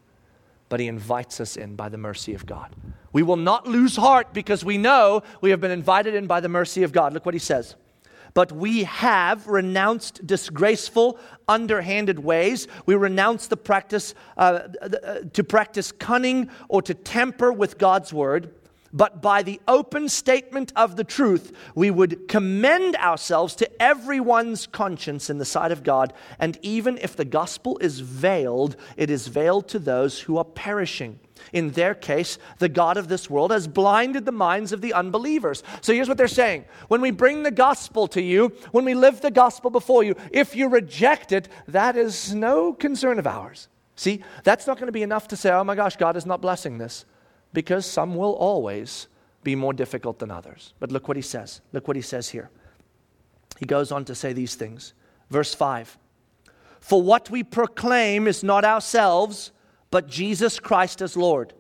but 0.69 0.79
He 0.79 0.87
invites 0.87 1.41
us 1.41 1.57
in 1.57 1.75
by 1.75 1.89
the 1.89 1.99
mercy 1.99 2.33
of 2.33 2.47
God. 2.47 2.77
We 3.13 3.25
will 3.25 3.37
not 3.37 3.67
lose 3.67 3.97
heart 3.97 4.33
because 4.33 4.65
we 4.65 4.79
know 4.79 5.25
we 5.41 5.51
have 5.51 5.61
been 5.61 5.73
invited 5.73 6.15
in 6.15 6.29
by 6.29 6.39
the 6.39 6.49
mercy 6.49 6.85
of 6.85 6.93
God. 6.93 7.13
Look 7.13 7.27
what 7.27 7.35
He 7.35 7.41
says. 7.41 7.75
But 8.37 8.53
we 8.53 8.85
have 8.85 9.47
renounced 9.47 10.27
disgraceful, 10.27 11.19
underhanded 11.49 12.19
ways. 12.19 12.69
We 12.85 12.95
renounce 12.95 13.47
the 13.47 13.57
practice 13.57 14.15
uh, 14.37 14.69
uh, 14.83 15.21
to 15.33 15.43
practice 15.43 15.91
cunning 15.91 16.51
or 16.69 16.83
to 16.83 16.93
tamper 16.93 17.51
with 17.51 17.79
God's 17.79 18.13
word 18.13 18.53
but 18.97 19.21
by 19.21 19.43
the 19.43 19.61
open 19.69 20.09
statement 20.09 20.73
of 20.75 20.97
the 20.97 21.05
truth, 21.05 21.55
we 21.75 21.91
would 21.91 22.29
commend 22.29 22.97
ourselves 22.97 23.55
to 23.57 23.83
everyone's 23.83 24.67
conscience 24.67 25.29
in 25.29 25.37
the 25.37 25.45
sight 25.45 25.71
of 25.71 25.83
God. 25.83 26.15
And 26.39 26.59
even 26.63 26.97
if 27.03 27.15
the 27.15 27.27
gospel 27.27 27.77
is 27.79 28.01
veiled, 28.01 28.75
it 28.97 29.11
is 29.11 29.27
veiled 29.27 29.69
to 29.69 29.79
those 29.79 30.21
who 30.21 30.39
are 30.39 30.45
perishing. 30.45 31.21
In 31.53 31.73
their 31.73 31.95
case, 31.95 32.39
the 32.59 32.71
God 32.71 32.97
of 32.97 33.09
this 33.09 33.29
world 33.29 33.51
has 33.51 33.69
blinded 33.69 34.25
the 34.25 34.33
minds 34.33 34.73
of 34.73 34.81
the 34.81 34.95
unbelievers. 34.95 35.63
So 35.83 35.93
here's 35.93 36.09
what 36.09 36.17
they're 36.17 36.27
saying 36.27 36.65
When 36.89 37.03
we 37.03 37.11
bring 37.11 37.43
the 37.43 37.51
gospel 37.51 38.09
to 38.09 38.23
you, 38.23 38.49
when 38.73 38.87
we 38.87 38.95
live 38.95 39.21
the 39.21 39.31
gospel 39.31 39.71
before 39.71 40.05
you, 40.05 40.17
if 40.33 40.57
you 40.57 40.69
reject 40.69 41.33
it, 41.33 41.51
that 41.69 41.97
is 41.97 42.35
no 42.35 42.73
concern 42.73 43.19
of 43.19 43.27
ours. 43.27 43.69
See, 43.95 44.23
that's 44.43 44.67
not 44.67 44.79
going 44.79 44.87
to 44.87 44.93
be 44.93 45.03
enough 45.03 45.29
to 45.29 45.37
say, 45.37 45.51
oh 45.51 45.65
my 45.65 45.75
gosh, 45.75 45.97
God 45.97 46.17
is 46.17 46.25
not 46.25 46.41
blessing 46.41 46.79
this 46.79 47.05
because 47.57 47.87
some 47.87 48.17
will 48.17 48.35
always 48.35 49.09
be 49.43 49.55
more 49.57 49.73
difficult 49.73 50.19
than 50.19 50.31
others. 50.31 50.75
But 50.79 50.93
look 50.93 51.09
what 51.09 51.17
he 51.17 51.23
says. 51.23 51.63
Look 51.73 51.89
what 51.89 51.97
he 51.97 52.03
says 52.03 52.29
here. 52.29 52.51
He 53.59 53.65
goes 53.65 53.91
on 53.91 54.05
to 54.05 54.15
say 54.15 54.35
these 54.35 54.57
things. 54.57 54.93
Verse 55.31 55.55
5 55.55 55.97
For 56.81 57.01
what 57.01 57.31
we 57.31 57.43
proclaim 57.43 58.29
is 58.29 58.45
not 58.45 58.67
ourselves, 58.67 59.53
but 59.91 60.07
Jesus 60.07 60.61
Christ 60.61 61.01
as 61.01 61.17
Lord, 61.17 61.55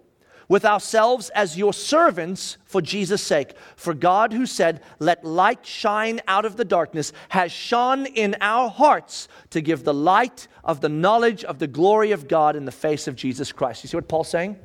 with 0.51 0.66
ourselves 0.66 1.30
as 1.30 1.57
your 1.57 1.72
servants 1.72 2.59
for 2.66 2.82
Jesus' 2.82 3.22
sake. 3.22 3.55
For 3.74 3.94
God, 3.94 4.34
who 4.34 4.44
said, 4.44 4.82
Let 4.99 5.24
light 5.24 5.64
shine 5.64 6.20
out 6.28 6.44
of 6.44 6.59
the 6.59 6.64
darkness, 6.66 7.11
has 7.30 7.51
shone 7.53 8.05
in 8.05 8.36
our 8.42 8.68
hearts 8.68 9.28
to 9.49 9.62
give 9.62 9.84
the 9.84 9.94
light 9.94 10.47
of 10.62 10.82
the 10.82 10.90
knowledge 10.90 11.42
of 11.42 11.59
the 11.59 11.66
glory 11.66 12.12
of 12.12 12.28
God 12.28 12.55
in 12.55 12.66
the 12.66 12.70
face 12.70 13.09
of 13.09 13.16
Jesus 13.16 13.51
Christ. 13.51 13.82
You 13.82 13.88
see 13.88 13.97
what 13.97 14.09
Paul's 14.09 14.28
saying? 14.28 14.59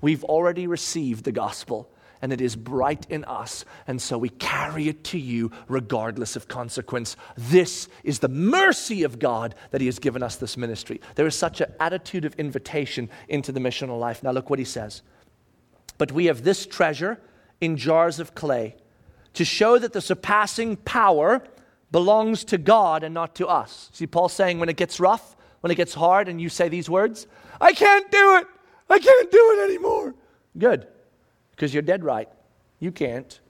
We've 0.00 0.24
already 0.24 0.66
received 0.66 1.24
the 1.24 1.32
gospel 1.32 1.90
and 2.22 2.32
it 2.32 2.40
is 2.40 2.54
bright 2.54 3.06
in 3.08 3.24
us, 3.24 3.64
and 3.86 4.00
so 4.00 4.18
we 4.18 4.28
carry 4.28 4.88
it 4.88 5.04
to 5.04 5.18
you 5.18 5.50
regardless 5.68 6.36
of 6.36 6.48
consequence. 6.48 7.16
This 7.36 7.88
is 8.04 8.18
the 8.18 8.28
mercy 8.28 9.04
of 9.04 9.18
God 9.18 9.54
that 9.70 9.80
He 9.80 9.86
has 9.86 9.98
given 9.98 10.22
us 10.22 10.36
this 10.36 10.56
ministry. 10.56 11.00
There 11.14 11.26
is 11.26 11.34
such 11.34 11.60
an 11.60 11.72
attitude 11.80 12.24
of 12.24 12.34
invitation 12.34 13.08
into 13.28 13.52
the 13.52 13.60
missional 13.60 13.98
life. 13.98 14.22
Now, 14.22 14.32
look 14.32 14.50
what 14.50 14.58
He 14.58 14.64
says. 14.64 15.02
But 15.96 16.12
we 16.12 16.26
have 16.26 16.44
this 16.44 16.66
treasure 16.66 17.18
in 17.60 17.76
jars 17.76 18.20
of 18.20 18.34
clay 18.34 18.76
to 19.34 19.44
show 19.44 19.78
that 19.78 19.92
the 19.92 20.00
surpassing 20.00 20.76
power 20.76 21.42
belongs 21.90 22.44
to 22.44 22.58
God 22.58 23.02
and 23.02 23.14
not 23.14 23.34
to 23.36 23.46
us. 23.46 23.90
See, 23.92 24.06
Paul 24.06 24.28
saying 24.28 24.58
when 24.58 24.68
it 24.68 24.76
gets 24.76 25.00
rough, 25.00 25.36
when 25.60 25.70
it 25.70 25.76
gets 25.76 25.94
hard, 25.94 26.28
and 26.28 26.40
you 26.40 26.48
say 26.48 26.68
these 26.68 26.88
words, 26.88 27.26
I 27.60 27.72
can't 27.72 28.10
do 28.10 28.36
it. 28.36 28.46
I 28.90 28.98
can't 28.98 29.30
do 29.30 29.56
it 29.56 29.64
anymore. 29.70 30.14
Good, 30.58 30.88
because 31.52 31.72
you're 31.72 31.82
dead 31.82 32.04
right. 32.04 32.28
You 32.80 32.90
can't. 32.90 33.40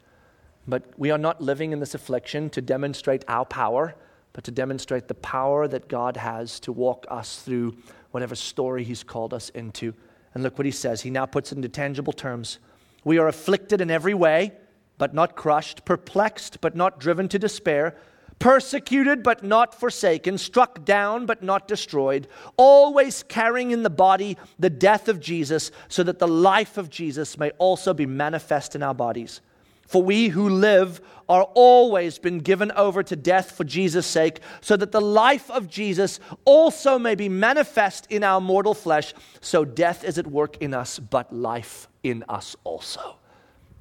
But 0.69 0.85
we 0.99 1.11
are 1.11 1.19
not 1.19 1.41
living 1.41 1.73
in 1.73 1.81
this 1.81 1.95
affliction 1.95 2.51
to 2.51 2.61
demonstrate 2.61 3.25
our 3.27 3.47
power, 3.47 3.97
but 4.33 4.45
to 4.45 4.51
demonstrate 4.51 5.09
the 5.09 5.15
power 5.15 5.67
that 5.67 5.89
God 5.89 6.17
has 6.17 6.61
to 6.61 6.73
walk 6.73 7.07
us 7.11 7.43
through 7.43 7.77
whatever 8.11 8.35
story 8.35 8.85
He's 8.85 9.03
called 9.03 9.33
us 9.33 9.49
into. 9.51 9.95
And 10.35 10.43
look 10.43 10.59
what 10.59 10.67
He 10.67 10.71
says. 10.73 11.01
He 11.01 11.11
now 11.11 11.27
puts 11.27 11.51
it 11.51 11.57
into 11.57 11.69
tangible 11.69 12.13
terms. 12.13 12.59
We 13.03 13.19
are 13.19 13.27
afflicted 13.27 13.81
in 13.81 13.91
every 13.91 14.15
way, 14.15 14.53
but 14.99 15.15
not 15.15 15.35
crushed, 15.35 15.87
perplexed, 15.87 16.61
but 16.61 16.77
not 16.77 17.01
driven 17.01 17.29
to 17.29 17.39
despair 17.39 17.97
persecuted 18.41 19.23
but 19.23 19.45
not 19.45 19.79
forsaken, 19.79 20.37
struck 20.37 20.85
down 20.85 21.27
but 21.27 21.43
not 21.45 21.69
destroyed, 21.69 22.27
always 22.57 23.23
carrying 23.23 23.71
in 23.71 23.85
the 23.85 23.91
body 23.91 24.37
the 24.59 24.71
death 24.71 25.09
of 25.09 25.21
Jesus, 25.21 25.71
so 25.89 26.03
that 26.03 26.19
the 26.19 26.27
life 26.27 26.77
of 26.77 26.91
Jesus 26.91 27.39
may 27.39 27.51
also 27.59 27.95
be 27.95 28.07
manifest 28.07 28.75
in 28.75 28.83
our 28.83 28.95
bodies. 28.95 29.41
For 29.87 30.03
we 30.03 30.29
who 30.29 30.49
live 30.49 31.01
are 31.29 31.43
always 31.55 32.19
been 32.19 32.39
given 32.39 32.73
over 32.73 33.03
to 33.03 33.15
death 33.15 33.53
for 33.53 33.65
Jesus' 33.65 34.07
sake, 34.07 34.41
so 34.61 34.77
that 34.77 34.91
the 34.91 35.01
life 35.01 35.51
of 35.51 35.69
Jesus 35.69 36.19
also 36.45 36.99
may 36.99 37.15
be 37.15 37.29
manifest 37.29 38.07
in 38.11 38.25
our 38.25 38.41
mortal 38.41 38.75
flesh. 38.75 39.15
So 39.41 39.65
death 39.65 40.03
is 40.03 40.17
at 40.17 40.27
work 40.27 40.57
in 40.59 40.75
us, 40.75 40.99
but 40.99 41.33
life 41.33 41.89
in 42.03 42.25
us 42.29 42.57
also. 42.65 43.19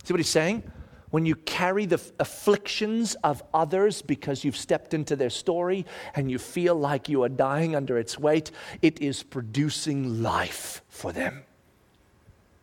See 0.03 0.13
what 0.13 0.19
he's 0.19 0.29
saying? 0.29 0.63
When 1.11 1.25
you 1.25 1.35
carry 1.35 1.85
the 1.85 2.01
afflictions 2.19 3.15
of 3.23 3.41
others 3.53 4.01
because 4.01 4.43
you've 4.43 4.57
stepped 4.57 4.93
into 4.93 5.15
their 5.15 5.29
story 5.29 5.85
and 6.15 6.29
you 6.29 6.37
feel 6.37 6.75
like 6.75 7.09
you 7.09 7.23
are 7.23 7.29
dying 7.29 7.75
under 7.75 7.97
its 7.97 8.19
weight, 8.19 8.51
it 8.81 9.01
is 9.01 9.23
producing 9.23 10.21
life 10.21 10.81
for 10.89 11.11
them. 11.11 11.43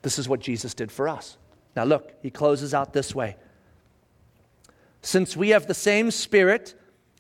This 0.03 0.19
is 0.19 0.29
what 0.29 0.41
Jesus 0.41 0.75
did 0.75 0.93
for 0.93 1.09
us. 1.09 1.37
Now, 1.75 1.85
look, 1.85 2.15
he 2.23 2.31
closes 2.31 2.73
out 2.73 2.93
this 2.93 3.15
way. 3.15 3.37
Since 5.03 5.37
we 5.37 5.51
have 5.51 5.67
the 5.67 5.75
same 5.75 6.11
spirit 6.11 6.75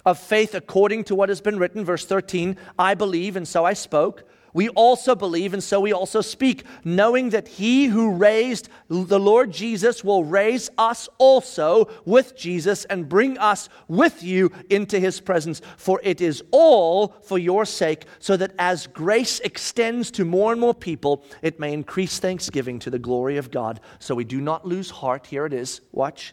of 0.05 0.19
faith 0.19 0.55
according 0.55 1.05
to 1.05 1.15
what 1.15 1.29
has 1.29 1.41
been 1.41 1.59
written, 1.59 1.85
verse 1.85 2.07
13, 2.07 2.57
I 2.79 2.95
believe 2.95 3.37
and 3.37 3.47
so 3.47 3.65
I 3.65 3.73
spoke 3.73 4.25
we 4.57 4.71
also 4.71 5.15
believe 5.15 5.53
and 5.53 5.63
so 5.63 5.81
we 5.81 5.93
also 5.93 6.23
speak, 6.23 6.65
knowing 6.83 7.29
that 7.31 7.47
he 7.47 7.87
who 7.87 8.13
raised 8.13 8.71
the 8.89 9.21
Lord 9.21 9.53
Jesus 9.53 10.03
will 10.03 10.25
raise 10.25 10.71
us 10.79 11.11
also 11.19 11.91
with 12.07 12.35
Jesus 12.35 12.87
and 12.87 13.07
bring 13.07 13.37
us 13.37 13.69
with 13.87 14.23
you 14.23 14.51
into 14.71 14.99
his 14.99 15.21
presence. 15.21 15.61
For 15.77 16.01
it 16.03 16.23
is 16.23 16.43
all 16.53 17.09
for 17.23 17.39
your 17.39 17.67
sake, 17.67 18.07
so 18.19 18.35
that 18.39 18.55
as 18.59 18.87
grace 18.87 19.41
extends 19.41 20.11
to 20.13 20.25
more 20.25 20.53
and 20.53 20.61
more 20.61 20.75
people, 20.75 21.23
it 21.43 21.61
may 21.61 21.75
increase 21.75 22.19
thanksgiving 22.19 22.79
to 22.79 22.89
the 22.89 22.99
glory 22.99 23.37
of 23.37 23.51
God. 23.51 23.79
So 23.99 24.15
we 24.15 24.25
do 24.25 24.41
not 24.41 24.67
lose 24.67 24.89
heart. 24.89 25.27
Here 25.27 25.45
it 25.45 25.53
is. 25.53 25.83
Watch. 25.93 26.33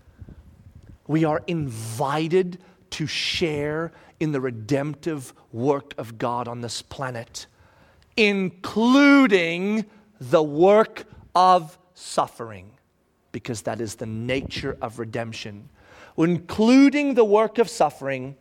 We 1.11 1.25
are 1.25 1.43
invited 1.45 2.59
to 2.91 3.05
share 3.05 3.91
in 4.21 4.31
the 4.31 4.39
redemptive 4.39 5.33
work 5.51 5.93
of 5.97 6.17
God 6.17 6.47
on 6.47 6.61
this 6.61 6.81
planet, 6.81 7.47
including 8.15 9.83
the 10.21 10.41
work 10.41 11.03
of 11.35 11.77
suffering, 11.95 12.71
because 13.33 13.63
that 13.63 13.81
is 13.81 13.95
the 13.95 14.05
nature 14.05 14.77
of 14.81 14.99
redemption, 14.99 15.67
including 16.17 17.15
the 17.15 17.25
work 17.25 17.57
of 17.57 17.67
suffering 17.67 18.37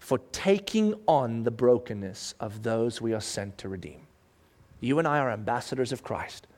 for 0.00 0.18
taking 0.32 0.96
on 1.06 1.44
the 1.44 1.52
brokenness 1.52 2.34
of 2.40 2.64
those 2.64 3.00
we 3.00 3.12
are 3.14 3.20
sent 3.20 3.56
to 3.58 3.68
redeem. 3.68 4.00
You 4.80 4.98
and 4.98 5.06
I 5.06 5.20
are 5.20 5.30
ambassadors 5.30 5.92
of 5.92 6.02
Christ. 6.02 6.48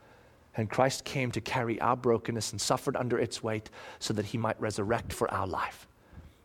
And 0.57 0.71
Christ 0.71 1.05
came 1.05 1.31
to 1.33 1.41
carry 1.41 1.81
our 1.81 1.97
brokenness 1.97 2.53
and 2.53 2.61
suffered 2.61 2.97
under 2.97 3.19
its 3.19 3.43
weight 3.43 3.71
so 3.99 4.15
that 4.15 4.27
he 4.27 4.39
might 4.39 4.61
resurrect 4.61 5.13
for 5.13 5.31
our 5.31 5.47
life. 5.47 5.87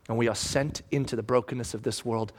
And 0.10 0.18
we 0.18 0.28
are 0.28 0.36
sent 0.36 0.82
into 0.92 1.16
the 1.16 1.24
brokenness 1.24 1.74
of 1.74 1.84
this 1.84 2.04
world 2.04 2.34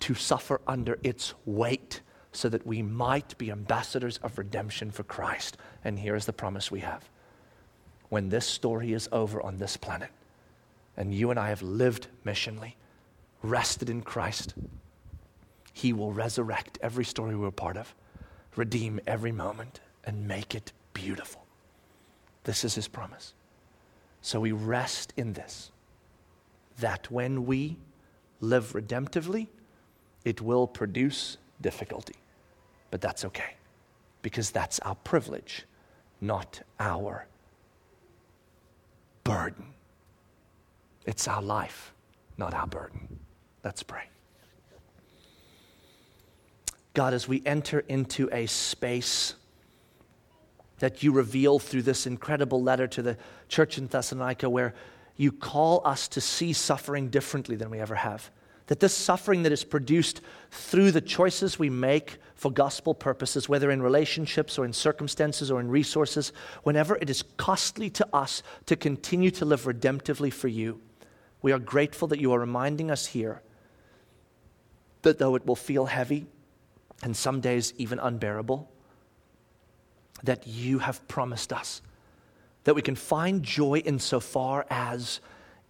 to 0.00 0.14
suffer 0.14 0.60
under 0.66 0.98
its 1.02 1.34
weight 1.44 2.00
so 2.32 2.48
that 2.48 2.66
we 2.66 2.82
might 2.82 3.36
be 3.36 3.50
ambassadors 3.50 4.18
of 4.18 4.38
redemption 4.38 4.90
for 4.90 5.02
Christ. 5.02 5.56
And 5.84 5.98
here 5.98 6.14
is 6.14 6.24
the 6.24 6.32
promise 6.32 6.70
we 6.70 6.80
have 6.80 7.08
when 8.08 8.28
this 8.28 8.46
story 8.46 8.92
is 8.92 9.08
over 9.12 9.42
on 9.42 9.58
this 9.58 9.76
planet, 9.76 10.10
and 10.96 11.14
you 11.14 11.30
and 11.30 11.38
I 11.38 11.48
have 11.50 11.62
lived 11.62 12.08
missionally, 12.24 12.74
rested 13.42 13.90
in 13.90 14.02
Christ, 14.02 14.54
He 15.72 15.92
will 15.92 16.12
resurrect 16.12 16.78
every 16.82 17.04
story 17.04 17.36
we're 17.36 17.50
part 17.50 17.76
of, 17.76 17.94
redeem 18.56 19.00
every 19.06 19.32
moment, 19.32 19.80
and 20.04 20.26
make 20.26 20.54
it 20.54 20.72
beautiful. 20.98 21.44
This 22.44 22.64
is 22.64 22.74
His 22.74 22.88
promise. 22.88 23.34
So 24.20 24.40
we 24.40 24.52
rest 24.52 25.12
in 25.16 25.32
this 25.32 25.70
that 26.80 27.10
when 27.10 27.46
we 27.46 27.76
live 28.40 28.72
redemptively, 28.72 29.46
it 30.24 30.40
will 30.40 30.66
produce 30.66 31.38
difficulty. 31.60 32.16
But 32.90 33.00
that's 33.00 33.24
okay, 33.24 33.54
because 34.22 34.50
that's 34.50 34.78
our 34.80 34.94
privilege, 34.96 35.66
not 36.20 36.60
our 36.80 37.26
burden. 39.24 39.66
It's 41.06 41.28
our 41.28 41.42
life, 41.42 41.92
not 42.36 42.54
our 42.54 42.66
burden. 42.66 43.20
Let's 43.64 43.82
pray. 43.82 44.04
God, 46.94 47.14
as 47.14 47.28
we 47.28 47.42
enter 47.46 47.80
into 47.80 48.28
a 48.32 48.46
space 48.46 49.34
that 50.78 51.02
you 51.02 51.12
reveal 51.12 51.58
through 51.58 51.82
this 51.82 52.06
incredible 52.06 52.62
letter 52.62 52.86
to 52.86 53.02
the 53.02 53.16
church 53.48 53.78
in 53.78 53.86
Thessalonica, 53.86 54.48
where 54.48 54.74
you 55.16 55.32
call 55.32 55.82
us 55.84 56.08
to 56.08 56.20
see 56.20 56.52
suffering 56.52 57.08
differently 57.08 57.56
than 57.56 57.70
we 57.70 57.80
ever 57.80 57.96
have. 57.96 58.30
That 58.68 58.80
this 58.80 58.94
suffering 58.94 59.42
that 59.42 59.52
is 59.52 59.64
produced 59.64 60.20
through 60.50 60.92
the 60.92 61.00
choices 61.00 61.58
we 61.58 61.70
make 61.70 62.18
for 62.34 62.52
gospel 62.52 62.94
purposes, 62.94 63.48
whether 63.48 63.70
in 63.70 63.82
relationships 63.82 64.58
or 64.58 64.64
in 64.64 64.72
circumstances 64.72 65.50
or 65.50 65.58
in 65.58 65.68
resources, 65.68 66.32
whenever 66.62 66.96
it 66.96 67.10
is 67.10 67.24
costly 67.36 67.90
to 67.90 68.06
us 68.12 68.42
to 68.66 68.76
continue 68.76 69.30
to 69.32 69.44
live 69.44 69.64
redemptively 69.64 70.32
for 70.32 70.48
you, 70.48 70.80
we 71.42 71.52
are 71.52 71.58
grateful 71.58 72.08
that 72.08 72.20
you 72.20 72.32
are 72.32 72.38
reminding 72.38 72.90
us 72.90 73.06
here 73.06 73.42
that 75.02 75.18
though 75.18 75.34
it 75.34 75.46
will 75.46 75.56
feel 75.56 75.86
heavy 75.86 76.26
and 77.02 77.16
some 77.16 77.40
days 77.40 77.72
even 77.76 77.98
unbearable, 77.98 78.70
that 80.24 80.46
you 80.46 80.78
have 80.78 81.06
promised 81.08 81.52
us 81.52 81.82
that 82.68 82.74
we 82.74 82.82
can 82.82 82.96
find 82.96 83.42
joy 83.42 83.78
insofar 83.78 84.66
as 84.68 85.20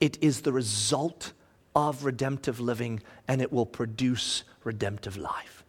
it 0.00 0.18
is 0.20 0.40
the 0.40 0.52
result 0.52 1.32
of 1.76 2.04
redemptive 2.04 2.58
living 2.58 3.00
and 3.28 3.40
it 3.40 3.52
will 3.52 3.64
produce 3.64 4.42
redemptive 4.64 5.16
life. 5.16 5.64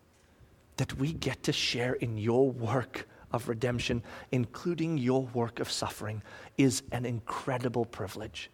That 0.78 0.98
we 0.98 1.14
get 1.14 1.44
to 1.44 1.54
share 1.54 1.94
in 1.94 2.18
your 2.18 2.50
work 2.50 3.08
of 3.32 3.48
redemption, 3.48 4.02
including 4.32 4.98
your 4.98 5.22
work 5.36 5.60
of 5.60 5.70
suffering, 5.70 6.24
is 6.58 6.82
an 6.92 7.06
incredible 7.06 7.86
privilege. 7.86 8.50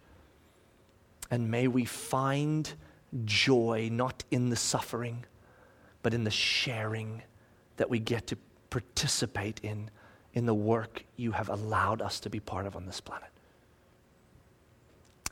And 1.30 1.50
may 1.50 1.68
we 1.68 1.86
find 1.86 2.70
joy 3.24 3.88
not 3.90 4.22
in 4.30 4.50
the 4.50 4.56
suffering, 4.56 5.24
but 6.02 6.12
in 6.12 6.24
the 6.24 6.30
sharing 6.30 7.22
that 7.78 7.88
we 7.88 8.00
get 8.00 8.26
to 8.26 8.36
participate 8.68 9.60
in 9.62 9.90
in 10.36 10.44
the 10.44 10.54
work 10.54 11.02
you 11.16 11.32
have 11.32 11.48
allowed 11.48 12.02
us 12.02 12.20
to 12.20 12.28
be 12.28 12.38
part 12.38 12.66
of 12.66 12.76
on 12.76 12.84
this 12.84 13.00
planet. 13.00 13.30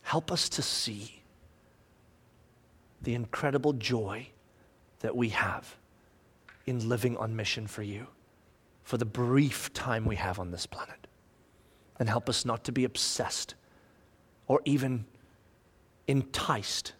Help 0.01 0.33
us 0.33 0.49
to 0.49 0.63
see 0.63 1.21
the 3.03 3.15
incredible 3.15 3.75
joy 3.75 4.27
that 5.01 5.15
we 5.15 5.29
have 5.29 5.77
in 6.65 6.89
living 6.89 7.19
on 7.19 7.37
mission 7.37 7.67
for 7.67 7.83
you 7.83 8.07
for 8.83 8.97
the 8.97 9.05
brief 9.05 9.71
time 9.75 10.07
we 10.07 10.17
have 10.17 10.39
on 10.39 10.51
this 10.51 10.65
planet. 10.65 11.07
And 11.99 12.09
help 12.09 12.31
us 12.31 12.47
not 12.47 12.65
to 12.65 12.73
be 12.73 12.85
obsessed 12.85 13.55
or 14.49 14.63
even 14.65 15.05
enticed 16.09 16.95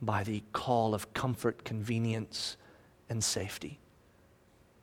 by 0.00 0.24
the 0.24 0.42
call 0.54 0.94
of 0.94 1.12
comfort, 1.12 1.64
convenience, 1.64 2.56
and 3.10 3.22
safety. 3.22 3.78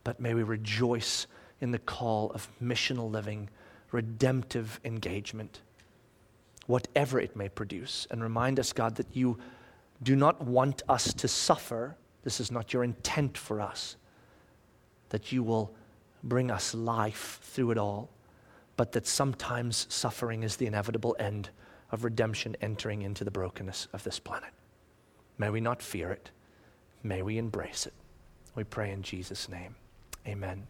But 0.04 0.20
may 0.20 0.34
we 0.34 0.44
rejoice 0.44 1.26
in 1.60 1.70
the 1.70 1.78
call 1.78 2.30
of 2.32 2.48
missional 2.62 3.10
living, 3.10 3.48
redemptive 3.90 4.80
engagement, 4.84 5.60
whatever 6.66 7.18
it 7.20 7.34
may 7.36 7.48
produce. 7.48 8.06
And 8.10 8.22
remind 8.22 8.60
us, 8.60 8.72
God, 8.72 8.96
that 8.96 9.08
you 9.12 9.38
do 10.02 10.14
not 10.14 10.42
want 10.42 10.82
us 10.88 11.12
to 11.14 11.28
suffer. 11.28 11.96
This 12.22 12.40
is 12.40 12.50
not 12.50 12.72
your 12.72 12.84
intent 12.84 13.36
for 13.36 13.60
us. 13.60 13.96
That 15.08 15.32
you 15.32 15.42
will 15.42 15.74
bring 16.22 16.50
us 16.50 16.74
life 16.74 17.40
through 17.42 17.72
it 17.72 17.78
all, 17.78 18.10
but 18.76 18.92
that 18.92 19.06
sometimes 19.06 19.86
suffering 19.88 20.42
is 20.42 20.56
the 20.56 20.66
inevitable 20.66 21.16
end 21.18 21.50
of 21.90 22.04
redemption 22.04 22.56
entering 22.60 23.02
into 23.02 23.24
the 23.24 23.30
brokenness 23.30 23.88
of 23.92 24.04
this 24.04 24.18
planet. 24.18 24.50
May 25.38 25.50
we 25.50 25.60
not 25.60 25.82
fear 25.82 26.10
it. 26.10 26.30
May 27.02 27.22
we 27.22 27.38
embrace 27.38 27.86
it. 27.86 27.94
We 28.54 28.64
pray 28.64 28.90
in 28.90 29.02
Jesus' 29.02 29.48
name. 29.48 29.76
Amen. 30.26 30.66